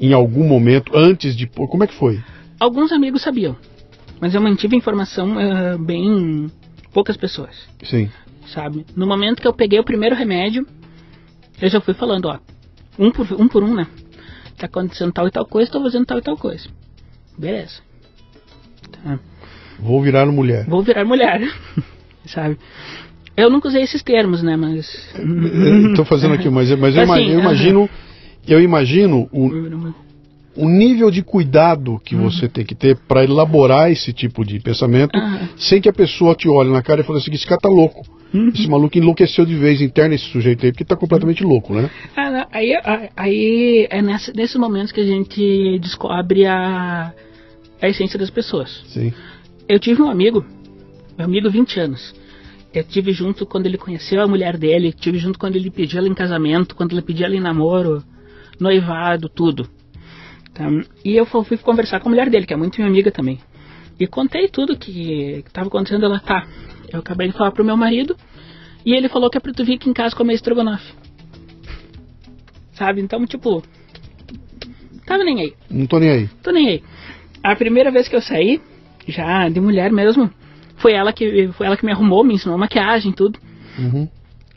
[0.00, 2.20] em algum momento antes de, como é que foi?
[2.58, 3.56] Alguns amigos sabiam,
[4.20, 6.50] mas eu mantive a informação ah, bem
[6.92, 7.68] poucas pessoas.
[7.82, 8.08] Sim.
[8.46, 8.86] sabe?
[8.96, 10.66] No momento que eu peguei o primeiro remédio,
[11.60, 12.38] eu já fui falando, ó,
[12.98, 13.86] um por um, por um né?
[14.56, 16.68] Tá acontecendo tal e tal coisa, tô fazendo tal e tal coisa.
[17.36, 17.82] Beleza.
[18.92, 19.18] Tá.
[19.78, 20.64] Vou virar mulher.
[20.66, 21.40] Vou virar mulher,
[22.26, 22.56] sabe?
[23.36, 24.56] Eu nunca usei esses termos, né?
[24.56, 24.86] Mas.
[25.90, 27.90] Estou fazendo aqui, mas, mas eu, ima- Assim, eu imagino,
[28.46, 29.48] eu imagino o,
[30.56, 35.18] o nível de cuidado que você tem que ter para elaborar esse tipo de pensamento,
[35.56, 38.02] sem que a pessoa te olhe na cara e fale assim, esse cara tá louco.
[38.52, 41.88] Esse maluco enlouqueceu de vez, interna esse sujeito aí, porque tá completamente louco, né?
[42.16, 47.12] Ah, aí, aí- aí é nessa, nesses momentos que a gente descobre a,
[47.80, 48.82] a essência das pessoas.
[48.88, 49.12] Sim.
[49.68, 50.44] Eu tive um amigo,
[51.16, 52.14] meu amigo 20 anos.
[52.72, 56.08] Eu tive junto quando ele conheceu a mulher dele, tive junto quando ele pediu ela
[56.08, 58.02] em casamento, quando ele pediu ela em namoro,
[58.58, 59.68] noivado, tudo.
[60.52, 60.64] Tá?
[61.04, 63.38] E eu fui conversar com a mulher dele, que é muito minha amiga também.
[63.98, 66.04] E contei tudo que estava acontecendo.
[66.04, 66.48] Ela, tá.
[66.92, 68.16] Eu acabei de falar pro meu marido,
[68.84, 70.92] e ele falou que é pra tu vir aqui em casa comer estrogonofe.
[72.72, 73.00] Sabe?
[73.00, 73.62] Então, tipo.
[75.06, 75.54] Tava nem aí.
[75.70, 76.28] Não tô nem aí.
[76.42, 76.82] Tô nem aí.
[77.42, 78.60] A primeira vez que eu saí,
[79.06, 80.30] já de mulher mesmo,
[80.84, 83.38] foi ela que, foi ela que me arrumou, me ensinou maquiagem tudo.
[83.78, 84.06] Uhum.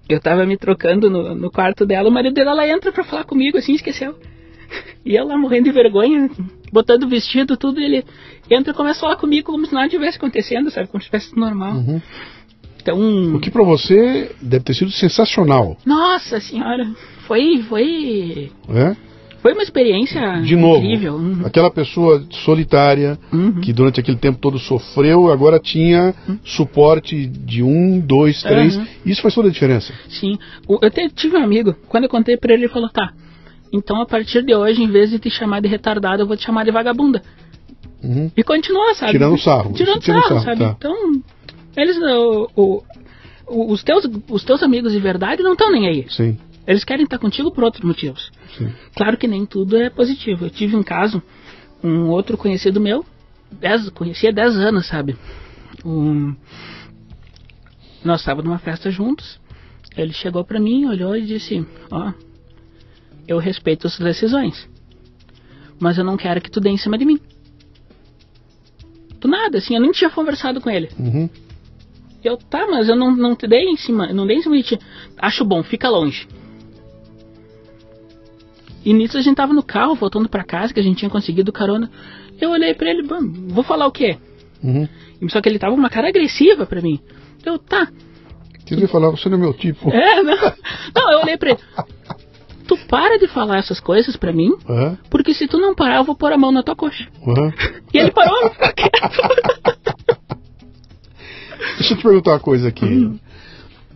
[0.10, 3.24] Eu tava me trocando no, no quarto dela, o marido dela ela entra pra falar
[3.24, 4.14] comigo, assim, esqueceu.
[5.06, 6.30] E eu lá morrendo de vergonha,
[6.70, 8.04] botando o vestido, tudo, ele
[8.52, 10.90] entra e começa a falar comigo como se nada tivesse acontecendo, sabe?
[10.90, 11.76] Como se tivesse normal.
[11.76, 12.02] Uhum.
[12.82, 13.36] Então.
[13.36, 16.86] O que pra você deve ter sido sensacional, Nossa senhora,
[17.26, 17.64] foi.
[17.70, 18.52] Foi.
[18.68, 18.98] né?
[19.48, 21.14] Foi uma experiência De novo, incrível.
[21.16, 21.42] Uhum.
[21.46, 23.62] aquela pessoa solitária Uhum.
[23.62, 26.14] que durante aquele tempo todo sofreu, agora tinha
[26.44, 28.76] suporte de um, dois, três.
[28.76, 28.86] Uhum.
[29.06, 29.94] Isso faz toda a diferença.
[30.10, 30.38] Sim.
[30.82, 33.14] Eu te- tive um amigo, quando eu contei pra ele, ele falou, tá,
[33.72, 36.44] então a partir de hoje, em vez de te chamar de retardado, eu vou te
[36.44, 37.22] chamar de vagabunda.
[38.04, 38.30] Uhum.
[38.36, 39.14] E continua, sabe?
[39.14, 39.72] Tirando sarro.
[39.74, 40.60] Tirando sarro, sarro, sabe?
[40.60, 40.76] tá.
[40.78, 40.94] Então,
[41.78, 42.50] eles, o-
[43.48, 46.06] o- os, teus, os teus amigos de verdade não estão nem aí.
[46.10, 46.38] Sim,
[46.68, 48.30] Eles querem estar contigo por outros motivos.
[48.58, 48.74] Sim.
[48.96, 50.46] Claro que nem tudo é positivo.
[50.46, 51.22] Eu tive um caso,
[51.84, 53.06] um outro conhecido meu,
[53.52, 55.16] dez, conhecia há 10 anos, sabe?
[55.86, 56.36] Um,
[58.04, 59.40] nós estávamos numa festa juntos.
[59.96, 62.14] Ele chegou pra mim, olhou e disse: Ó,
[63.28, 64.70] eu respeito as suas decisões,
[65.80, 67.20] mas eu não quero que tu dê em cima de mim.
[69.20, 70.90] Do nada, assim, eu nem tinha conversado com ele.
[70.98, 71.30] Uhum.
[72.24, 74.64] Eu, tá, mas eu não, não te dei em cima, não dei em cima de
[74.64, 74.80] ti.
[75.18, 76.28] Acho bom, fica longe.
[78.88, 81.52] E nisso a gente tava no carro, voltando pra casa, que a gente tinha conseguido
[81.52, 81.92] carona.
[82.40, 83.20] Eu olhei pra ele, "Bom,
[83.50, 84.18] vou falar o quê?
[84.64, 84.88] Uhum.
[85.28, 86.98] Só que ele tava com uma cara agressiva pra mim.
[87.46, 87.90] Eu, tá.
[88.66, 89.90] Devia falar, você não é meu tipo.
[89.90, 90.38] É, não.
[90.96, 91.60] Não, eu olhei pra ele.
[92.66, 96.04] tu para de falar essas coisas pra mim, Aham, porque se tu não parar, eu
[96.06, 97.08] vou pôr a mão na tua coxa.
[97.28, 97.54] aham.
[97.94, 98.52] E ele parou.
[101.78, 103.20] Deixa eu te perguntar uma coisa aqui.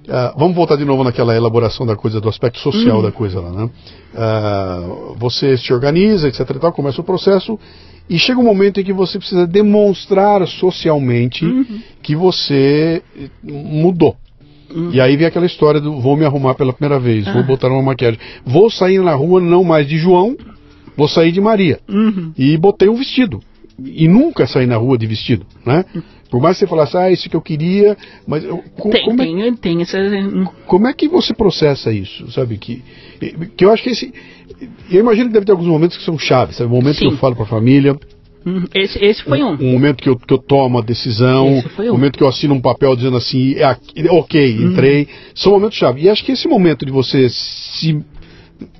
[0.09, 3.51] Ah, vamos voltar de novo naquela elaboração da coisa, do aspecto social da coisa lá,
[3.51, 3.69] né?
[4.15, 7.59] Ah, você se organiza, etc e tal, começa o processo
[8.09, 11.45] e chega um momento em que você precisa demonstrar socialmente
[12.01, 14.15] que você eh, mudou.
[14.91, 17.81] E aí vem aquela história do vou me arrumar pela primeira vez, vou botar uma
[17.81, 18.19] maquiagem.
[18.45, 20.35] Vou sair na rua não mais de João,
[20.95, 21.79] vou sair de Maria.
[21.89, 22.31] Uhum.
[22.37, 23.41] E botei um vestido.
[23.83, 25.85] E nunca saí na rua de vestido, né?
[26.31, 27.95] Por mais que você falasse, ah, isso que eu queria,
[28.25, 29.97] mas eu, Tem, como, é, tem, tem essa.
[30.65, 32.57] como é que você processa isso, sabe?
[32.57, 32.81] Que,
[33.57, 34.11] que eu acho que esse.
[34.89, 36.69] Eu imagino que deve ter alguns momentos que são chaves, sabe?
[36.71, 37.11] O momento que Sim.
[37.11, 37.95] eu falo para a família,
[38.43, 38.63] Uhum.
[38.73, 39.51] Esse, esse foi um.
[39.53, 41.93] um momento que eu, que eu tomo a decisão, Esse foi o um.
[41.93, 44.71] momento que eu assino um papel dizendo assim, é aqui- ok, Uhum.
[44.71, 46.01] entrei, são momentos chave.
[46.01, 48.01] E acho que esse momento de você se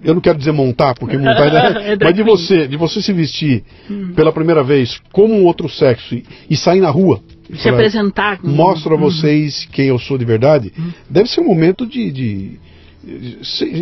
[0.03, 1.48] eu não quero dizer montar, porque montar
[1.80, 4.14] é, É mas de você, de você se vestir Uhum.
[4.15, 7.19] pela primeira vez como um outro sexo e, e sair na rua,
[7.56, 8.40] Se falar, apresentar.
[8.44, 9.02] mostro a Uhum.
[9.03, 10.73] vocês quem eu sou de verdade,
[11.10, 12.60] deve ser um momento de, de-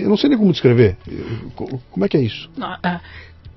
[0.02, 0.98] eu não sei nem como descrever.
[1.56, 2.50] Co- Como é que é isso?
[2.60, 3.02] Ah,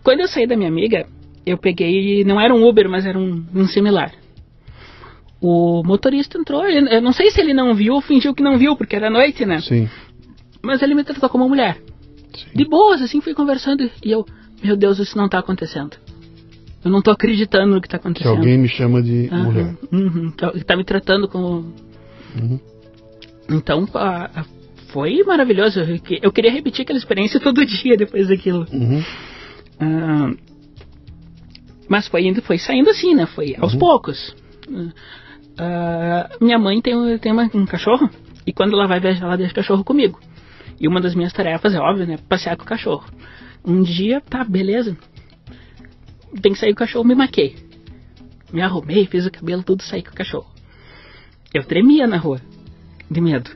[0.02, 1.06] Quando eu saí da minha amiga,
[1.46, 2.24] eu peguei.
[2.24, 4.12] Não era um Uber, mas era um, um similar.
[5.40, 8.76] O motorista entrou, eu não sei se ele não viu ou fingiu que não viu,
[8.76, 9.60] porque era noite, né?
[9.60, 9.88] Sim.
[10.62, 11.78] Mas ele me tratou como mulher.
[12.32, 12.46] sim.
[12.54, 14.24] De boas, assim, fui conversando e eu,
[14.62, 15.96] meu Deus, isso não tá acontecendo.
[16.84, 18.36] Eu não tô acreditando no que tá Que acontecendo.
[18.36, 19.74] alguém me chama de Aham, mulher.
[19.92, 21.72] uhum, que tá me tratando como.
[22.40, 22.58] Uhum.
[23.50, 24.44] Então, a- a-
[24.88, 25.80] foi maravilhoso.
[25.80, 28.66] Eu, que- eu queria repetir aquela experiência todo dia depois daquilo.
[28.72, 29.02] Uhum.
[29.80, 30.32] Ah,
[31.88, 33.26] mas foi indo, foi saindo assim, né?
[33.26, 34.34] Foi aos poucos.
[35.58, 38.08] Ah, minha mãe tem, um- tem uma- um cachorro
[38.46, 40.18] e quando ela vai viajar, ela deixa o cachorro comigo.
[40.80, 42.18] E uma das minhas tarefas é óbvio, né?
[42.28, 43.04] Passear com o cachorro.
[43.64, 44.96] Um dia, tá, beleza.
[46.40, 47.56] Tem que sair com o cachorro, me maquei.
[48.52, 50.46] Me arrumei, fiz o cabelo, tudo, saí com o cachorro.
[51.52, 52.40] Eu tremia na rua,
[53.10, 53.50] de medo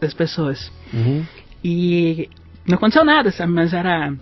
[0.00, 0.70] das pessoas.
[0.92, 1.24] Uhum.
[1.62, 2.28] E
[2.66, 3.52] não aconteceu nada, sabe?
[3.52, 4.14] Mas era.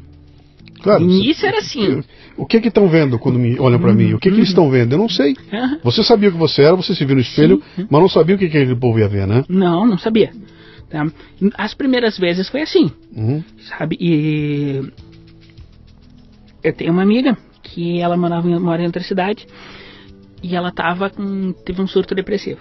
[0.83, 1.03] Claro.
[1.03, 2.03] Início era assim.
[2.37, 4.13] O que que estão vendo quando me olham para mim?
[4.13, 4.93] O que que eles estão vendo?
[4.93, 5.35] Eu não sei.
[5.53, 5.81] Aham.
[5.83, 8.39] Você sabia o que você era, você se viu no espelho, mas não sabia o
[8.39, 9.45] que que aquele povo ia ver, né?
[9.49, 10.33] Não, não sabia.
[10.91, 11.07] Tá?
[11.57, 13.43] As primeiras vezes foi assim, Uhum.
[13.69, 13.97] sabe?
[13.99, 14.83] E
[16.63, 17.37] eu tenho uma amiga
[17.67, 19.47] que ela morava em, mora em outra cidade
[20.43, 22.61] e ela tava com teve um surto depressivo.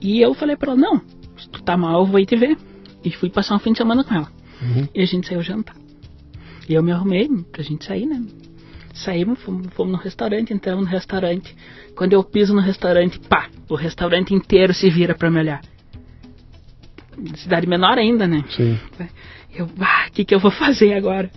[0.00, 1.00] E eu falei pra ela, não,
[1.38, 2.56] se tu tá mal, eu vou ir te ver.
[3.04, 4.28] E fui passar um fim de semana com ela.
[4.60, 4.88] Uhum.
[4.94, 5.76] E a gente saiu jantar.
[6.68, 8.22] E eu me arrumei pra gente sair, né?
[8.94, 11.56] Saímos, fomos, fomos no restaurante, entramos no restaurante.
[11.96, 15.60] Quando eu piso no restaurante, pá, o restaurante inteiro se vira pra me olhar.
[17.36, 18.44] Cidade menor ainda, né?
[18.50, 18.78] Sim.
[19.52, 21.30] Eu, ah, o que, que eu vou fazer agora?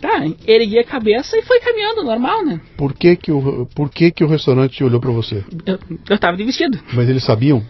[0.00, 2.60] Tá, ergui a cabeça e foi caminhando normal, né?
[2.76, 5.44] Por que que o, por que que o restaurante olhou para você?
[5.66, 5.78] Eu,
[6.08, 6.78] eu tava de vestido.
[6.94, 7.62] Mas eles sabiam?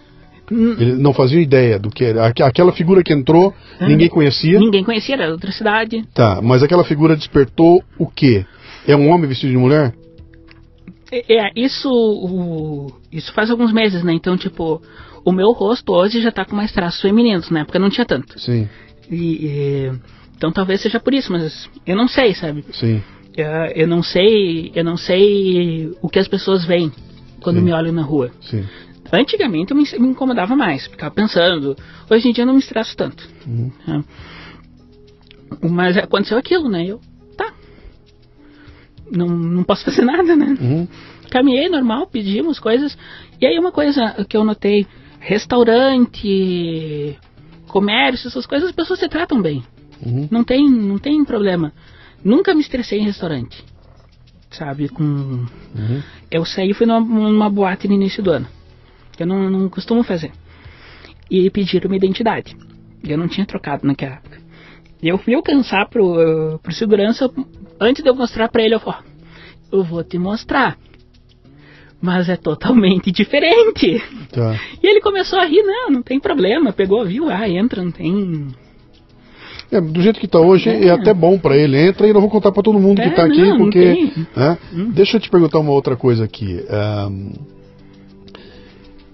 [0.52, 2.26] Hum, Eles não faziam ideia do que era.
[2.26, 4.58] Aqu- Aquela figura que entrou, ninguém conhecia.
[4.58, 6.04] Ninguém conhecia, era outra cidade.
[6.14, 8.44] Tá, mas aquela figura despertou o quê?
[8.86, 9.94] É um homem vestido de mulher?
[11.12, 14.12] É, é, isso, o- isso faz alguns meses, né?
[14.12, 14.80] Então, tipo,
[15.24, 18.38] o meu rosto hoje já tá com mais traços femininos, na época não tinha tanto.
[18.38, 18.68] Sim,
[19.10, 19.16] E,
[19.46, 19.92] e-
[20.40, 22.64] então talvez seja por isso, mas eu não sei, sabe?
[22.72, 23.02] sim.
[23.36, 26.90] Eu, eu não sei, eu não sei o que as pessoas veem
[27.42, 27.62] quando Sim.
[27.62, 28.30] me olham na rua.
[28.40, 28.66] Sim.
[29.12, 31.76] Antigamente eu me, me incomodava mais, ficava pensando.
[32.10, 33.28] Hoje em dia eu não me estresso tanto.
[33.46, 33.70] Uhum.
[33.86, 34.04] né?
[35.70, 36.86] Mas aconteceu aquilo, né?
[36.86, 37.00] Eu,
[37.36, 37.52] tá.
[39.12, 40.56] Não, não posso fazer nada, né?
[40.58, 40.88] Uhum.
[41.30, 42.96] Caminhei normal, pedimos coisas.
[43.38, 44.86] E aí uma coisa que eu notei,
[45.18, 47.16] restaurante,
[47.68, 49.62] comércio, essas coisas, as pessoas se tratam bem.
[50.04, 50.28] Uhum.
[50.30, 51.72] Não tem, não tem problema.
[52.24, 53.64] Nunca me estressei em restaurante.
[54.50, 56.02] Sabe, com Uhum.
[56.30, 58.46] eu saí e fui numa, numa boate no início do ano.
[59.16, 60.32] Que eu não, não costumo fazer.
[61.30, 62.56] E pediram uma identidade.
[63.04, 64.38] Eu não tinha trocado naquela época.
[65.02, 67.30] E eu fui alcançar pro, pro segurança.
[67.80, 69.00] Antes de eu mostrar pra ele, eu falei:
[69.72, 70.76] "Ó, Eu vou te mostrar.
[72.02, 74.02] Mas é totalmente diferente.
[74.32, 74.58] Tá.
[74.82, 76.72] E ele começou a rir: Não, não tem problema.
[76.72, 77.28] Pegou, viu?
[77.30, 78.48] Ah, entra, não tem.
[79.72, 80.90] É, do jeito que tá hoje, é, É.
[80.90, 81.78] até bom para ele.
[81.78, 83.80] Entra e não vou contar para todo mundo que É, tá aqui, não, não porque.
[83.80, 84.26] tem.
[84.36, 84.58] né?
[84.92, 86.64] Deixa eu te perguntar uma outra coisa aqui.
[86.68, 87.30] Ahn,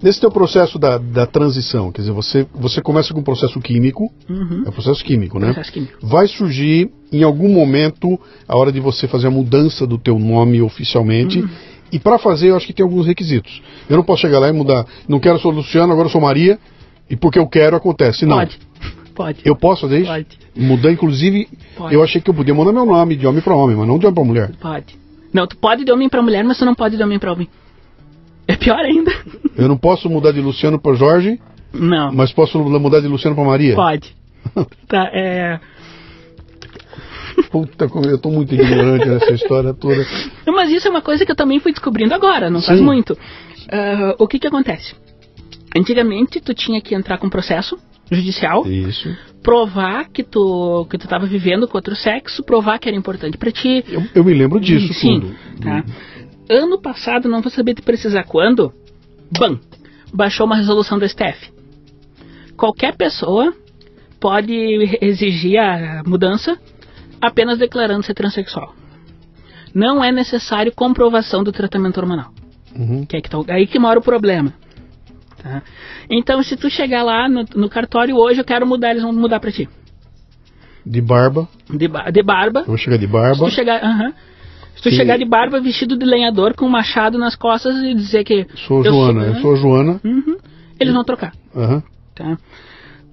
[0.01, 4.11] nesse teu processo da, da transição, quer dizer, você, você começa com um processo químico,
[4.29, 4.63] Uhum.
[4.65, 5.47] é um processo químico, né?
[5.47, 5.93] Processo químico.
[6.01, 10.61] Vai surgir em algum momento a hora de você fazer a mudança do teu nome
[10.61, 11.39] oficialmente.
[11.39, 11.49] Uhum.
[11.91, 13.61] E para fazer, eu acho que tem alguns requisitos.
[13.89, 14.85] Eu não posso chegar lá e mudar.
[15.07, 16.59] Não quero ser Luciano, agora eu sou Maria.
[17.09, 18.25] E porque eu quero acontece.
[18.25, 18.37] Não.
[18.39, 18.59] Pode.
[19.17, 19.39] Pode.
[19.43, 20.11] Eu posso fazer isso?
[20.11, 20.27] Pode.
[20.55, 21.91] Mudar, inclusive, Pode.
[21.91, 24.05] eu achei que eu podia mudar meu nome de homem para homem, mas não de
[24.05, 24.51] homem para mulher.
[24.61, 24.95] Pode.
[25.33, 27.49] Não, tu pode de homem pra mulher, mas tu não pode de homem pra homem.
[28.47, 29.11] É pior ainda.
[29.57, 31.39] Eu não posso mudar de Luciano para Jorge,
[31.73, 32.13] Não.
[32.13, 33.75] mas posso mudar de Luciano para Maria.
[33.75, 34.15] Pode.
[34.87, 35.59] Tá, é...
[37.51, 40.05] Puta, como eu tô muito ignorante nessa história toda.
[40.47, 42.85] Mas isso é uma coisa que eu também fui descobrindo agora, não faz Sim.
[42.85, 43.17] muito.
[43.69, 44.95] Ah, o que que acontece?
[45.75, 47.77] Antigamente, tu tinha que entrar com processo
[48.11, 49.15] judicial, Isso.
[49.43, 53.51] provar que tu que tu estava vivendo com outro sexo, provar que era importante pra
[53.51, 53.83] ti.
[53.87, 55.35] Eu, eu me lembro disso Sim, tudo.
[55.61, 55.83] tá.
[56.49, 58.71] Ano passado, não vou saber te precisar quando,
[59.37, 59.59] bam,
[60.13, 61.51] baixou uma resolução do STF.
[62.55, 63.53] Qualquer pessoa
[64.19, 64.53] pode
[65.01, 66.57] exigir a mudança
[67.21, 68.73] apenas declarando ser transexual.
[69.73, 72.31] Não é necessário comprovação do tratamento hormonal.
[72.75, 73.05] Uhum.
[73.05, 74.53] Que é que tá- aí que mora o problema.
[76.09, 79.39] Então, se tu chegar lá no, no cartório hoje, eu quero mudar, eles vão mudar
[79.39, 79.67] pra ti.
[80.85, 81.47] De barba.
[81.69, 82.61] De, ba- de barba.
[82.61, 83.45] Eu vou chegar de Se barba.
[83.45, 84.13] tu chegar, aham.
[84.75, 84.95] Se tu Sim.
[84.95, 88.45] chegar de barba vestido de lenhador com um machado nas costas e dizer que.
[88.67, 89.23] Sou eu Joana.
[89.25, 89.99] Eu sou Joana.
[90.03, 90.37] Uhum.
[90.79, 91.33] Eles vão trocar.
[91.55, 91.83] Aham.
[92.15, 92.37] Tá?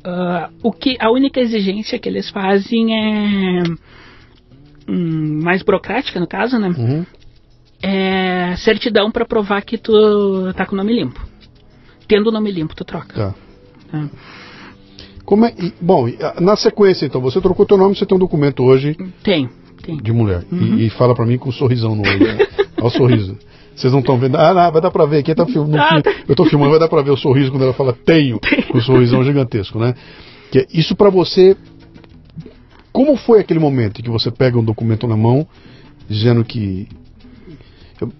[0.05, 3.62] Ah, o que, a única exigência que eles fazem é.
[4.89, 6.69] hum, mais burocrática, no caso, né?
[6.69, 7.06] Uhum.
[7.82, 9.93] É certidão pra provar que tu
[10.55, 11.20] tá com o nome limpo.
[12.09, 13.14] Tendo o nome limpo, tu troca.
[13.14, 13.35] Tá.
[13.90, 14.09] tá?
[15.24, 18.18] Como é, e- bom, e, na sequência então, você trocou teu nome, você tem um
[18.20, 19.48] documento hoje Tem,
[19.82, 19.97] tem.
[19.97, 20.44] de mulher.
[20.52, 20.78] E- Uhum.
[20.78, 22.18] E, fala pra mim com um sorrisão no olho.
[22.26, 22.47] né?
[22.76, 23.39] Olha o sorriso.
[23.74, 24.36] Vocês não estão vendo?
[24.36, 25.18] Ah, não, vai dar pra ver.
[25.18, 26.14] Aqui tá film, no Ah, fi- tá.
[26.28, 28.39] Eu tô filmando, vai dar pra ver o sorriso quando ela fala tenho,
[28.70, 29.94] com um sorrisão gigantesco, né?
[30.52, 31.56] Que é- isso pra você.
[32.93, 35.47] Como foi aquele momento em que você pega um documento na mão,
[36.09, 36.86] dizendo que.
[38.01, 38.12] Eu-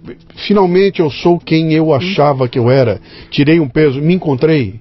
[0.47, 4.81] finalmente eu sou quem eu achava que eu era, tirei um peso, me encontrei.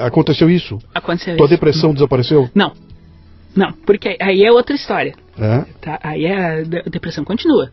[0.00, 0.78] Aconteceu isso?
[0.94, 1.54] Aconteceu Tua isso.
[1.54, 2.48] depressão desapareceu?
[2.54, 2.72] Não.
[3.54, 5.14] Não, porque aí é outra história.
[5.38, 5.64] É?
[5.80, 5.98] Tá?
[6.02, 7.70] Aí a de- depressão continua.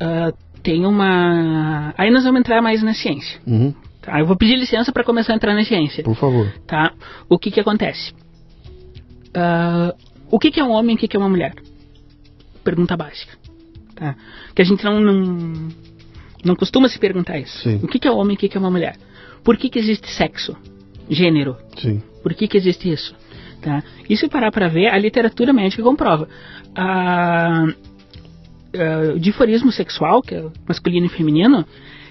[0.00, 0.32] Ah,
[0.62, 1.92] tem uma.
[1.98, 3.40] Aí nós vamos entrar mais na ciência.
[3.46, 4.18] Uhum, Tá?
[4.20, 6.02] Eu vou pedir licença para começar a entrar na ciência.
[6.02, 6.52] por favor.
[6.66, 6.92] Tá?
[7.28, 8.12] O que que acontece?
[9.34, 9.94] Ah,
[10.30, 11.54] o que que é um homem e o que que é uma mulher?
[12.64, 13.32] Pergunta básica.
[14.02, 14.16] Tá?
[14.52, 15.68] Que a gente não, não,
[16.44, 17.56] não costuma se perguntar isso.
[17.60, 17.78] Sim.
[17.84, 18.96] O que que é um homem e o que que é uma mulher?
[19.44, 20.56] Por que que existe sexo?
[21.08, 21.56] Gênero?
[21.78, 22.02] Sim.
[22.20, 23.14] Por que, que existe isso?
[23.60, 23.80] Tá?
[24.10, 26.28] E se parar para ver, a literatura médica comprova.
[26.74, 31.64] A, a- o diforismo sexual, que é masculino e feminino,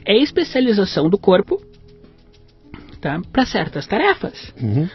[0.06, 1.62] é a especialização do corpo
[3.02, 4.54] tá, para certas tarefas.
[4.62, 4.88] Uhum.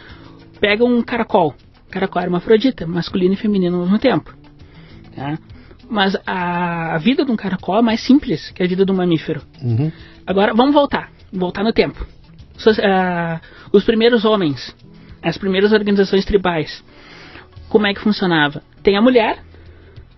[0.59, 1.53] Pega um caracol.
[1.91, 4.33] Caracol é hermafrodita, masculino e feminino ao mesmo tempo.
[5.15, 5.37] Tá?
[5.89, 9.41] Mas a, vida de um caracol é mais simples que a vida de um mamífero.
[9.61, 9.91] Uhum.
[10.25, 11.09] Agora, vamos voltar.
[11.31, 12.05] Voltar no tempo.
[12.57, 13.39] So- ah,
[13.71, 14.75] os primeiros homens,
[15.21, 16.83] as primeiras organizações tribais,
[17.69, 18.61] como é que funcionava?
[18.83, 19.39] Tem a mulher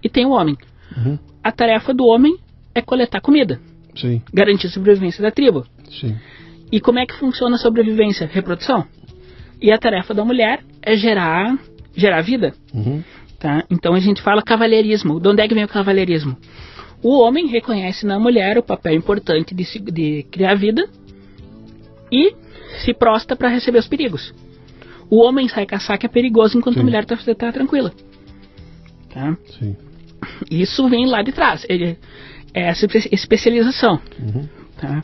[0.04, 0.58] e tem o homem.
[0.98, 1.20] Uhum.
[1.44, 2.38] A tarefa do homem
[2.74, 3.60] é coletar comida,
[3.96, 5.66] Sim, garantir a sobrevivência da tribo.
[5.90, 6.16] sim.
[6.72, 8.30] E como é que funciona a sobrevivência?
[8.32, 8.86] Reprodução.
[9.60, 11.58] E a tarefa da mulher é gerar,
[11.96, 12.54] gerar vida.
[12.72, 13.04] Uhum.
[13.40, 13.64] Tá?
[13.70, 15.20] Então a gente fala cavalheirismo.
[15.20, 16.36] De onde é que vem o cavalheirismo?
[17.02, 20.90] O homem reconhece na mulher o papel importante de, se- de criar vida
[22.11, 22.36] e
[22.84, 24.34] se prosta para receber os perigos.
[25.10, 26.82] O homem sai caçar que é perigoso enquanto Sim.
[26.82, 27.94] a mulher está tranquila.
[29.14, 29.38] Tá?
[29.57, 29.76] Sim.
[30.52, 31.66] Isso vem lá de trás.
[31.70, 31.98] Ele,
[32.53, 34.02] é essa espe- especialização.
[34.20, 34.48] Uhum.
[34.80, 35.02] Tá?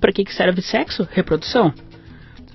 [0.00, 1.06] Para que, que serve sexo?
[1.12, 1.72] Reprodução.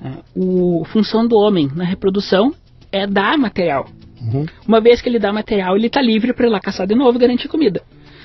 [0.02, 0.18] Tá?
[0.36, 2.54] O, função do homem na reprodução
[2.92, 3.88] é dar material.
[4.24, 4.46] Uhum.
[4.68, 7.18] Uma vez que ele dá material, ele está livre para ir lá caçar de novo
[7.18, 7.82] e garantir comida.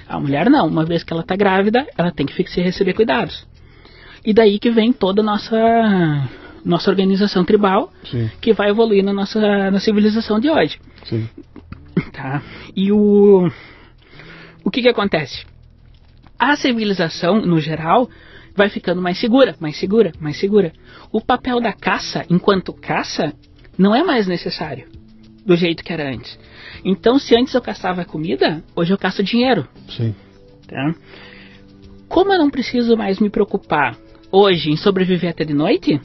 [0.09, 0.67] A mulher não.
[0.67, 3.47] Uma vez que ela está grávida, ela tem que se receber cuidados.
[4.25, 6.29] E daí que vem toda a nossa,
[6.65, 10.79] nossa organização tribal, Sim, que vai evoluir na nossa na civilização de hoje.
[11.05, 11.29] sim.
[12.13, 12.41] Tá?
[12.77, 13.49] E o,
[14.65, 15.45] o que, que acontece?
[16.39, 18.09] A civilização, no geral,
[18.57, 20.73] vai ficando mais segura, mais segura, mais segura.
[21.13, 23.33] O papel da caça, enquanto caça,
[23.77, 24.87] não é mais necessário
[25.45, 26.39] do jeito que era antes.
[26.85, 29.67] Então, se antes eu caçava comida, hoje eu caço dinheiro.
[29.89, 30.15] Sim.
[30.67, 30.95] Tá?
[32.09, 33.97] Como eu não preciso mais me preocupar
[34.31, 36.01] hoje em sobreviver até de noite,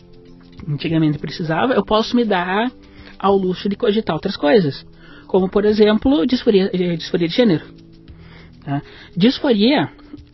[0.68, 2.72] antigamente precisava, eu posso me dar
[3.20, 4.86] ao luxo de cogitar outras coisas.
[5.28, 7.66] Como, por exemplo, disforia, eh, disforia de gênero.
[8.64, 8.82] Tá?
[9.16, 9.90] Disforia,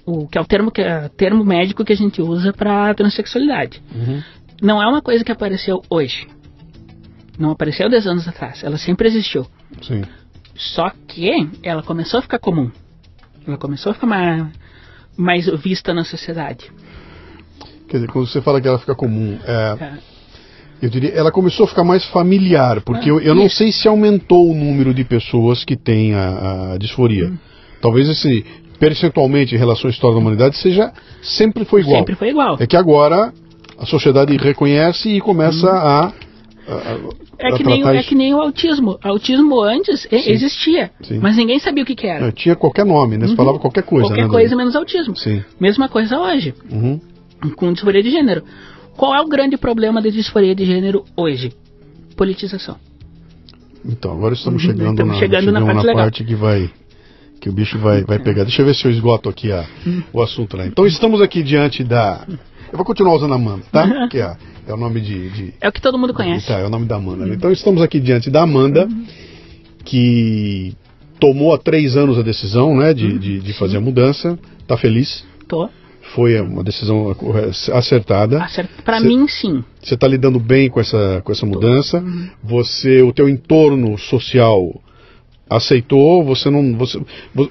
[0.05, 3.81] o, que é o termo, que é, termo médico que a gente usa para transexualidade,
[3.93, 4.21] Uhum.
[4.61, 6.27] não é uma coisa que apareceu hoje.
[7.39, 8.63] Não apareceu 10 anos atrás.
[8.63, 9.47] Ela sempre existiu.
[9.81, 10.01] Sim.
[10.55, 12.69] Só que ela começou a ficar comum.
[13.47, 14.45] Ela começou a ficar mais,
[15.17, 16.69] mais vista na sociedade.
[17.87, 19.97] Quer dizer, quando você fala que ela fica comum, é, tá?
[20.81, 23.87] Eu diria, ela começou a ficar mais familiar, porque Ah, eu, eu não sei se
[23.87, 27.27] aumentou o número de pessoas que têm a, a disforia.
[27.29, 27.37] Hum.
[27.81, 28.45] Talvez esse,
[28.79, 30.91] percentualmente, em relação à história da humanidade, seja
[31.21, 31.97] sempre foi igual.
[31.99, 32.57] Sempre foi igual.
[32.59, 33.33] É que agora
[33.77, 36.11] a sociedade reconhece e começa a, a,
[36.73, 38.99] a- É a que, nem, é que nem o autismo.
[39.01, 40.09] Autismo antes Sim.
[40.31, 41.19] existia, Sim.
[41.19, 42.27] mas ninguém sabia o que, que era.
[42.27, 43.27] É, tinha qualquer nome, né?
[43.27, 44.09] Você falava qualquer coisa, Uhum.
[44.11, 44.29] Qualquer né?
[44.29, 45.15] coisa menos autismo.
[45.15, 45.41] Sim.
[45.59, 46.99] Mesma coisa hoje, Uhum.
[47.55, 48.43] com disforia de gênero.
[48.97, 51.53] Qual é o grande problema da disforia de gênero hoje?
[52.17, 52.75] Politização.
[53.85, 55.95] Então, agora estamos Uhum, chegando, estamos na, chegando na parte legal.
[56.03, 56.69] parte que vai
[57.39, 58.43] que o bicho vai, vai pegar.
[58.43, 60.03] Deixa eu ver se eu esgoto aqui a, Hum.
[60.11, 60.65] o assunto lá.
[60.67, 62.25] Então estamos aqui diante da.
[62.69, 64.09] Eu vou continuar usando Amanda, tá?
[64.09, 64.35] Que é,
[64.71, 66.47] é o nome de, de- É o que todo mundo conhece.
[66.47, 67.25] Tá, é o nome da Amanda.
[67.25, 67.35] né?
[67.35, 68.87] Então estamos aqui diante da Amanda,
[69.85, 70.73] que
[71.19, 74.37] tomou há três anos a decisão, né, de, de, de fazer a mudança.
[74.67, 75.25] Tá feliz?
[75.47, 75.69] Tô.
[76.15, 77.15] Foi uma decisão
[77.73, 78.43] acertada.
[78.43, 78.81] Acerta.
[78.83, 79.63] Pra Cê- mim, sim.
[79.81, 82.03] Você está lidando bem com essa, com essa mudança.
[82.43, 84.81] Você, o teu entorno social
[85.49, 86.23] aceitou.
[86.25, 86.99] Você não, você,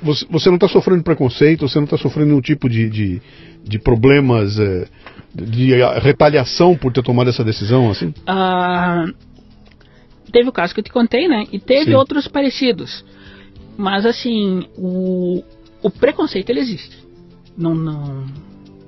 [0.03, 1.69] você, você não está sofrendo preconceito.
[1.69, 3.23] Você não está sofrendo nenhum tipo de, de,
[3.65, 4.89] de problemas eh,
[5.35, 8.13] de retaliação por ter tomado essa decisão, assim.
[8.27, 9.07] Ah,
[10.33, 11.45] teve o caso que eu te contei, né?
[11.53, 11.95] E teve Sim.
[11.95, 13.05] outros parecidos.
[13.77, 15.43] Mas assim, o,
[15.83, 16.99] o preconceito ele existe.
[17.57, 18.27] Não, não,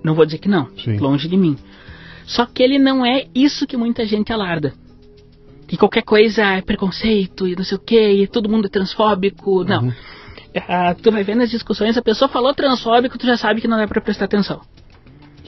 [0.02, 0.68] não vou dizer que não.
[0.76, 0.98] Sim.
[0.98, 1.56] Longe de mim.
[2.26, 4.72] Só que ele não é isso que muita gente alarda.
[5.66, 9.64] Que qualquer coisa é preconceito e não sei o que, e todo mundo é transfóbico.
[9.64, 9.84] Não.
[9.84, 9.92] Uhum.
[10.68, 13.78] Ah, tu vai vendo as discussões, a pessoa falou transfóbico, tu já sabe que não
[13.78, 14.60] é pra prestar atenção.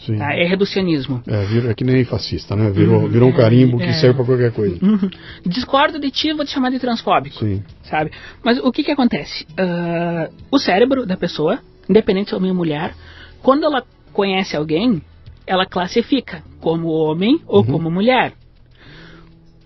[0.07, 0.16] Sim.
[0.19, 0.35] Tá?
[0.35, 1.23] É reducionismo.
[1.27, 2.70] É, virou- é que nem fascista, né?
[2.70, 3.93] Virou, Uhum, virou um é, carimbo que é.
[3.93, 4.79] serve para qualquer coisa.
[4.85, 5.11] Uhum.
[5.47, 7.37] Discordo de ti, vou te chamar de transfóbico.
[7.39, 7.62] Sim.
[7.85, 8.11] sabe?
[8.43, 9.47] Mas o que que acontece?
[9.57, 11.59] Ah, o cérebro da pessoa,
[11.89, 12.95] independente se é homem ou mulher,
[13.43, 15.03] quando ela conhece alguém,
[15.47, 17.66] ela classifica como homem ou Uhum.
[17.66, 18.33] como mulher.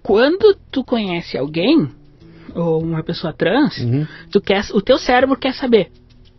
[0.02, 1.88] Quando tu conhece alguém
[2.54, 4.06] ou uma pessoa trans, Uhum.
[4.30, 5.90] tu quer, o teu cérebro quer saber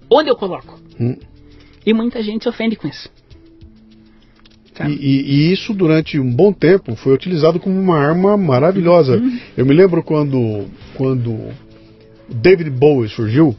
[0.10, 0.80] onde eu coloco.
[1.00, 1.16] Hum.
[1.86, 3.10] E muita gente se ofende com isso.
[4.86, 9.18] E, e- e isso durante um bom tempo foi utilizado como uma arma maravilhosa.
[9.18, 9.40] Uhum.
[9.58, 11.38] Eu me lembro quando quando
[12.30, 13.56] David Bowie surgiu,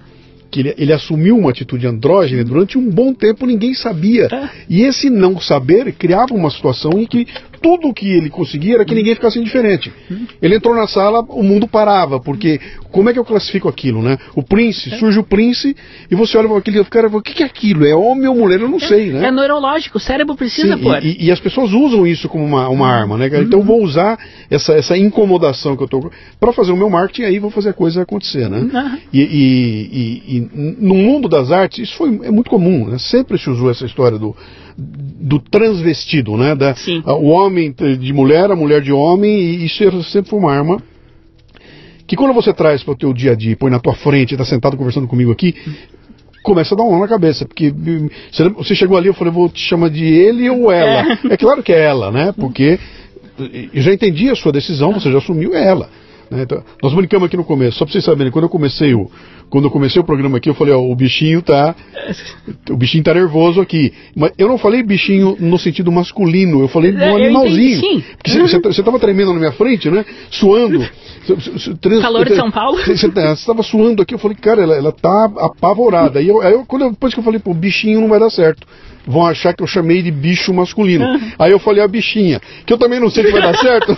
[0.50, 4.28] que ele, ele assumiu uma atitude andrógena durante um bom tempo ninguém sabia.
[4.32, 4.48] É.
[4.68, 7.26] E esse não saber criava uma situação em que
[7.60, 9.93] tudo o que ele conseguia era que ninguém ficasse indiferente.
[10.40, 12.60] Ele entrou na sala, o mundo parava, porque
[12.90, 14.16] como é que eu classifico aquilo, né?
[14.35, 15.76] O Prince, surge o Prince
[16.10, 17.86] e você olha para aquele cara e fala, o que é aquilo?
[17.86, 18.60] É homem ou mulher?
[18.60, 19.26] Eu não sei, né?
[19.26, 21.05] É neurológico, o cérebro precisa Sim, pôr.
[21.05, 23.43] e, e- as pessoas usam isso como uma, uma arma, né, cara?
[23.43, 24.18] Então eu vou usar
[24.51, 26.10] essa, essa incomodação que eu tô
[26.40, 28.68] para fazer o meu marketing aí vou fazer a coisa acontecer, né?
[28.72, 28.98] Aham.
[29.12, 30.48] E, e- e- e
[30.85, 32.98] no mundo das artes isso foi, é muito comum, né?
[32.98, 34.35] Sempre se usou essa história do,
[34.78, 36.55] do transvestido, né?
[36.55, 37.02] Da, Sim.
[37.05, 40.80] a- o homem de mulher, a mulher de homem, e isso sempre foi uma arma
[42.06, 44.44] que quando você traz para o teu dia a dia, põe na tua frente, está
[44.44, 45.55] sentado conversando comigo aqui,
[46.42, 48.09] começa a dar um nó na cabeça, porque hum,
[48.56, 51.05] você, chegou ali, eu falei, vou te chamar de ele ou ela.
[51.28, 52.32] É, claro que é ela, né?
[52.32, 52.78] Porque
[53.74, 55.90] eu já entendi a sua decisão, você já assumiu, é ela.
[56.30, 56.42] Né?
[56.42, 59.10] Então, nós brincamos aqui no começo, só para vocês saberem, quando eu comecei o,
[59.50, 61.74] quando eu comecei o programa aqui, eu falei, ó, o bichinho tá,
[62.70, 63.92] o bichinho tá nervoso aqui.
[64.14, 67.78] Mas eu não falei bichinho no sentido masculino, eu falei É, eu animalzinho.
[67.78, 68.05] entendi.
[68.16, 70.05] Porque você- você estava tremendo na minha frente, né?
[70.30, 70.86] Suando.
[71.80, 72.78] Trans- Calor de São Paulo.
[72.78, 76.18] Você estava suando aqui, eu falei, cara, ela, ela tá apavorada.
[76.18, 78.66] Aí, eu, eu- quando depois que eu falei, pô, bichinho não vai dar certo.
[79.10, 81.05] Vão achar que eu chamei de bicho masculino.
[81.39, 83.97] Aí eu falei a bichinha, que eu também não sei se vai dar certo.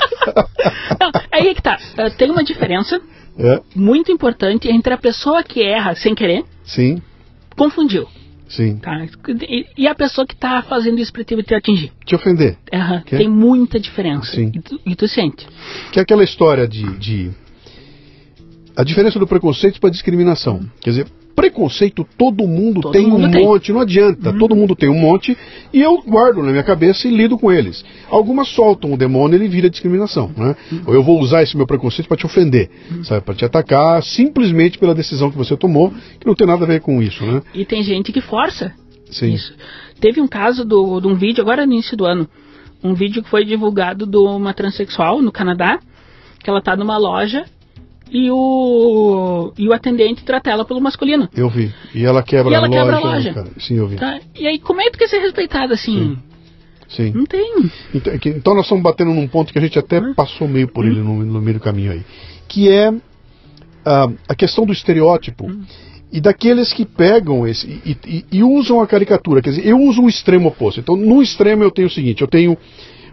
[1.01, 1.77] Não, aí é que tá.
[1.99, 3.01] Ah, Tem uma diferença
[3.39, 7.03] é, muito importante entre a pessoa que erra sem querer, sim,
[7.57, 8.07] confundiu,
[8.49, 8.77] sim.
[8.78, 9.05] tá?
[9.49, 11.91] E, e a pessoa que tá fazendo isso pra te, te atingir.
[12.07, 12.57] Te ofender.
[13.07, 13.16] Que?
[13.16, 14.31] Tem muita diferença.
[14.32, 14.53] Sim.
[14.55, 15.47] E, tu, e tu sente.
[15.91, 16.85] Que é aquela história de.
[16.99, 17.31] de-
[18.77, 20.61] a diferença do preconceito para discriminação.
[20.81, 21.07] Quer dizer,
[21.41, 23.45] preconceito todo mundo Todo tem mundo um tem.
[23.45, 24.33] monte, não adianta.
[24.39, 25.37] Todo mundo tem um monte
[25.73, 27.83] e eu guardo na minha cabeça e lido com eles.
[28.11, 30.31] Algumas soltam o demônio e ele vira discriminação.
[30.37, 30.55] Né?
[30.87, 32.69] Ou eu vou usar esse meu preconceito para te ofender,
[33.05, 33.23] sabe?
[33.23, 36.81] Para te atacar simplesmente pela decisão que você tomou, que não tem nada a ver
[36.81, 37.25] com isso.
[37.25, 37.43] Né?
[37.55, 38.75] E tem gente que força
[39.11, 39.33] Sim.
[39.33, 39.55] isso.
[39.99, 42.29] Teve um caso do, de um vídeo, agora no início do ano,
[42.85, 45.79] um vídeo que foi divulgado de uma transexual no Canadá,
[46.43, 47.45] que ela tá numa loja
[48.11, 51.28] e o, e o atendente trata ela pelo masculino.
[51.35, 51.73] Eu vi.
[51.95, 53.09] E ela quebra E ela a quebra loja.
[53.09, 53.35] a loja.
[53.35, 53.51] cara.
[53.59, 53.97] Sim, eu vi.
[53.97, 54.19] Tá?
[54.39, 56.19] E aí, como é que tu quer ser respeitada assim?
[56.89, 57.12] Sim.
[57.15, 57.70] Não tem.
[57.95, 60.85] Então, é então nós estamos batendo num ponto que a gente até passou meio por
[60.85, 62.03] ele no, no meio do caminho aí,
[62.49, 62.93] que é
[63.87, 65.49] ah, a questão do estereótipo
[66.12, 69.41] e daqueles que pegam esse e, e- e usam a caricatura.
[69.41, 70.81] Quer dizer, eu uso o extremo oposto.
[70.81, 72.59] Então, no extremo eu tenho o seguinte: eu tenho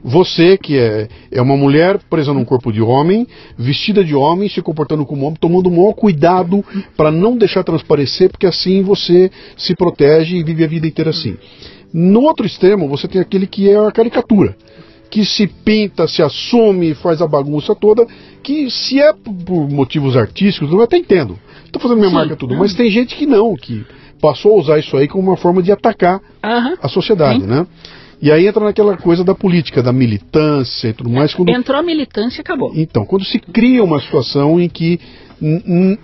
[0.03, 4.61] você que é, é uma mulher presa num corpo de homem, vestida de homem, se
[4.61, 6.63] comportando como homem, tomando o maior cuidado
[6.95, 11.37] para não deixar transparecer, porque assim você se protege e vive a vida inteira assim.
[11.93, 14.55] No outro extremo, você tem aquele que é a caricatura
[15.09, 18.05] que se pinta, se assume, faz a bagunça toda,
[18.43, 21.39] que se é por motivos artísticos, eu até entendo.
[21.65, 22.15] Estou fazendo minha Sim.
[22.15, 23.85] marca tudo, mas tem gente que não, que
[24.21, 26.19] passou a usar isso aí como uma forma de atacar
[26.81, 27.47] a sociedade, Sim.
[27.47, 27.67] né?
[28.21, 31.33] E aí entra naquela coisa da política, da militância e tudo mais.
[31.33, 31.49] Quando...
[31.49, 32.71] Entrou a militância e acabou.
[32.73, 34.99] Então, quando se cria uma situação em que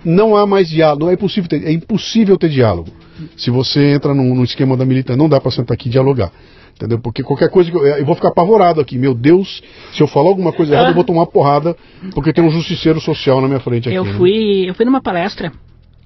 [0.04, 2.88] não há mais diálogo, não é impossível ter, é impossível ter diálogo.
[3.36, 6.30] Se você entra num, num esquema da militância, não dá para sentar aqui e dialogar.
[6.76, 7.00] Entendeu?
[7.00, 8.96] Porque qualquer coisa que eu, eu, vou ficar apavorado aqui.
[8.96, 9.62] Meu Deus,
[9.92, 11.76] se eu falar alguma coisa errada, eu vou tomar porrada,
[12.12, 13.96] porque tem um justiceiro social na minha frente aqui.
[13.96, 14.14] Eu né?
[14.14, 15.52] fui, eu fui numa palestra,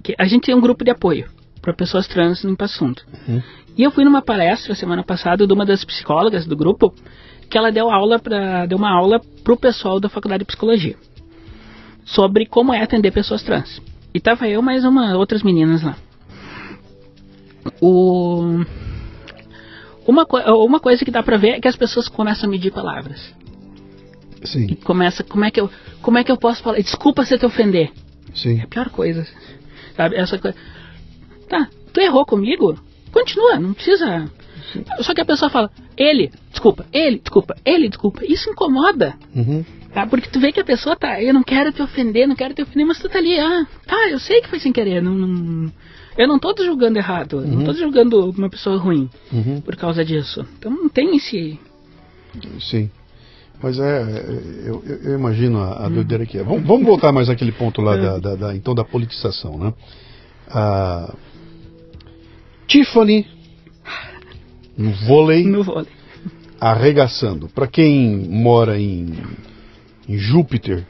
[0.02, 1.38] que a gente tem um grupo de apoio
[1.69, 3.03] para pessoas trans no Passo Fundo.
[3.28, 3.43] Uhum.
[3.77, 6.95] E eu fui numa palestra semana passada de uma das psicólogas do grupo,
[7.51, 10.97] que ela deu aula para deu uma aula para o pessoal da faculdade de psicologia
[12.05, 13.82] sobre como é atender pessoas trans.
[14.15, 15.97] E tava eu mais uma outras meninas lá.
[17.82, 18.65] O
[20.07, 20.27] uma,
[20.65, 23.35] uma coisa que dá pra ver é que as pessoas começam a medir palavras.
[24.43, 24.74] Sim.
[24.77, 25.69] começa, como é que eu,
[26.01, 26.78] como é que eu posso falar?
[26.78, 27.90] Desculpa se eu te ofender.
[28.35, 28.61] Sim.
[28.61, 29.27] É a pior coisa.
[29.95, 30.16] Sabe?
[30.16, 30.57] Essa coisa.
[31.48, 32.78] Tá, tu errou comigo?
[33.12, 34.30] Continua, não precisa.
[35.00, 38.24] Só que a pessoa fala, ele, desculpa, ele, desculpa, ele, desculpa.
[38.24, 39.14] Isso incomoda.
[39.34, 39.64] Uhum.
[39.92, 40.06] Tá?
[40.06, 42.62] Porque tu vê que a pessoa tá, eu não quero te ofender, não quero te
[42.62, 45.72] ofender, mas tu tá ali, ah, tá, eu sei que foi sem querer, não, não
[46.18, 47.46] eu não estou julgando errado, uhum.
[47.46, 49.60] não estou julgando uma pessoa ruim uhum.
[49.60, 50.44] por causa disso.
[50.58, 51.58] Então não tem esse.
[52.60, 52.90] Sim.
[53.62, 54.02] Mas é,
[54.66, 55.94] eu, eu imagino a, a uhum.
[55.94, 56.42] doideira que é.
[56.42, 59.72] Vamos, vamos, voltar mais àquele ponto lá da, da, da, então da politização, né?
[60.48, 61.14] A
[62.69, 63.27] Tiffany
[64.77, 65.89] no vôlei, no vôlei.
[66.61, 67.49] arregaçando.
[67.49, 69.09] Para quem mora em,
[70.07, 70.86] em Júpiter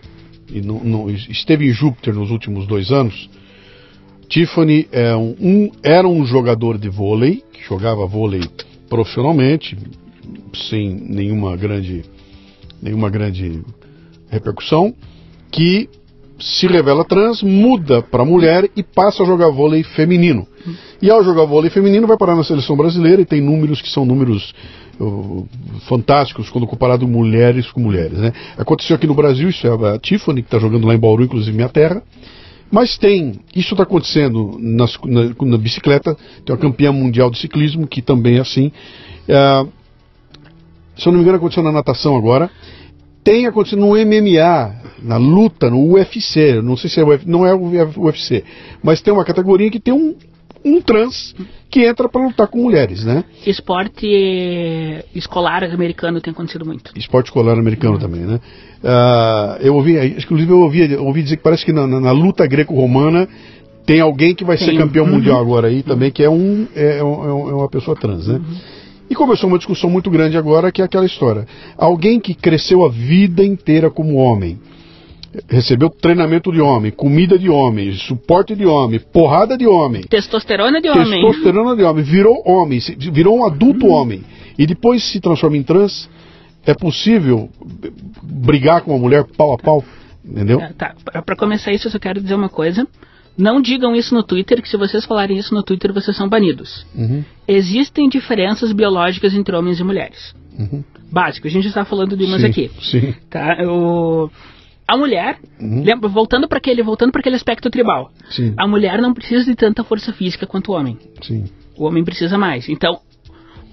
[0.51, 3.31] e no, no, esteve em Júpiter nos últimos dois anos,
[4.29, 8.43] Tiffany é um, um, era um jogador de vôlei, que jogava vôlei
[8.89, 9.79] profissionalmente,
[10.69, 12.05] sem nenhuma grande,
[12.83, 13.63] nenhuma grande
[14.29, 14.95] repercussão,
[15.51, 15.89] que
[16.39, 20.47] se revela trans, muda para mulher e passa a jogar vôlei feminino.
[21.02, 24.05] E ao jogar vôlei feminino vai parar na seleção brasileira e tem números que são
[24.05, 24.55] números
[25.89, 28.19] fantásticos quando comparado mulheres com mulheres.
[28.19, 28.32] Né?
[28.56, 31.56] Aconteceu aqui no Brasil, isso é a Tiffany, que está jogando lá em Bauru, inclusive
[31.56, 32.02] minha terra.
[32.70, 37.86] Mas tem, isso está acontecendo nas, na, na, bicicleta, tem uma campeã mundial de ciclismo
[37.86, 38.70] que também é assim.
[39.27, 39.66] É,
[40.97, 42.51] se eu não me engano, aconteceu na natação agora.
[43.23, 47.55] Tem acontecido no MMA, na luta, no UFC, não sei se é UFC, não é
[47.55, 48.45] o UFC,
[48.82, 50.15] mas tem uma categoria que tem um,
[50.65, 51.35] um trans
[51.70, 53.24] que entra para lutar com mulheres, né?
[53.47, 54.07] Esporte
[55.15, 56.93] escolar americano tem acontecido muito.
[56.97, 58.01] Esporte escolar americano uhum.
[58.01, 58.40] também, né?
[58.82, 62.47] Uh, eu ouvi, inclusive eu ouvi, ouvi dizer que parece que na, na, na luta
[62.47, 63.28] greco-romana
[63.85, 64.69] tem alguém que vai tem.
[64.69, 65.12] ser campeão uhum.
[65.12, 68.40] mundial agora aí também, que é, um, é, é, é uma pessoa trans, né?
[69.10, 71.47] E começou uma discussão muito grande agora, que é aquela história.
[71.76, 74.59] Alguém que cresceu a vida inteira como homem,
[75.48, 80.02] recebeu treinamento de homem, comida de homem, suporte de homem, porrada de homem.
[80.02, 81.22] Testosterona de homem.
[81.22, 82.05] Testosterona de homem.
[82.05, 82.78] Virou homem,
[83.12, 83.93] virou um adulto hum.
[83.93, 84.22] homem.
[84.59, 86.09] E depois se transforma em trans.
[86.66, 87.48] É possível
[88.22, 89.82] brigar com uma mulher pau a pau?
[90.24, 90.60] Entendeu?
[90.76, 90.94] Tá.
[91.24, 92.86] Para começar isso, eu só quero dizer uma coisa.
[93.39, 96.85] Não digam isso no Twitter, que se vocês falarem isso no Twitter, vocês são banidos.
[96.94, 97.24] Uhum.
[97.47, 100.35] Existem diferenças biológicas entre homens e mulheres.
[100.59, 100.82] Uhum.
[101.10, 102.70] Básico, a gente está falando de umas sim, aqui.
[102.82, 103.15] Sim.
[103.31, 103.56] Tá?
[103.60, 104.31] Eu
[104.89, 105.85] a mulher, uhum.
[105.85, 108.55] lembra, voltando para aquele, voltando aquele aspecto tribal, Sim.
[108.56, 110.97] a mulher não precisa de tanta força física quanto o homem.
[111.20, 111.44] Sim.
[111.77, 112.70] O homem precisa mais.
[112.70, 112.98] Então,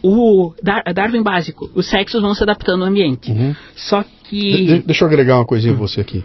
[0.04, 0.54] o
[0.94, 3.32] Darwin básico, os sexos vão se adaptando ao ambiente.
[3.32, 3.56] Uhum.
[3.78, 4.66] Só que.
[4.66, 6.22] De, deixa eu agregar uma coisinha em você aqui.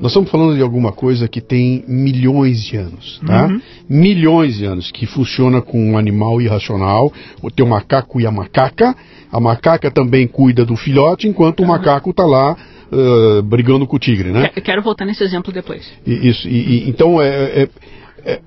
[0.00, 3.46] Nós estamos falando de alguma coisa que tem milhões de anos, tá?
[3.46, 3.60] Uhum.
[3.86, 7.12] Milhões de anos, que funciona com um animal irracional.
[7.54, 8.96] Tem o macaco e a macaca.
[9.30, 11.66] A macaca também cuida do filhote, enquanto uhum.
[11.66, 12.56] o macaco está lá
[12.90, 14.48] uh, brigando com o tigre, né?
[14.48, 15.86] Quero voltar nesse exemplo depois.
[16.06, 17.68] E, isso, e, e, então é, é,
[18.24, 18.40] é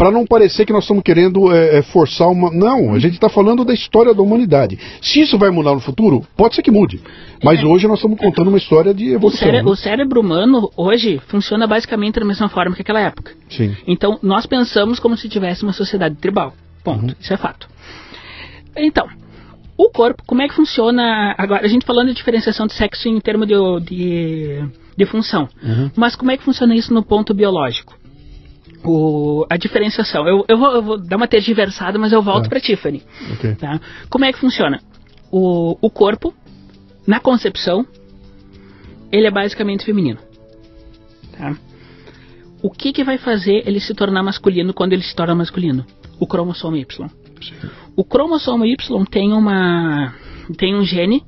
[0.00, 2.50] para não parecer que nós estamos querendo é, é forçar uma.
[2.50, 4.78] Não, a gente está falando da história da humanidade.
[5.02, 7.02] Se isso vai mudar no futuro, pode ser que mude.
[7.44, 7.66] Mas é.
[7.66, 9.46] hoje nós estamos contando uma história de evolução.
[9.46, 9.70] O, cére né?
[9.70, 13.32] o, cérebro humano hoje funciona basicamente da mesma forma que aquela época.
[13.50, 13.76] Sim.
[13.86, 16.54] Então nós pensamos como se tivesse uma sociedade tribal.
[16.82, 17.04] Ponto.
[17.04, 17.14] Uhum.
[17.20, 17.68] Isso é fato.
[18.74, 19.06] Então,
[19.76, 21.34] o corpo, como é que funciona?
[21.36, 24.64] Agora, a gente falando de diferenciação de sexo em termos de, de,
[24.96, 25.46] de função.
[25.62, 25.90] Uhum.
[25.94, 27.99] Mas como é que funciona isso no ponto biológico?
[28.84, 30.26] O, a diferenciação.
[30.26, 32.48] Eu, eu, vou, eu, vou, dar uma tergiversada, mas eu volto ah.
[32.48, 33.02] para Tiffany.
[33.34, 33.54] Okay.
[33.54, 33.80] Tá?
[34.08, 34.80] Como é que funciona?
[35.30, 36.34] O, o corpo
[37.06, 37.86] na concepção,
[39.12, 40.18] ele é basicamente feminino.
[41.36, 41.56] Tá?
[42.62, 45.84] O que, que vai fazer ele se tornar masculino quando ele se torna masculino?
[46.18, 47.08] O cromossomo Y.
[47.40, 47.54] Sim.
[47.96, 50.14] O cromossomo Y tem uma
[50.56, 51.24] tem um gene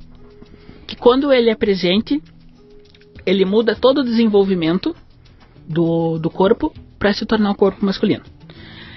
[0.86, 2.22] que quando ele é presente,
[3.24, 4.94] ele muda todo o desenvolvimento
[5.72, 8.22] do, do corpo para se tornar um corpo masculino.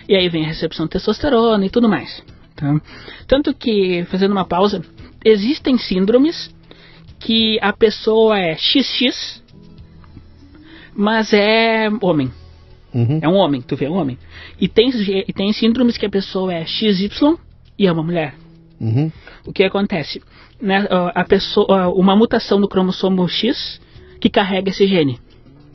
[0.07, 2.23] E aí vem a recepção de testosterona e tudo mais.
[2.55, 2.79] Tá?
[3.27, 4.83] Tanto que, fazendo uma pausa,
[5.23, 6.53] existem síndromes
[7.19, 9.41] que a pessoa é XX,
[10.95, 12.31] mas é homem.
[12.93, 13.19] Uhum.
[13.21, 14.17] É um homem, tu vê, é um homem.
[14.59, 14.89] E tem,
[15.27, 17.37] e tem síndromes que a pessoa é XY
[17.77, 18.35] e é uma mulher.
[18.79, 19.11] Uhum.
[19.45, 20.21] O que acontece?
[20.61, 23.81] Né, a pessoa, uma mutação no cromossomo X
[24.21, 25.19] que carrega esse gene,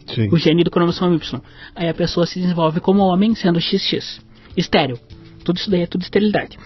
[0.06, 0.28] Sim.
[0.32, 1.40] o gene do cromossomo Y.
[1.74, 4.20] Aí a pessoa se desenvolve como homem, sendo XX.
[4.56, 4.98] Estéreo.
[5.44, 6.59] Tudo isso daí é tudo esterilidade.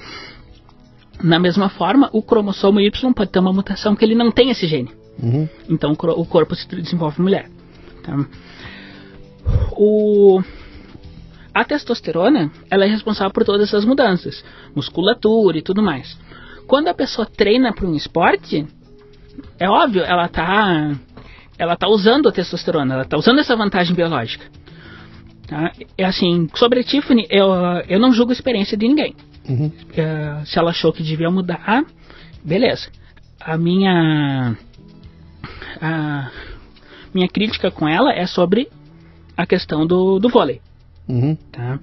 [1.22, 4.66] Na mesma forma, o cromossomo Y pode ter uma mutação que ele não tem esse
[4.66, 4.90] gene.
[5.22, 5.48] Uhum.
[5.68, 7.48] Então o corpo se desenvolve mulher.
[8.02, 8.16] tá?
[9.76, 10.42] O,
[11.52, 14.44] a testosterona ela é responsável por todas essas mudanças,
[14.74, 16.18] musculatura e tudo mais.
[16.66, 18.66] Quando a pessoa treina para um esporte,
[19.58, 20.98] é óbvio, ela tá,
[21.58, 24.46] ela tá usando a testosterona, ela tá usando essa vantagem biológica.
[25.46, 25.72] Tá?
[25.96, 27.48] É assim, sobre a Tiffany, eu,
[27.88, 29.14] eu não julgo a experiência de ninguém.
[29.48, 29.70] Uhum.
[29.94, 31.84] É, se ela achou que devia mudar,
[32.42, 32.88] beleza.
[33.40, 34.56] A minha
[35.80, 36.30] a
[37.12, 38.68] minha crítica com ela é sobre
[39.36, 40.60] a questão do, do vôlei,
[41.06, 41.36] Uhum.
[41.52, 41.78] tá?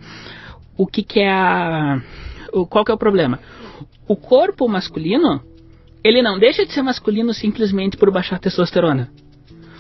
[0.76, 2.02] O que que é a
[2.52, 3.40] o, qual que é o problema?
[4.08, 5.42] O corpo masculino,
[6.04, 9.10] ele não deixa de ser masculino simplesmente por baixar testosterona.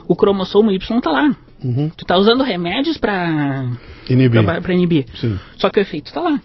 [0.07, 1.36] O cromossomo Y tá lá.
[1.64, 1.90] Uhum.
[1.95, 3.65] Tu tá usando remédios pra,
[4.10, 4.44] Inibir.
[4.44, 5.06] pra, pra inibir.
[5.15, 5.40] Sim.
[5.57, 6.41] Só que o efeito tá lá.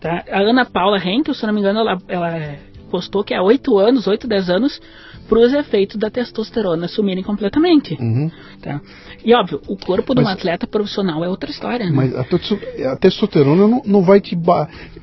[0.00, 0.24] Tá?
[0.30, 2.56] A Ana Paula Henkel, se não me engano, ela, ela
[2.90, 4.80] postou que há 8 anos, 8, 10 anos,
[5.28, 7.94] para os efeitos da testosterona sumirem completamente.
[8.00, 8.30] Uhum.
[8.62, 8.80] Tá?
[9.24, 11.86] E óbvio, o corpo de um atleta profissional é outra história.
[11.86, 11.92] Né?
[11.92, 12.58] Mas a, testo-
[12.90, 14.36] a testosterona não, não vai te.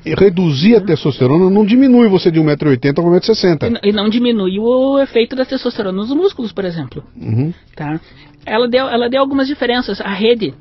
[0.04, 3.80] Reduzir a testosterona não diminui você de 1,80m para 1,60m.
[3.82, 7.04] E E não diminui o efeito da testosterona nos músculos, por exemplo.
[7.16, 7.52] Uhum.
[7.74, 8.00] Tá?
[8.44, 10.00] Ela, deu, ela deu algumas diferenças.
[10.00, 10.54] A rede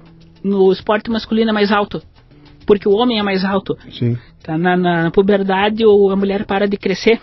[0.43, 2.01] no esporte masculino é mais alto,
[2.65, 3.77] porque o homem é mais alto.
[3.91, 4.17] Sim.
[4.43, 4.57] Tá?
[4.57, 7.21] Na, na puberdade, a mulher para de crescer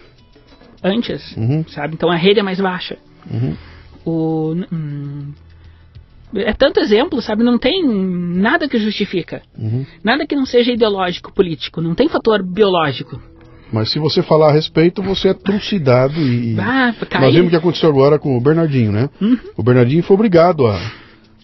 [0.83, 1.65] antes, Uhum.
[1.69, 1.95] sabe?
[1.95, 2.97] Então a rede é mais baixa.
[3.31, 3.57] Uhum.
[4.05, 5.33] O, hum,
[6.35, 7.43] é tanto exemplo, sabe?
[7.43, 9.43] Não tem nada que justifica.
[9.59, 9.85] Uhum.
[10.03, 11.81] Nada que não seja ideológico, político.
[11.81, 13.21] Não tem fator biológico.
[13.73, 16.57] Mas se você falar a respeito, você é trucidado e.
[16.61, 17.23] Ah, cai.
[17.23, 19.09] Nós vimos o que aconteceu agora com o Bernardinho, né?
[19.21, 19.39] Uhum.
[19.57, 20.79] O Bernardinho foi obrigado a,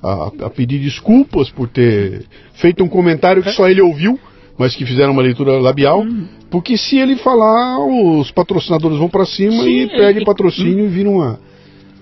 [0.02, 4.20] a, a pedir desculpas por ter feito um comentário que só ele ouviu,
[4.58, 6.00] mas que fizeram uma leitura labial.
[6.00, 6.26] Uhum.
[6.50, 10.88] Porque se ele falar, os patrocinadores vão para cima Sim, e perde e- patrocínio e
[10.88, 11.40] vira uma,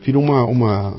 [0.02, 0.96] vira uma, uma,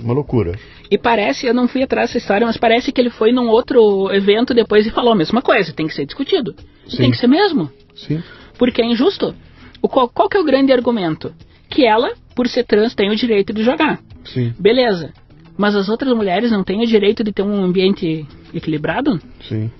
[0.00, 0.58] uma loucura.
[0.90, 4.10] E parece, eu não fui atrás dessa história, mas parece que ele foi num outro
[4.12, 5.72] evento depois e falou a mesma coisa.
[5.72, 6.54] Tem que ser discutido.
[6.86, 6.96] Sim.
[6.98, 7.70] Tem que ser mesmo.
[7.94, 8.22] Sim.
[8.58, 9.34] Porque é injusto.
[9.82, 11.32] O, qual, qual que é o grande argumento?
[11.68, 14.00] Que ela, por ser trans, tem o direito de jogar.
[14.24, 15.12] Sim, Beleza.
[15.56, 19.20] Mas as outras mulheres não têm o direito de ter um ambiente equilibrado?
[19.40, 19.70] sim.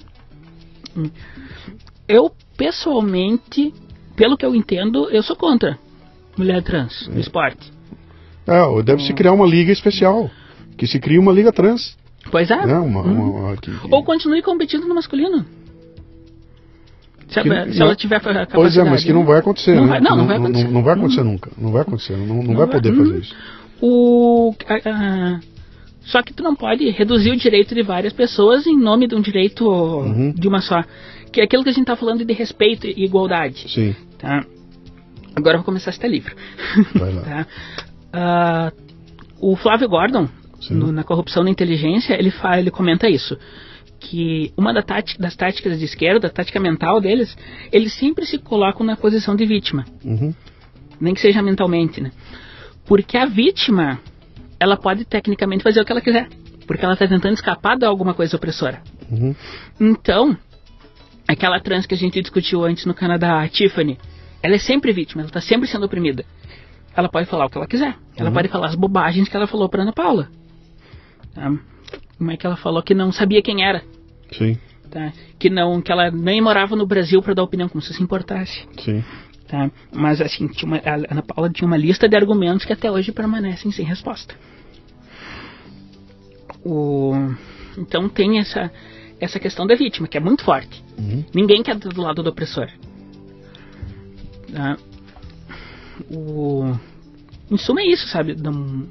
[2.09, 3.73] Eu, pessoalmente,
[4.16, 5.78] pelo que eu entendo, eu sou contra
[6.36, 7.70] mulher trans no esporte.
[8.49, 10.31] É, deve se criar uma liga especial.
[10.77, 11.97] Que se crie uma liga trans.
[12.31, 12.66] Pois é.
[12.66, 12.75] né?
[12.75, 13.12] uma, Uhum.
[13.12, 15.45] uma- uma- que- que- Ou continue competindo no masculino.
[17.29, 18.51] Se, Que- se não- ela tiver capacidade.
[18.55, 19.89] Pois é, mas que não vai acontecer, Não né?
[19.91, 20.69] vai- não, Que não vai acontecer.
[20.69, 21.51] Não, vai acontecer nunca.
[21.59, 22.16] Não vai acontecer.
[22.16, 23.05] Não, não, Não vai poder Uhum.
[23.07, 23.37] fazer isso.
[23.83, 24.55] O,
[26.03, 29.20] só que tu não pode reduzir o direito de várias pessoas em nome de um
[29.20, 30.33] direito Uhum.
[30.33, 30.83] de uma só.
[31.31, 33.69] Que é aquilo que a gente tá falando de respeito e igualdade.
[33.69, 34.45] Sim, Tá?
[35.37, 36.35] Agora eu vou começar a citar livro.
[36.95, 37.23] vai lá.
[37.45, 37.47] Tá?
[38.13, 38.73] Ah,
[39.41, 40.29] o Flávio Gordon,
[40.71, 43.37] no- na corrupção da inteligência, ele, fala, ele comenta isso.
[44.01, 47.37] Que uma da tática- das táticas de esquerda, a tática mental deles,
[47.73, 49.85] eles sempre se colocam na posição de vítima.
[50.05, 50.33] Uhum.
[51.01, 52.11] Nem que seja mentalmente, né?
[52.87, 54.01] Porque a vítima,
[54.59, 56.29] ela pode tecnicamente fazer o que ela quiser.
[56.67, 58.83] Porque ela está tentando escapar de alguma coisa opressora.
[59.11, 59.35] Uhum.
[59.81, 60.37] Então,
[61.27, 63.99] aquela trans que a gente discutiu antes no Canadá, a Tiffany,
[64.43, 66.25] ela é sempre vítima, ela está sempre sendo oprimida.
[66.99, 67.95] Ela pode falar o que ela quiser.
[68.16, 68.35] Ela Uhum.
[68.35, 70.29] pode falar as bobagens que ela falou para Ana Paula.
[71.33, 71.57] Tá?
[72.19, 73.85] Como é que ela falou que não sabia quem era?
[74.33, 74.59] Sim,
[74.91, 75.12] Tá?
[75.39, 78.66] Que não, que ela nem morava no Brasil para dar opinião, como se se importasse.
[78.81, 79.05] sim.
[79.47, 79.70] Tá?
[79.93, 83.12] Mas assim, tinha uma- a Ana Paula tinha uma lista de argumentos que até hoje
[83.12, 84.35] permanecem sem resposta.
[86.65, 87.12] O,
[87.79, 88.73] então tem essa,
[89.20, 90.83] essa questão da vítima, que é muito forte.
[90.99, 91.25] Uhum.
[91.33, 92.69] Ninguém quer do lado do opressor.
[94.53, 94.77] Tá?
[96.11, 96.75] O,
[97.51, 98.35] em suma é isso, sabe?
[98.35, 98.87] Não,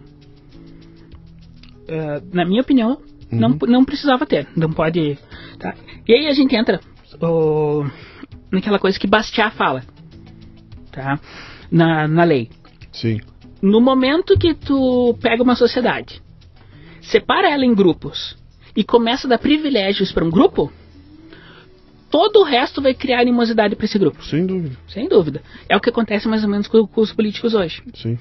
[1.87, 3.01] uh, na minha opinião,
[3.31, 3.39] uhum.
[3.39, 4.47] não, não precisava ter.
[4.55, 5.17] Não pode.
[5.59, 5.73] Tá?
[6.07, 6.79] E aí a gente entra
[7.21, 7.85] oh,
[8.51, 9.83] naquela coisa que Bastiat fala.
[10.91, 11.19] Tá?
[11.71, 12.49] Na, na lei.
[12.91, 13.19] Sim.
[13.61, 16.21] No momento que tu pega uma sociedade,
[17.01, 18.37] separa ela em grupos
[18.75, 20.71] e começa a dar privilégios para um grupo,
[22.09, 24.23] todo o resto vai criar animosidade para esse grupo.
[24.23, 24.77] Sem dúvida.
[24.87, 25.41] Sem dúvida.
[25.69, 27.81] É o que acontece mais ou menos com, com os políticos hoje.
[27.93, 28.17] Sim.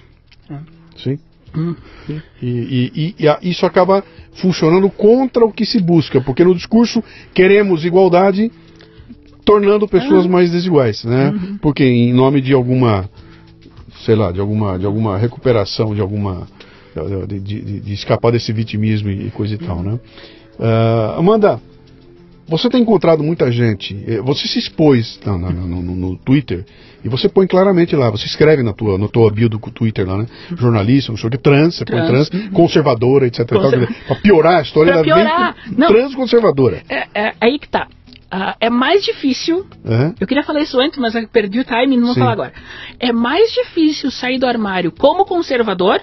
[0.50, 0.58] É.
[0.96, 1.18] Sim.
[1.54, 1.74] Hum.
[2.08, 4.04] E, e, e, e, isso acaba
[4.34, 7.02] funcionando contra o que se busca, porque no discurso
[7.32, 8.50] queremos igualdade,
[9.44, 10.28] tornando pessoas ah.
[10.28, 11.30] mais desiguais, né?
[11.30, 11.58] Uhum.
[11.58, 13.08] Porque em nome de alguma,
[14.04, 16.46] sei lá, de alguma, de alguma recuperação, de alguma,
[17.26, 19.66] de, de, de escapar desse vitimismo e coisa e uhum.
[19.66, 20.00] tal, né?
[20.58, 21.60] Uh, Amanda,
[22.48, 26.64] você tem encontrado muita gente, eh, você se expôs no, no, no, no, Twitter
[27.04, 30.18] e você põe claramente lá, você escreve na tua, no tua bio do Twitter lá,
[30.18, 30.26] né?
[30.56, 32.00] Jornalista, sei o que, trans, você trans.
[32.00, 32.50] põe trans, uhum.
[32.52, 33.48] conservadora, etc.
[33.48, 33.86] Conserv...
[34.06, 35.56] Para piorar a história pra piorar.
[35.76, 36.82] Não, trans conservadora.
[36.88, 37.88] É, é, aí que tá.
[38.26, 39.66] Uh, é mais difícil.
[39.84, 40.14] Uhum.
[40.18, 42.20] Eu queria falar isso antes, mas eu perdi o time e não vou Sim.
[42.20, 42.52] falar agora.
[42.98, 46.00] É mais difícil sair do armário como conservador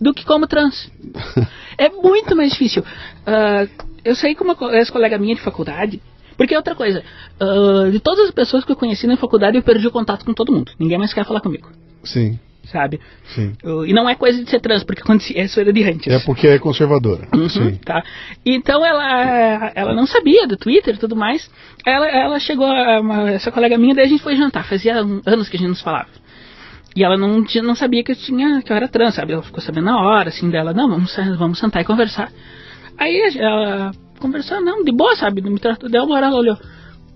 [0.00, 0.90] do que como trans.
[1.78, 2.82] é muito mais difícil.
[2.82, 6.00] Uh, eu saí com uma ex-colega minha de faculdade.
[6.36, 7.02] Porque outra coisa,
[7.40, 10.34] uh, de todas as pessoas que eu conheci na faculdade, eu perdi o contato com
[10.34, 10.70] todo mundo.
[10.78, 11.70] Ninguém mais quer falar comigo.
[12.04, 12.38] Sim.
[12.64, 13.00] Sabe?
[13.34, 13.52] Sim.
[13.64, 15.02] Uh, e não é coisa de ser trans, porque
[15.36, 16.12] isso era de antes.
[16.12, 17.28] É porque é conservadora.
[17.34, 17.76] Uhum, Sim.
[17.76, 18.02] Tá.
[18.44, 21.48] Então ela, ela não sabia do Twitter e tudo mais.
[21.86, 24.68] Ela, ela chegou, uma, essa colega minha, daí a gente foi jantar.
[24.68, 26.08] Fazia anos que a gente nos falava.
[26.94, 29.32] E ela não, não sabia que eu tinha que eu era trans, sabe?
[29.32, 32.32] Ela ficou sabendo na hora, assim, dela, não, vamos, vamos sentar e conversar.
[32.98, 35.40] Aí ela conversou, não, de boa, sabe?
[35.42, 36.58] Me tratou dela, uma hora ela olhou.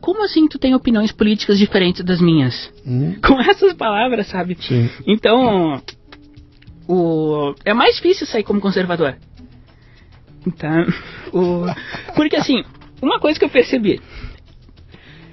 [0.00, 2.72] Como assim tu tem opiniões políticas diferentes das minhas?
[2.86, 3.16] Hum.
[3.24, 4.56] Com essas palavras, sabe?
[4.60, 4.88] Sim.
[5.06, 5.82] Então,
[6.88, 9.16] o, é mais difícil sair como conservador.
[10.46, 10.86] Então,
[11.32, 11.66] o,
[12.14, 12.64] porque assim,
[13.02, 14.00] uma coisa que eu percebi: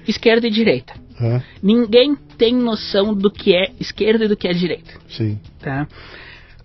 [0.06, 0.94] esquerda e direita.
[1.20, 1.42] É.
[1.62, 4.92] Ninguém tem noção do que é esquerda e do que é direita.
[5.08, 5.40] Sim.
[5.60, 5.88] Tá?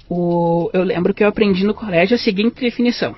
[0.08, 3.16] O, eu lembro que eu aprendi no colégio a seguinte definição: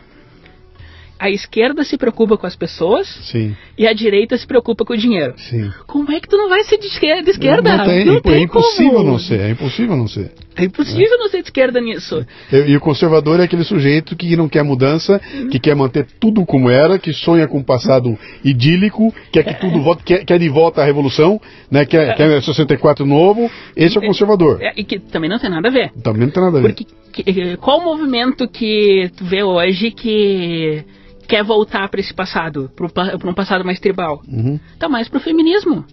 [1.18, 3.56] a esquerda se preocupa com as pessoas Sim.
[3.78, 5.34] e a direita se preocupa com o dinheiro.
[5.38, 5.72] Sim.
[5.88, 7.24] Como é que tu não vai ser de esquerda?
[7.24, 7.78] De esquerda?
[7.78, 9.12] Não, tem, não é tem é impossível como.
[9.12, 10.32] não ser, é impossível não ser.
[10.58, 11.18] É impossível é.
[11.18, 12.26] não ser de esquerda nisso.
[12.52, 15.20] E, e, o conservador é aquele sujeito que não quer mudança,
[15.52, 19.82] que quer manter tudo como era, que sonha com um passado idílico, quer que tudo
[19.82, 21.40] volte, quer, quer de volta à revolução,
[21.70, 23.50] né, quer, quer 64 novo.
[23.76, 24.62] Esse é o conservador.
[24.62, 25.92] É, e que também não tem nada a ver.
[26.04, 26.74] Também não tem nada a ver.
[26.74, 26.86] Porque
[27.24, 30.84] que, qual o movimento que tu vê hoje que
[31.26, 34.22] quer voltar para esse passado, para um passado mais tribal.
[34.28, 34.60] Uhum.
[34.80, 35.86] Tá mais para o feminismo.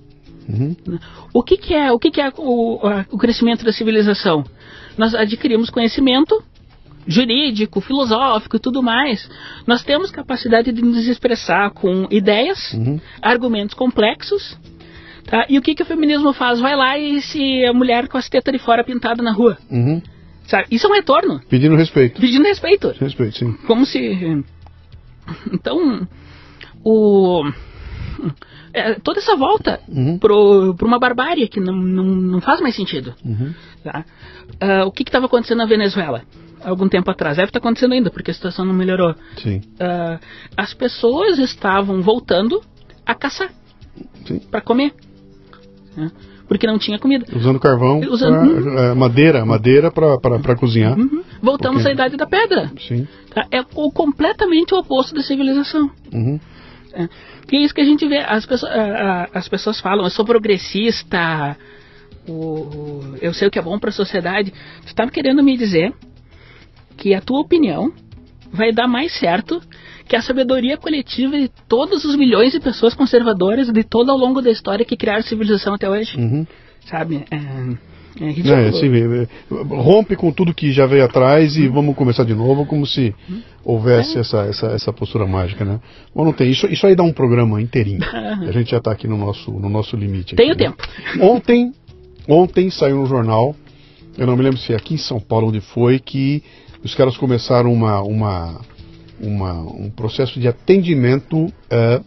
[0.49, 0.77] Uhum.
[1.33, 2.81] O que, que, é o que, que é o,
[3.11, 4.45] o crescimento da civilização?
[4.97, 6.43] Nós adquirimos conhecimento
[7.07, 9.29] jurídico, filosófico e tudo mais.
[9.67, 13.01] Nós temos capacidade de nos expressar com ideias, uhum.
[13.21, 14.57] argumentos complexos.
[15.25, 15.47] Tá?
[15.49, 16.61] E o que, que o feminismo faz?
[16.61, 19.57] Vai lá e se a mulher com as tetas de fora pintada na rua.
[19.71, 20.03] Uhum.
[20.47, 20.67] Sabe?
[20.71, 21.41] Isso é um retorno.
[21.49, 22.21] Pedindo respeito.
[22.21, 22.95] Pedindo respeito.
[22.99, 23.53] Respeito, sim.
[23.67, 24.45] Como se
[25.53, 26.07] então,
[26.85, 27.45] o,
[28.73, 30.19] é, toda essa volta uhum.
[30.19, 33.15] para uma barbárie que não, não, não faz mais sentido.
[33.25, 33.55] Uhum.
[33.85, 34.05] Tá?
[34.55, 36.23] Uh, o que estava acontecendo na Venezuela?
[36.65, 37.37] Algum tempo atrás.
[37.37, 39.15] Deve estar tá acontecendo ainda, porque a situação não melhorou.
[39.57, 40.19] Uh,
[40.57, 42.63] as pessoas estavam voltando
[43.05, 43.51] a caçar
[44.51, 44.95] para comer.
[45.97, 46.11] Né?
[46.53, 47.25] Porque não tinha comida.
[47.35, 48.79] Usando carvão, Usando, pra, uhum.
[48.79, 50.99] é, madeira, madeira para cozinhar.
[50.99, 51.23] Uhum.
[51.41, 52.71] Voltamos à idade da pedra.
[52.79, 53.09] Sim.
[53.35, 53.47] Tá?
[53.51, 55.91] É o, completamente o oposto da civilização.
[56.13, 56.39] Uhum.
[56.93, 57.09] É.
[57.51, 58.19] E é isso que a gente vê.
[58.19, 58.73] As pessoas,
[59.33, 61.57] as pessoas falam, eu sou progressista,
[62.29, 64.53] o, eu sei o que é bom para a sociedade.
[64.83, 65.93] Você estava querendo me dizer
[66.97, 67.93] que a tua opinião
[68.53, 69.61] vai dar mais certo
[70.07, 74.41] que a sabedoria coletiva de todos os milhões de pessoas conservadoras de todo ao longo
[74.41, 76.17] da história que criaram a civilização até hoje.
[76.17, 76.47] Uhum.
[76.87, 77.25] Sabe?
[77.31, 77.37] É,
[78.21, 79.27] é, é, assim, é,
[79.75, 83.15] rompe com tudo que já veio atrás e vamos começar de novo, como se
[83.65, 84.21] houvesse é.
[84.21, 85.81] essa, essa, essa postura mágica, né?
[86.15, 86.51] Mas não tem.
[86.51, 88.01] Isso, isso aí dá um programa inteirinho.
[88.05, 90.37] A gente já está aqui no nosso, no nosso limite.
[90.37, 90.57] Tem o né?
[90.57, 90.83] tempo.
[91.21, 91.73] Ontem,
[92.29, 93.55] ontem saiu no jornal,
[94.19, 96.43] eu não me lembro se é aqui em São Paulo onde foi, que
[96.85, 98.61] os caras começaram uma, uma,
[99.23, 102.05] uma um processo de atendimento uh,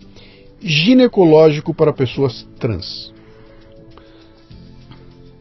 [0.62, 3.16] ginecológico para pessoas trans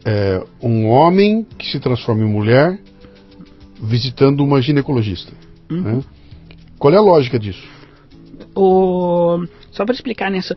[0.05, 2.79] é, um homem que se transforma em mulher
[3.81, 5.33] visitando uma ginecologista.
[5.69, 5.81] Uhum.
[5.81, 6.03] Né?
[6.77, 7.67] Qual é a lógica disso?
[8.55, 9.43] O...
[9.71, 10.55] Só para explicar nisso,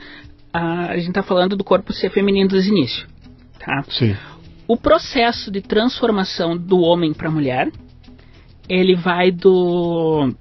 [0.53, 3.09] a, a gente está falando do corpo ser feminino desde o início.
[3.59, 3.83] Tá?
[3.89, 4.17] Sim.
[4.69, 7.73] o processo de transformação do homem para a mulher,
[8.69, 10.33] ele vai do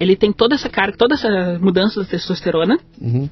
[0.00, 3.28] ele tem toda essa carga, toda essa mudança da testosterona Uhum.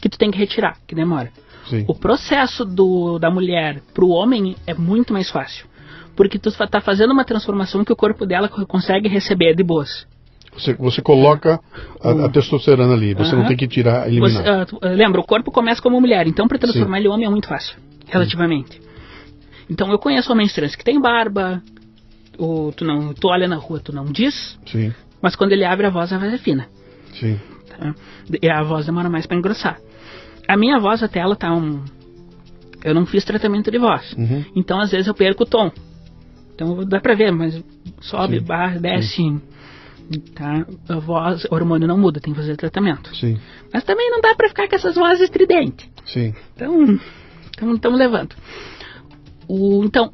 [0.00, 1.30] que tu tem que retirar, que demora.
[1.68, 1.84] Sim.
[1.88, 5.66] O processo do, da mulher pro homem é muito mais fácil.
[6.14, 10.06] Porque tu tá fazendo uma transformação que o corpo dela co- consegue receber de boas.
[10.56, 11.58] Você, você coloca
[12.00, 13.48] a, a testosterona ali, você não Aham.
[13.48, 14.46] tem que tirar, Você, eliminar.
[14.46, 17.30] ah, ah, lembra, o corpo começa como mulher, então para transformar ele em homem é
[17.30, 17.76] muito fácil,
[18.06, 18.80] relativamente.
[19.68, 21.60] Então eu conheço homens trans que tem barba,
[22.38, 24.92] o, tu, não, tu olha na rua, tu não diz, Sim,
[25.24, 26.68] mas quando ele abre a voz, a voz é fina.
[27.18, 27.40] sim.
[27.66, 27.94] tá?
[28.42, 29.80] E a voz demora mais para engrossar.
[30.46, 31.82] A minha voz até ela tá um.
[32.84, 34.12] Eu não fiz tratamento de voz.
[34.12, 34.44] Uhum.
[34.54, 35.72] Então às vezes eu perco o tom.
[36.54, 37.58] Então dá pra ver, mas
[38.02, 38.44] sobe, Sim.
[38.44, 39.40] barra, desce.
[40.34, 40.66] Tá?
[40.90, 43.16] A voz, o hormônio não muda, tem que fazer tratamento.
[43.16, 43.38] Sim,
[43.72, 45.88] Mas também não dá pra ficar com essas vozes estridentes.
[46.04, 46.34] sim.
[46.54, 47.00] Então,
[47.74, 48.34] estamos levando.
[49.48, 50.12] O, então,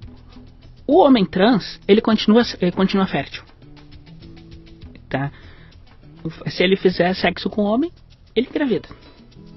[0.87, 3.43] o homem trans, ele continua, ele continua fértil.
[5.11, 5.31] Tá?
[6.47, 7.91] Se ele fizer sexo com homem,
[8.35, 8.89] ele engravida.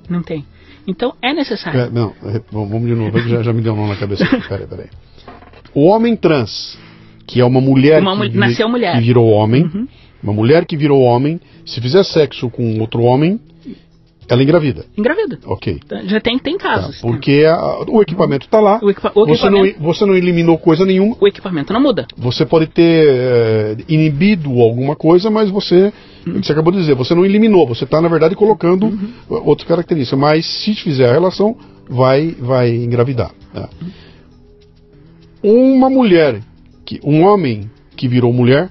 [0.09, 0.45] Não tem.
[0.85, 1.79] Então, é necessário.
[1.79, 4.25] É, não, é, vamos de novo, já, já me deu um nó na cabeça.
[4.49, 4.87] Peraí, peraí.
[5.73, 6.77] O homem trans,
[7.25, 8.93] que é uma mulher, Uma que, mu- vi- nasceu mulher.
[8.95, 9.87] que virou homem, Uhum.
[10.21, 13.39] uma mulher que virou homem, se fizer sexo com outro homem,
[14.27, 14.85] ela engravida.
[14.97, 15.39] Engravida.
[15.45, 15.79] Ok.
[15.87, 16.01] Tá?
[16.03, 17.01] Já tem, tem Tá, casos.
[17.01, 20.57] porque a- o equipamento está lá, O equipa- o você, não, equipamento- você não eliminou
[20.57, 22.07] coisa nenhuma, O equipamento não muda.
[22.17, 25.91] você pode ter eh, inibido alguma coisa, mas você,
[26.25, 26.41] Uhum.
[26.41, 29.13] você acabou de dizer, você não eliminou, você está na verdade colocando Uhum.
[29.45, 31.55] outras características, mas se fizer a relação,
[31.89, 33.31] vai, vai engravidar.
[33.53, 33.67] né?
[35.43, 36.39] Uma mulher,
[36.85, 38.69] que, um homem que virou mulher,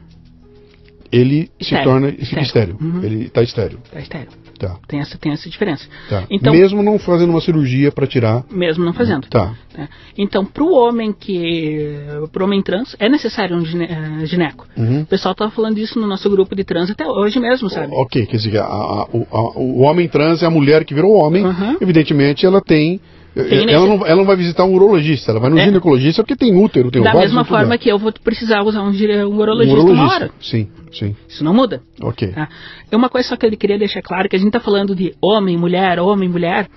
[1.10, 1.84] ele se Estéril.
[1.84, 2.42] torna, fica Estéril.
[2.42, 3.04] estéreo, Uhum.
[3.04, 3.78] ele está estéreo.
[3.92, 4.28] Tá estéreo.
[4.62, 5.88] Tá, Tem essa, tem essa diferença.
[6.08, 6.22] tá.
[6.30, 8.44] Então, Mesmo não fazendo uma cirurgia para tirar.
[8.50, 9.26] mesmo não fazendo.
[9.28, 9.88] Tá, né?
[10.16, 11.96] Então, para o homem que,
[12.30, 14.66] pro homem trans, é necessário um gine, eh, gineco.
[14.76, 15.00] Uhum.
[15.02, 17.88] O pessoal tava falando disso no nosso grupo de trans até hoje mesmo, sabe?
[17.92, 21.12] Ok, quer dizer, a- a- o, a- o homem trans é a mulher que virou
[21.14, 21.76] homem, Uhum.
[21.80, 23.00] evidentemente ela tem.
[23.34, 25.64] Tem ela, não, ela não vai visitar um urologista, ela vai no É.
[25.64, 29.28] ginecologista porque tem útero, tem da mesma forma que eu vou precisar usar um, um
[29.28, 30.30] um urologista, uma hora.
[30.40, 31.16] Sim, sim.
[31.26, 31.80] Isso não muda.
[32.02, 32.28] Ok.
[32.28, 32.48] Tá?
[32.90, 35.14] É uma coisa só que eu queria deixar claro, que a gente está falando de
[35.20, 36.68] homem, mulher, homem, mulher.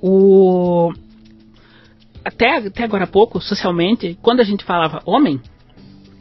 [0.00, 0.90] O...
[2.24, 5.40] Até, até agora há pouco, socialmente, quando a gente falava homem,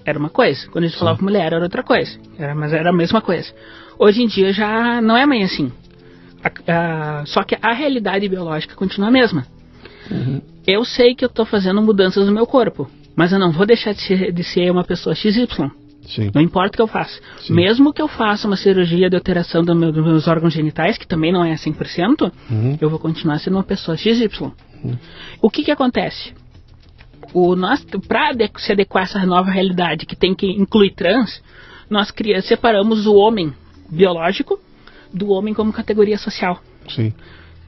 [0.05, 0.67] era uma coisa.
[0.71, 2.17] Quando a gente falava mulher, era outra coisa.
[2.37, 3.49] Era, mas era a mesma coisa.
[3.97, 5.71] Hoje em dia já não é mais assim.
[6.43, 9.45] A- a- só que a realidade biológica continua a mesma.
[10.65, 13.93] Eu sei que eu estou fazendo mudanças no meu corpo, mas eu não vou deixar
[13.93, 15.47] de ser, de ser uma pessoa XY.
[16.07, 16.31] Sim.
[16.33, 17.19] Não importa o que eu faça.
[17.41, 17.53] Sim.
[17.53, 21.07] Mesmo que eu faça uma cirurgia de alteração do meu- dos meus órgãos genitais, que
[21.07, 22.77] também não é 100%, Uhum.
[22.81, 24.51] eu vou continuar sendo uma pessoa XY.
[25.41, 26.33] O que que acontece?
[27.33, 27.55] O
[28.07, 31.43] para se adequar a essa nova realidade que tem que incluir trans,
[31.89, 33.53] nós cria, separamos o homem
[33.89, 34.59] biológico
[35.13, 37.13] do homem como categoria social, Sim.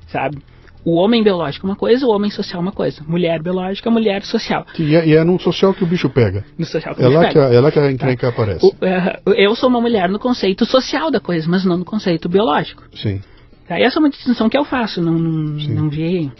[0.08, 0.38] sabe?
[0.84, 3.04] O homem biológico é uma coisa, o homem social é uma coisa.
[3.08, 4.66] Mulher biológica, mulher social.
[4.80, 6.44] E é, e é no social que o bicho pega.
[6.58, 7.32] No social que É gente lá pega.
[7.34, 8.66] que a, é lá que a encrenca aparece.
[8.66, 12.28] O- é, eu sou uma mulher no conceito social da coisa, mas não no conceito
[12.28, 12.84] biológico.
[12.96, 13.22] Sim.
[13.68, 13.80] Tá?
[13.80, 15.74] Essa é uma distinção que eu faço, não, não, Sim.
[15.74, 16.32] não vi.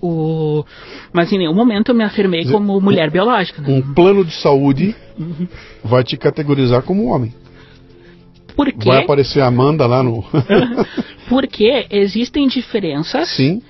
[0.00, 0.64] O...
[1.12, 3.62] Mas em nenhum momento eu me afirmei Dizer, como mulher biológica.
[3.62, 3.68] né?
[3.68, 5.46] Um plano de saúde Uhum.
[5.82, 7.32] vai te categorizar como homem.
[8.56, 8.88] Por quê?
[8.88, 10.24] Vai aparecer a Amanda lá no.
[11.28, 13.62] Porque existem diferenças sim,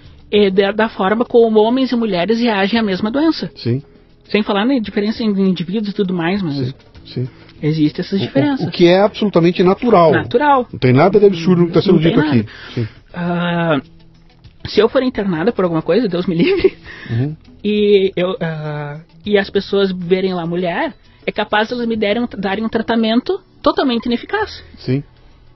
[0.74, 3.50] da, forma como homens e mulheres reagem à mesma doença.
[3.54, 3.82] sim,
[4.28, 6.74] Sem falar na diferença em indivíduos e tudo mais, mas sim.
[7.06, 7.28] sim.
[7.62, 8.66] existem essas O- O, diferenças.
[8.66, 10.10] o que é absolutamente natural.
[10.12, 10.66] Natural.
[10.72, 12.46] Não tem nada de absurdo no que está sendo dito aqui.
[12.76, 12.88] nada.
[13.14, 13.80] Ah,
[14.66, 16.76] se eu for internada por alguma coisa, Deus me livre,
[17.10, 17.36] Uhum.
[17.64, 20.92] e, eu, ah, e as pessoas verem lá mulher,
[21.26, 24.62] é capaz de elas me derem, darem um tratamento totalmente ineficaz.
[24.78, 25.02] Sim,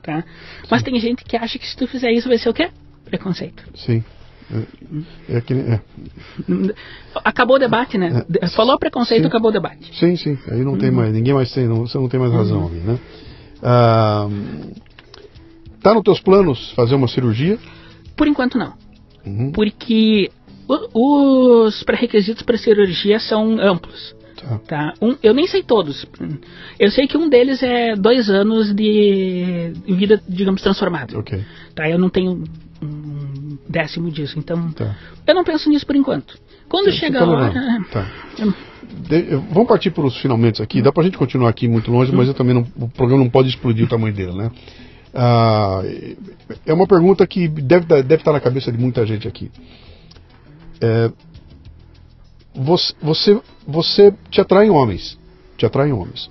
[0.02, 0.24] Tá?
[0.70, 2.70] Mas tem gente que acha que se tu fizer isso vai ser o quê?
[3.04, 3.62] Preconceito.
[3.76, 4.02] sim.
[5.28, 5.78] É, é que, é.
[7.22, 8.24] Acabou o debate, né?
[8.40, 8.46] É.
[8.48, 9.28] Falou preconceito, Sim.
[9.28, 9.94] acabou o debate.
[9.94, 10.38] Sim, sim.
[10.50, 10.78] Aí não Uhum.
[10.78, 11.12] tem mais.
[11.12, 11.68] Ninguém mais tem.
[11.68, 12.98] Não, você não tem mais razão ali, né?
[13.62, 14.26] Ah,
[15.82, 17.58] tá nos teus planos fazer uma cirurgia?
[18.16, 18.72] Por enquanto não.
[19.26, 19.52] Uhum.
[19.52, 20.30] Porque
[20.94, 24.14] os pré-requisitos para cirurgia são amplos.
[24.40, 24.58] Tá.
[24.66, 24.94] Tá?
[25.02, 26.06] Um, eu nem sei todos.
[26.78, 31.18] Eu sei que um deles é dois anos de vida, digamos, transformada.
[31.18, 31.42] Ok.
[31.74, 31.88] Tá?
[31.88, 32.44] Eu não tenho
[32.82, 34.38] um décimo disso.
[34.38, 34.94] Então, Tá.
[35.26, 36.38] eu não penso nisso por enquanto.
[36.68, 37.48] Quando Você chega tá a hora.
[37.52, 37.88] levando.
[37.90, 38.06] Tá.
[38.38, 38.54] eu-
[39.06, 40.80] De- eu- vamos partir para os finalmente aqui.
[40.80, 43.30] Dá para a gente continuar aqui muito longe, mas eu também não, o programa não
[43.30, 44.50] pode explodir o tamanho dele, né?
[45.14, 45.82] Ah,
[46.66, 49.50] é uma pergunta que deve, dar- deve estar na cabeça de muita gente aqui.
[50.80, 51.10] É,
[52.58, 55.18] você, você, você te atrai em homens.
[55.56, 56.30] Te atrai homens.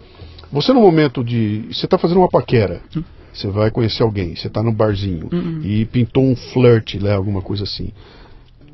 [0.51, 1.65] Você no momento de.
[1.71, 2.81] Você está fazendo uma paquera.
[2.95, 3.03] Hum.
[3.33, 5.61] Você vai conhecer alguém, você está no barzinho Hum.
[5.63, 7.89] e pintou um flirt, né, alguma coisa assim.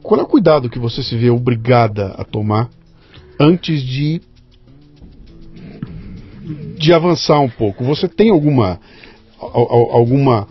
[0.02, 2.70] Qual é o cuidado que você se vê obrigada a tomar
[3.40, 4.22] antes de
[6.78, 7.84] de avançar um pouco?
[7.84, 8.80] Você tem alguma
[9.40, 10.48] al- al- alguma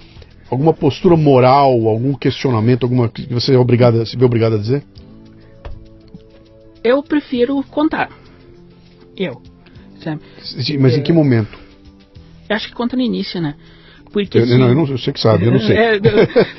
[0.50, 4.82] alguma postura moral, algum questionamento, alguma que você é obrigada, se vê obrigada a dizer?
[6.82, 8.10] Eu prefiro contar.
[9.16, 9.40] Eu.
[10.02, 10.20] Sabe?
[10.80, 11.59] Mas em que momento?
[12.48, 13.54] Eu acho que conta no início, né?
[14.12, 15.76] Porque Eu, assim, não, eu não sei que sabe, eu não sei.
[15.76, 16.00] É,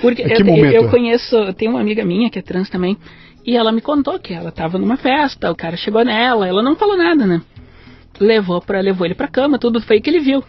[0.01, 0.87] porque Em que eu, momento eu é?
[0.89, 2.97] conheço, tem uma amiga minha que é trans também,
[3.45, 6.75] e ela me contou que ela tava numa festa, o cara chegou nela, ela não
[6.75, 7.41] falou nada, né?
[8.19, 10.43] Levou para levou ele pra cama, tudo foi que ele viu.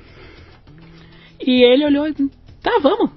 [1.45, 2.15] E ele olhou e
[2.63, 3.11] tá, vamos.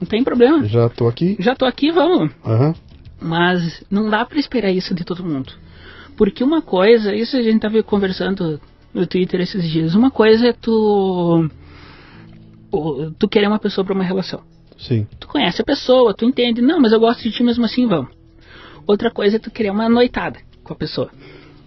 [0.00, 0.64] Não tem problema.
[0.66, 1.36] Já tô aqui.
[1.38, 2.30] Já tô aqui, vamos.
[2.44, 2.74] Aham.
[3.20, 5.52] Mas não dá pra esperar isso de todo mundo.
[6.16, 8.60] Porque uma coisa, isso a gente tava conversando
[8.92, 11.48] no Twitter esses dias, uma coisa é tu
[13.18, 14.42] tu querer uma pessoa pra uma relação.
[14.78, 15.06] Sim.
[15.20, 18.10] Tu conhece a pessoa, tu entende, não, mas eu gosto de ti mesmo assim, vamos.
[18.86, 21.10] Outra coisa é tu querer uma noitada com a pessoa.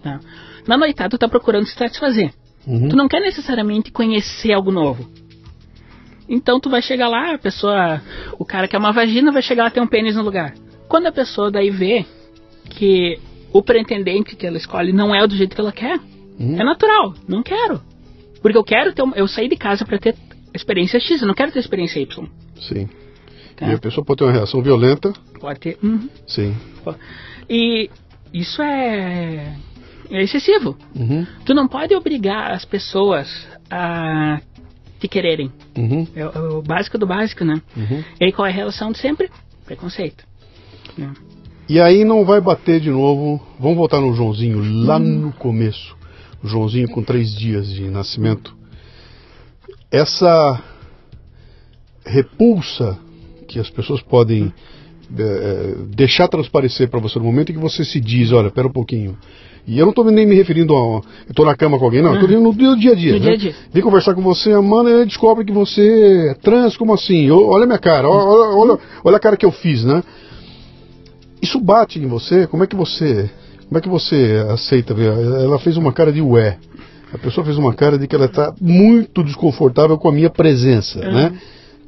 [0.02, 0.20] tá?
[0.66, 2.32] Na noitada tu tá procurando se satisfazer.
[2.66, 2.88] Uhum.
[2.88, 5.08] Tu não quer necessariamente conhecer algo novo.
[6.28, 8.02] Então tu vai chegar lá, a pessoa,
[8.38, 10.54] o cara quer uma vagina, vai chegar lá tem um pênis no lugar.
[10.88, 12.04] Quando a pessoa daí vê
[12.70, 13.18] que
[13.58, 15.98] o pretendente que ela escolhe não é do jeito que ela quer,
[16.38, 16.60] Uhum.
[16.60, 17.80] é natural, não quero.
[18.42, 20.14] Porque eu quero ter, eu saí de casa para ter
[20.54, 22.26] experiência X, eu não quero ter experiência Y.
[22.60, 22.88] Sim.
[23.56, 23.66] tá?
[23.68, 25.12] E a pessoa pode ter uma reação violenta.
[25.40, 25.78] Pode ter.
[25.82, 26.08] uhum.
[26.26, 26.54] Sim.
[27.48, 27.90] E
[28.32, 29.56] isso é,
[30.10, 30.76] é excessivo.
[30.94, 31.26] Uhum.
[31.44, 33.28] Tu não pode obrigar as pessoas
[33.70, 34.40] a
[35.00, 35.50] te quererem.
[35.76, 36.06] Uhum.
[36.14, 37.60] É, o- é o básico do básico, né?
[37.76, 38.04] Uhum.
[38.20, 39.30] E aí qual é a relação de sempre?
[39.64, 40.24] Preconceito.
[40.96, 41.12] né?
[41.68, 43.40] E aí não vai bater de novo.
[43.58, 45.96] Vamos voltar no Joãozinho, lá no começo.
[46.42, 48.54] O Joãozinho com três dias de nascimento.
[49.90, 50.62] Essa
[52.04, 52.98] repulsa
[53.48, 54.52] que as pessoas podem
[55.18, 58.72] eh, deixar transparecer para você no momento em que você se diz, olha, pera um
[58.72, 59.16] pouquinho.
[59.66, 61.00] E eu não estou nem me referindo a.
[61.28, 62.18] Eu tô na cama com alguém, não.
[62.20, 63.12] Tô dizendo no dia a dia.
[63.14, 63.24] No né?
[63.24, 63.54] dia a dia.
[63.72, 67.28] Vem conversar com você, a mano, e descobre que você é trans, como assim?
[67.30, 70.04] Olha a minha cara, olha, olha, olha a cara que eu fiz, né?
[71.40, 72.46] Isso bate em você?
[72.46, 73.30] Como é que você,
[73.66, 74.94] como é que você aceita?
[74.94, 76.58] Ela fez uma cara de ué.
[77.12, 80.98] A pessoa fez uma cara de que ela está muito desconfortável com a minha presença,
[81.00, 81.38] né?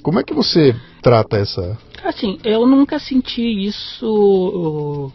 [0.03, 1.77] Como é que você trata essa?
[2.05, 5.12] Assim, eu nunca senti isso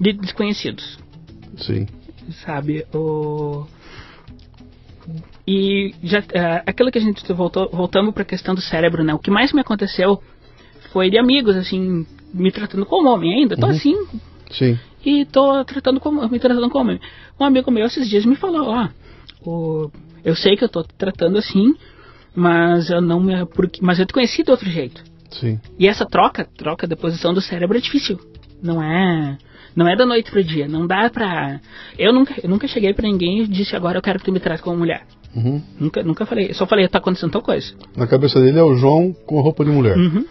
[0.00, 0.98] de desconhecidos,
[1.58, 1.86] Sim.
[2.44, 2.86] sabe?
[2.94, 3.66] O...
[5.46, 9.12] E já, é, aquilo que a gente voltou, voltamos para a questão do cérebro, né?
[9.12, 10.22] O que mais me aconteceu
[10.92, 13.56] foi de amigos, assim, me tratando como homem ainda.
[13.56, 13.96] Tô assim,
[14.50, 14.78] Sim.
[15.04, 17.00] e tô tratando como, me tratando como homem.
[17.38, 18.88] Um amigo meu esses dias me falou, ó,
[19.44, 19.90] o,
[20.24, 21.74] eu sei que eu tô tratando assim,
[22.34, 25.02] mas eu não me, porque, mas eu te conheci de outro jeito.
[25.30, 25.58] Sim.
[25.78, 28.18] E essa troca, troca da posição do cérebro é difícil.
[28.62, 29.38] Não é,
[29.74, 31.60] não é da noite pro dia, não dá pra
[31.98, 34.38] Eu nunca, eu nunca cheguei pra ninguém e disse agora eu quero que tu me
[34.38, 35.04] trate como mulher.
[35.34, 35.62] Uhum.
[35.80, 37.74] Nunca, nunca falei, eu só falei tá acontecendo tal coisa.
[37.96, 39.96] Na cabeça dele é o João com a roupa de mulher.
[39.96, 40.24] Uhum.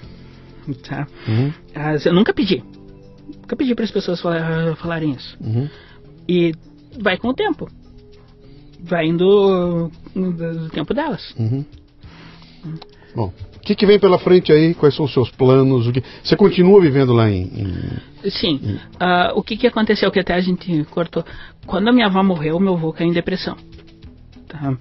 [0.88, 1.08] Tá.
[1.28, 1.52] Uhum.
[1.76, 2.64] Mas eu nunca pedi.
[3.42, 5.38] Nunca pedi para as pessoas falar- falarem isso.
[5.42, 5.68] Uhum.
[6.28, 6.54] E
[7.00, 7.68] vai com o tempo.
[8.84, 11.34] Vai indo do tempo delas.
[11.38, 11.66] Uhum.
[13.16, 14.74] Bom, o que, que vem pela frente aí?
[14.74, 15.88] Quais são os seus planos?
[15.88, 16.04] O que...
[16.24, 17.44] Você continua vivendo lá em.
[17.44, 18.80] em- Sim.
[19.00, 21.24] Ah, o que, que aconteceu que até a gente cortou?
[21.66, 23.58] Quando a minha avó morreu, meu avô caiu em depressão.
[24.48, 24.78] Tá?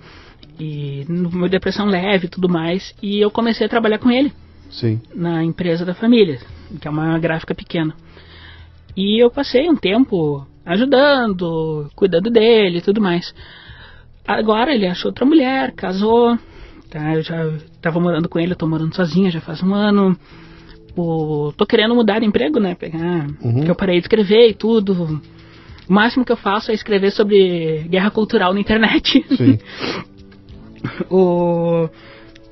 [0.58, 2.94] E uma depressão leve e tudo mais.
[3.02, 4.32] E eu comecei a trabalhar com ele
[4.70, 5.00] Sim.
[5.14, 6.38] na empresa da família,
[6.80, 7.94] que é uma gráfica pequena.
[8.96, 13.34] E eu passei um tempo ajudando, cuidando dele e tudo mais.
[14.26, 16.38] Agora ele achou outra mulher, casou.
[16.88, 17.14] Tá?
[17.14, 20.16] Eu já estava morando com ele, eu tô morando sozinha já faz um ano.
[20.96, 22.74] O, tô querendo mudar de emprego, né?
[22.74, 23.26] Pegar.
[23.40, 23.62] Uhum.
[23.62, 25.20] Que eu parei de escrever e tudo.
[25.88, 29.24] O máximo que eu faço é escrever sobre guerra cultural na internet.
[29.36, 29.58] Sim.
[31.10, 31.88] o,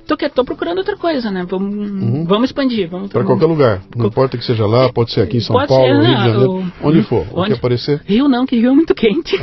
[0.08, 1.46] tô, que- procurando outra coisa, né?
[1.48, 2.88] Vamos, vamos expandir.
[2.90, 3.82] Vamos Para qualquer lugar.
[3.94, 6.08] Não importa que seja lá, pode ser aqui em São Pode Paulo, ser, Rio de
[6.10, 7.26] né, Janeiro, o- onde for.
[7.32, 8.00] Onde- que aparecer.
[8.06, 9.36] Rio não, que Rio é muito quente.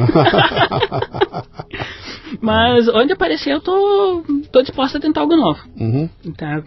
[2.42, 5.60] Mas onde aparecer eu tô, tô disposta a tentar algo novo.
[5.80, 6.10] Uhum.
[6.36, 6.62] Tá?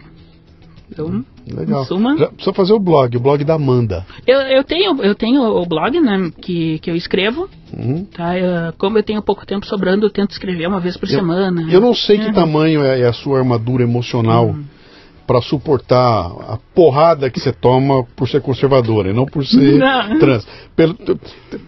[1.07, 1.23] Então,
[1.59, 1.85] Legal.
[1.85, 4.05] suma, Já precisa fazer o blog, o blog da Amanda.
[4.27, 8.05] eu, eu, tenho, eu tenho o blog, né, que, que eu escrevo, Uhum.
[8.05, 8.37] tá?
[8.37, 11.65] Eu- como eu tenho pouco tempo sobrando, eu tento escrever uma vez por semana.
[11.71, 12.31] Eu não sei que É.
[12.33, 14.55] tamanho é, é a sua armadura emocional
[15.27, 20.17] para suportar a porrada que você toma por ser conservadora e não por ser Não.
[20.17, 20.47] trans.
[20.75, 20.97] Pelo-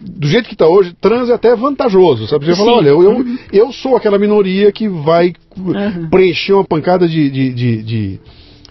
[0.02, 2.46] do jeito que está hoje, trans é até vantajoso, sabe?
[2.46, 6.10] Você fala, olha, eu, eu, eu sou aquela minoria que vai Uhum.
[6.10, 8.20] preencher uma pancada de, de, de- de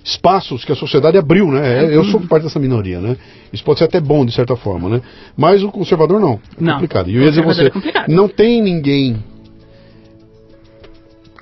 [0.05, 1.85] espaços que a sociedade abriu, né?
[1.85, 3.17] É, Eu sou parte dessa minoria, né?
[3.53, 5.03] Isso pode ser até bom, de certa forma, né?
[5.37, 6.41] Mas o conservador não.
[6.59, 6.75] É Não.
[6.75, 7.11] complicado.
[7.11, 9.23] E eu ia dizer Conservador você, é não tem ninguém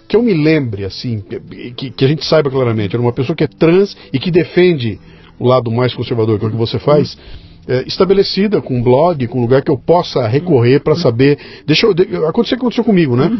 [0.08, 1.22] que eu me lembre, assim,
[1.76, 4.98] que, que a gente saiba claramente, era uma pessoa que é trans e que defende
[5.38, 7.16] o lado mais conservador, que é o que você faz,
[7.68, 11.38] é, estabelecida com um blog, com um lugar que eu possa recorrer para saber.
[11.66, 11.92] Deixa eu.
[11.92, 13.30] De, aconteceu o que aconteceu comigo, né?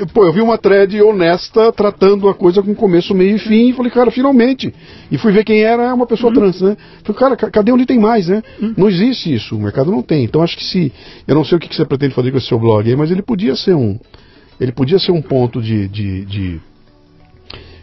[0.00, 3.68] Eu- Pô, eu vi uma thread honesta tratando a coisa com começo, meio e fim,
[3.68, 4.74] e falei, cara, finalmente.
[5.10, 6.76] E fui ver quem era uma pessoa trans, né?
[7.04, 8.42] Falei, cara, ca- cadê onde tem mais, né?
[8.76, 10.24] Não existe isso, o mercado não tem.
[10.24, 10.90] Então acho que se.
[11.28, 13.10] Eu não sei o que que você pretende fazer com esse seu blog aí, mas
[13.10, 13.98] ele podia ser um
[14.60, 16.60] ele podia ser um ponto de, de, de,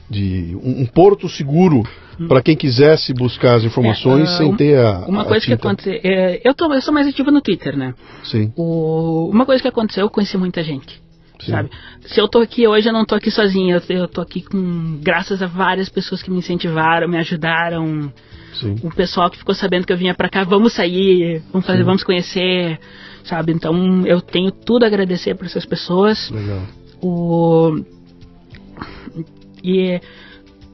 [0.10, 1.84] de um, um porto seguro
[2.28, 5.52] para quem quisesse buscar as informações É, ah, sem ter a Uma a coisa que
[5.52, 5.68] tinta.
[5.68, 6.00] aconteceu.
[6.04, 7.94] é, eu, tô, eu sou mais ativa no Twitter, né?
[8.24, 11.02] Sim, O- uma coisa que aconteceu, eu conheci muita gente.
[11.40, 11.52] Sim.
[11.52, 11.70] Sabe?
[12.06, 13.82] Se eu tô aqui hoje, eu não tô aqui sozinha.
[13.90, 15.00] Eu, eu tô aqui com.
[15.02, 18.14] Graças a várias pessoas que me incentivaram, me ajudaram.
[18.54, 18.76] sim.
[18.84, 22.04] O pessoal que ficou sabendo que eu vinha pra cá, vamos sair, vamos fazer, vamos
[22.04, 22.80] conhecer.
[23.24, 23.54] Sabe?
[23.54, 26.30] Então eu tenho tudo a agradecer por essas pessoas.
[26.30, 26.62] Legal.
[27.02, 27.76] O...
[29.64, 30.00] E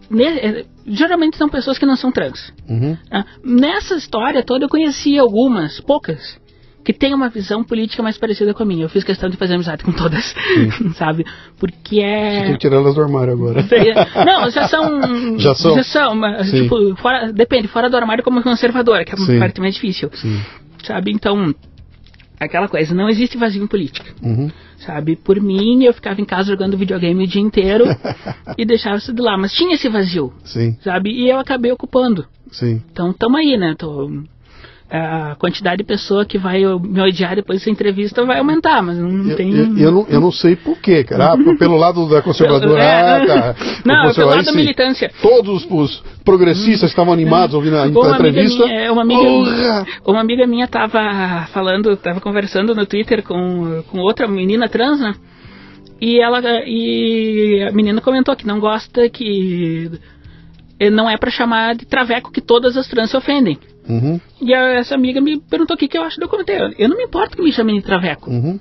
[0.10, 2.54] ne- é, geralmente são pessoas que não são trans.
[2.68, 2.98] Uhum.
[3.12, 6.40] Ah, Nessa história toda eu conheci algumas, poucas,
[6.84, 8.86] que têm uma visão política mais parecida com a minha.
[8.86, 10.34] Eu fiz questão de fazer amizade com todas,
[10.96, 11.26] sabe?
[11.60, 12.52] Porque Você tem é.
[12.54, 13.62] que tirar elas do armário agora.
[14.26, 15.02] Não, já são.
[15.38, 15.76] Já são?
[15.76, 19.60] Já são, mas, tipo, fora, depende, fora do armário como conservadora, que é uma parte
[19.60, 20.10] mais difícil.
[20.14, 20.40] Sim.
[20.84, 21.12] Sabe?
[21.12, 21.54] Então,
[22.40, 24.14] aquela coisa, não existe vazio em política.
[24.24, 24.50] Uhum.
[24.86, 27.86] Sabe, por mim eu ficava em casa jogando videogame o dia inteiro
[28.58, 29.38] e deixava isso de lá.
[29.38, 31.10] Mas tinha esse vazio, Sim, sabe?
[31.12, 32.26] E eu acabei ocupando.
[32.52, 32.82] sim.
[32.92, 33.76] Então tamo aí, né?
[33.78, 34.10] Tô,
[34.90, 39.30] a quantidade de pessoa que vai me odiar depois dessa entrevista vai aumentar, mas não
[39.30, 39.52] Eu, tem.
[39.54, 41.34] eu, eu não, eu não sei porquê, cara.
[41.34, 42.78] Ah, pelo lado da conservadora.
[42.88, 43.02] É.
[43.02, 43.56] Ah, tá.
[43.84, 45.12] Não, pelo lado da militância.
[45.22, 48.66] Todos os progressistas estavam animados ouvindo a, Uma amiga entrevista.
[48.66, 49.86] minha, é, uma amiga, Porra!
[50.06, 55.14] uma amiga minha tava falando, tava conversando no Twitter com, com outra menina trans, né?
[56.00, 59.90] E ela e a menina comentou que não gosta que
[60.92, 63.58] não é pra chamar de traveco que todas as trans se ofendem.
[63.90, 66.76] Uhum, E a- essa amiga me perguntou o que, que eu acho do comentário.
[66.78, 68.60] Eu não me importo que me chamem de traveco, uhum.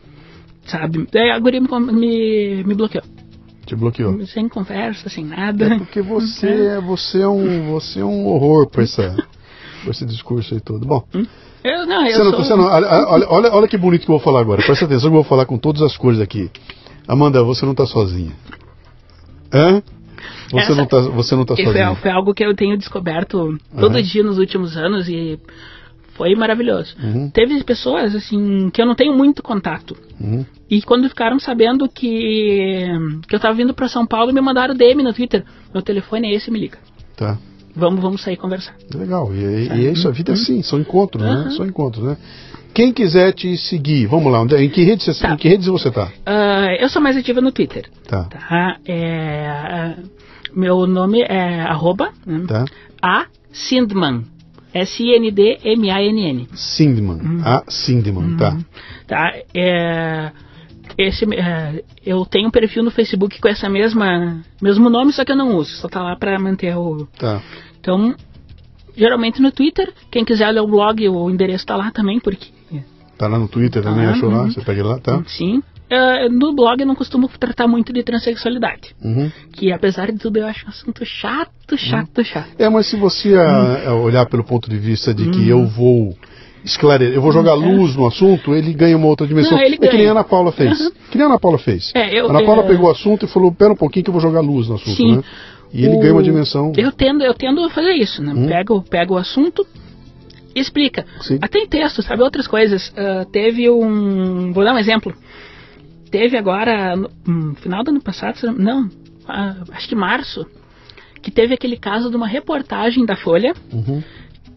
[0.66, 1.06] sabe?
[1.12, 3.02] Daí a guria me, me, me bloqueou.
[3.66, 4.24] Te bloqueou.
[4.26, 5.78] Sem conversa, sem É nada.
[5.78, 6.46] porque você,
[6.76, 9.16] é- você, é um, você é um horror pra, essa,
[9.82, 10.86] pra esse discurso aí todo.
[10.86, 11.02] Bom,
[11.64, 12.56] Eu, não, eu não, sou...
[12.56, 12.86] não- olha,
[13.28, 14.62] olha, olha, que bonito que eu vou falar agora.
[14.62, 16.48] Presta atenção que eu vou falar com todas as cores aqui.
[17.08, 18.32] Amanda, você não tá sozinha.
[19.52, 19.82] Hã?
[20.50, 21.86] Você, Essa- não, tá, você não tá E sozinha.
[21.88, 24.02] foi, foi algo que eu tenho descoberto todo Uhum.
[24.02, 25.38] dia nos últimos anos e
[26.14, 26.94] foi maravilhoso.
[27.02, 27.28] Uhum.
[27.30, 29.96] Teve pessoas assim que eu não tenho muito contato.
[30.20, 30.44] Uhum.
[30.70, 32.86] E quando ficaram sabendo que,
[33.28, 35.44] que eu tava vindo para São Paulo, me mandaram DM no Twitter.
[35.74, 36.78] Meu telefone é esse, me liga.
[37.16, 37.36] Tá.
[37.74, 38.74] Vamos, vamos sair conversar.
[38.94, 39.34] Legal.
[39.34, 41.30] E, e- e é isso, a vida é assim, são encontros, né?
[41.44, 41.50] Uhum.
[41.50, 42.16] São encontros, né?
[42.72, 45.32] Quem quiser te seguir, vamos lá, em que redes você, Tá.
[45.34, 46.10] em que redes você tá?
[46.26, 47.86] Ah, eu sou mais ativa no Twitter.
[48.06, 48.24] Tá.
[48.24, 48.76] Tá?
[48.86, 49.94] É,
[50.56, 52.44] meu nome é arroba né?
[52.48, 52.64] Tá.
[53.02, 54.24] A Sindman.
[54.74, 56.48] S-I-N-D-M-A-N-N.
[56.54, 57.16] Sindman.
[57.20, 57.40] Uhum.
[57.44, 58.58] A Sindman, tá.
[59.06, 59.32] Tá?
[59.54, 60.30] É,
[60.98, 65.32] esse, é, eu tenho um perfil no Facebook com essa mesma mesmo nome, só que
[65.32, 65.76] eu não uso.
[65.76, 67.06] Só tá lá pra manter o.
[67.18, 67.40] Tá.
[67.80, 68.14] Então,
[68.96, 69.92] geralmente no Twitter.
[70.10, 72.48] Quem quiser ler o blog, o endereço tá lá também, porque.
[73.16, 74.42] Tá lá no Twitter também, Ah, achou lá?
[74.42, 74.50] uhum.
[74.50, 75.22] Você pega lá, tá?
[75.26, 75.62] Sim.
[75.88, 78.94] É, no blog eu não costumo tratar muito de transexualidade.
[79.02, 79.30] Uhum.
[79.52, 82.48] Que apesar de tudo eu acho um assunto chato, chato, chato.
[82.58, 86.16] É, mas se você ah, ah, olhar pelo ponto de vista de que eu vou
[86.64, 89.52] esclarecer, eu vou jogar luz no assunto, ele ganha uma outra dimensão.
[89.56, 90.08] Não, ele é que nem ganha.
[90.08, 90.80] a Ana Paula fez.
[90.80, 90.90] Uhum.
[91.10, 91.92] Que nem a Ana Paula fez.
[91.94, 94.12] É, eu- Ana Paula é- pegou o assunto e falou, pera um pouquinho que eu
[94.12, 95.16] vou jogar luz no assunto, Sim.
[95.18, 95.22] né?
[95.72, 96.72] E ele O- ganha uma dimensão.
[96.76, 98.32] Eu tendo, eu tendo a fazer isso, né?
[98.34, 98.46] Hum.
[98.48, 99.64] Pego, pego o assunto
[100.54, 101.04] explica.
[101.20, 101.38] Sim.
[101.40, 102.22] Até em texto, sabe?
[102.22, 102.92] Outras coisas.
[102.96, 104.52] Ah, teve um.
[104.52, 105.14] Vou dar um exemplo.
[106.10, 108.88] Teve agora, no hum, final do ano passado, não-
[109.26, 110.46] ah, acho que março,
[111.22, 114.02] que teve aquele caso de uma reportagem da Folha Uhum.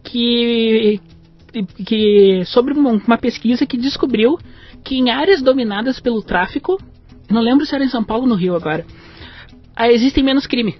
[0.04, 1.00] que,
[1.84, 4.38] que sobre uma, pesquisa que descobriu
[4.84, 6.80] que em áreas dominadas pelo tráfico,
[7.28, 8.86] não lembro se era em São Paulo ou no Rio agora,
[9.74, 10.76] ah, existem menos crime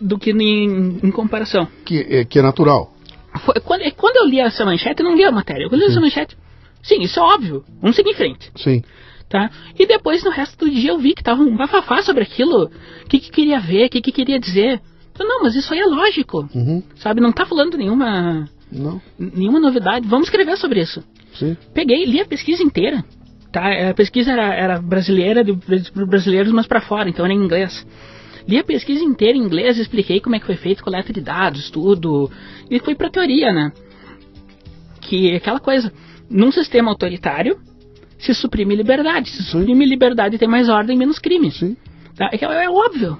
[0.00, 1.68] do que em, em comparação.
[1.84, 2.92] Que, é, que é natural.
[3.44, 5.68] Foi- quando, é, quando eu li essa manchete, eu não li a matéria.
[5.70, 6.36] Eu li essa manchete.
[6.82, 7.64] Sim, isso é óbvio.
[7.80, 8.50] Vamos seguir em frente.
[8.56, 8.82] Sim.
[9.28, 9.50] Tá?
[9.78, 12.64] E depois, no resto do dia, eu vi que tava um bafafá sobre aquilo.
[13.04, 14.80] O que, que queria ver, o que, que queria dizer.
[15.12, 16.48] Então, não, mas isso aí é lógico.
[16.54, 16.82] Uhum.
[16.96, 17.20] Sabe?
[17.20, 19.00] Não tá falando nenhuma, Não.
[19.18, 20.08] nenhuma novidade.
[20.08, 21.04] Vamos escrever sobre isso.
[21.34, 21.56] Sim.
[21.72, 23.04] Peguei, li a pesquisa inteira.
[23.52, 23.90] Tá?
[23.90, 27.86] A pesquisa era, era brasileira, de, de brasileiros, mas para fora, então era em inglês.
[28.48, 31.70] Li a pesquisa inteira em inglês, expliquei como é que foi feito coleta de dados,
[31.70, 32.30] tudo.
[32.70, 33.72] E foi pra teoria, né?
[35.00, 35.92] Que é aquela coisa,
[36.30, 37.58] num sistema autoritário,
[38.18, 39.30] se suprime liberdade.
[39.30, 41.50] Se suprime liberdade, tem mais ordem, menos crime.
[41.50, 41.76] Sim.
[42.16, 42.30] Tá?
[42.32, 43.18] É, é óbvio.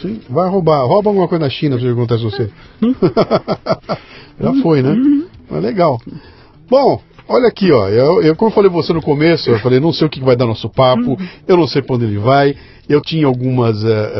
[0.00, 0.20] Sim.
[0.28, 0.84] Vai roubar.
[0.86, 2.50] Rouba alguma coisa na China que acontece você.
[4.40, 4.96] Já foi, né?
[5.50, 6.00] Mas legal.
[6.68, 7.88] Bom, olha aqui, ó.
[7.88, 10.36] Eu, eu, como eu falei você no começo, eu falei, não sei o que vai
[10.36, 11.16] dar nosso papo,
[11.46, 12.54] eu não sei pra onde ele vai.
[12.88, 13.84] Eu tinha algumas.
[13.84, 14.12] eh,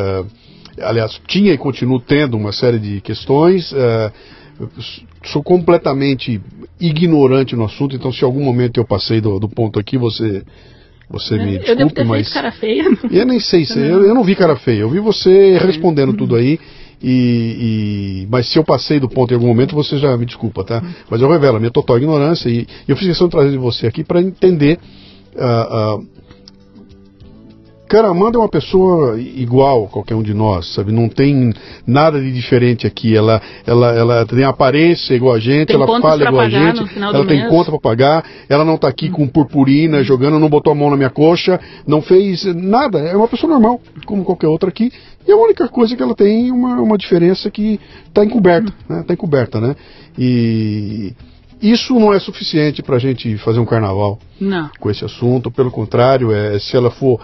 [0.78, 3.72] eh, aliás, tinha e continuo tendo uma série de questões.
[3.72, 4.12] eu
[5.24, 6.40] sou completamente
[6.80, 10.42] ignorante no assunto, então se em algum momento eu passei do, do ponto aqui, você,
[11.10, 12.84] você me eu devo desculpe, ter mas feito cara feia.
[13.10, 16.34] eu nem sei, se, eu, eu não vi cara feia, eu vi você respondendo tudo
[16.36, 16.58] aí.
[17.00, 20.64] E, e- mas se eu passei do ponto em algum momento, você já me desculpa,
[20.64, 20.82] tá?
[21.08, 24.02] Mas eu revelo a minha total ignorância e, eu fiz questão de trazer você aqui
[24.02, 24.78] para entender.
[25.38, 25.98] ah, ah,
[27.88, 30.92] Cara, Amanda é uma pessoa igual a qualquer um de nós, sabe?
[30.92, 31.54] Não tem
[31.86, 33.16] nada de diferente aqui.
[33.16, 37.26] Ela, ela, ela tem aparência igual a gente, Tem ela fala igual a gente, ela
[37.26, 37.48] tem mês.
[37.48, 40.98] conta para pagar, ela não tá aqui com purpurina jogando, não botou a mão na
[40.98, 42.98] minha coxa, não fez nada.
[42.98, 44.92] É uma pessoa normal, como qualquer outra aqui.
[45.26, 49.02] E a única coisa que ela tem é uma, uma diferença que está encoberta, né?
[49.06, 49.74] Tá encoberta, né?
[50.18, 51.14] E
[51.60, 54.70] isso não é suficiente para a gente fazer um carnaval Não.
[54.78, 57.20] com esse assunto, pelo contrário, é, se ela for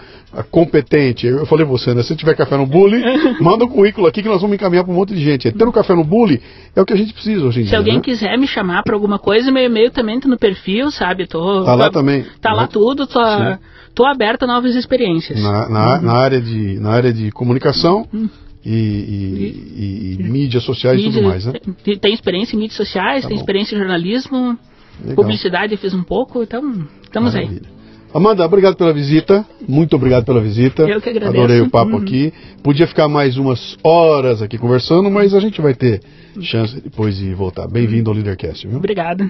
[0.51, 3.01] competente, eu falei você, né, se tiver café no bully,
[3.41, 5.51] manda um currículo aqui que nós vamos encaminhar para um monte de gente.
[5.51, 6.41] Ter um café no bully
[6.75, 7.77] é o que a gente precisa hoje em Se dia.
[7.77, 8.01] alguém né?
[8.01, 11.27] quiser me chamar pra alguma coisa, meu e-mail também tá no perfil, sabe?
[11.27, 12.25] Tô, Tá lá também.
[12.41, 12.69] Tá lá Né?
[12.71, 13.57] tudo, tô, Sim.
[13.93, 15.41] tô aberta a novas experiências.
[15.41, 18.27] na, na, na área de, na área de comunicação Hum.
[18.65, 21.53] E, e- e- e mídias sociais e Mídia- tudo mais, né?
[21.83, 23.41] tem, tem experiência em mídias sociais, Tá tem bom.
[23.41, 24.57] experiência em jornalismo,
[25.01, 25.15] Legal.
[25.15, 27.45] publicidade fiz um pouco, então estamos aí.
[27.45, 27.75] Maravilha.
[28.13, 29.45] Amanda, obrigado pela visita.
[29.67, 30.83] Muito obrigado pela visita.
[30.83, 31.37] Eu que agradeço.
[31.37, 32.01] Adorei o papo Uhum.
[32.01, 32.33] aqui.
[32.63, 36.01] Podia ficar mais umas horas aqui conversando, mas a gente vai ter
[36.39, 37.67] chance depois de voltar.
[37.67, 38.77] Bem-vindo ao Leadercast, viu?
[38.77, 39.29] Obrigada.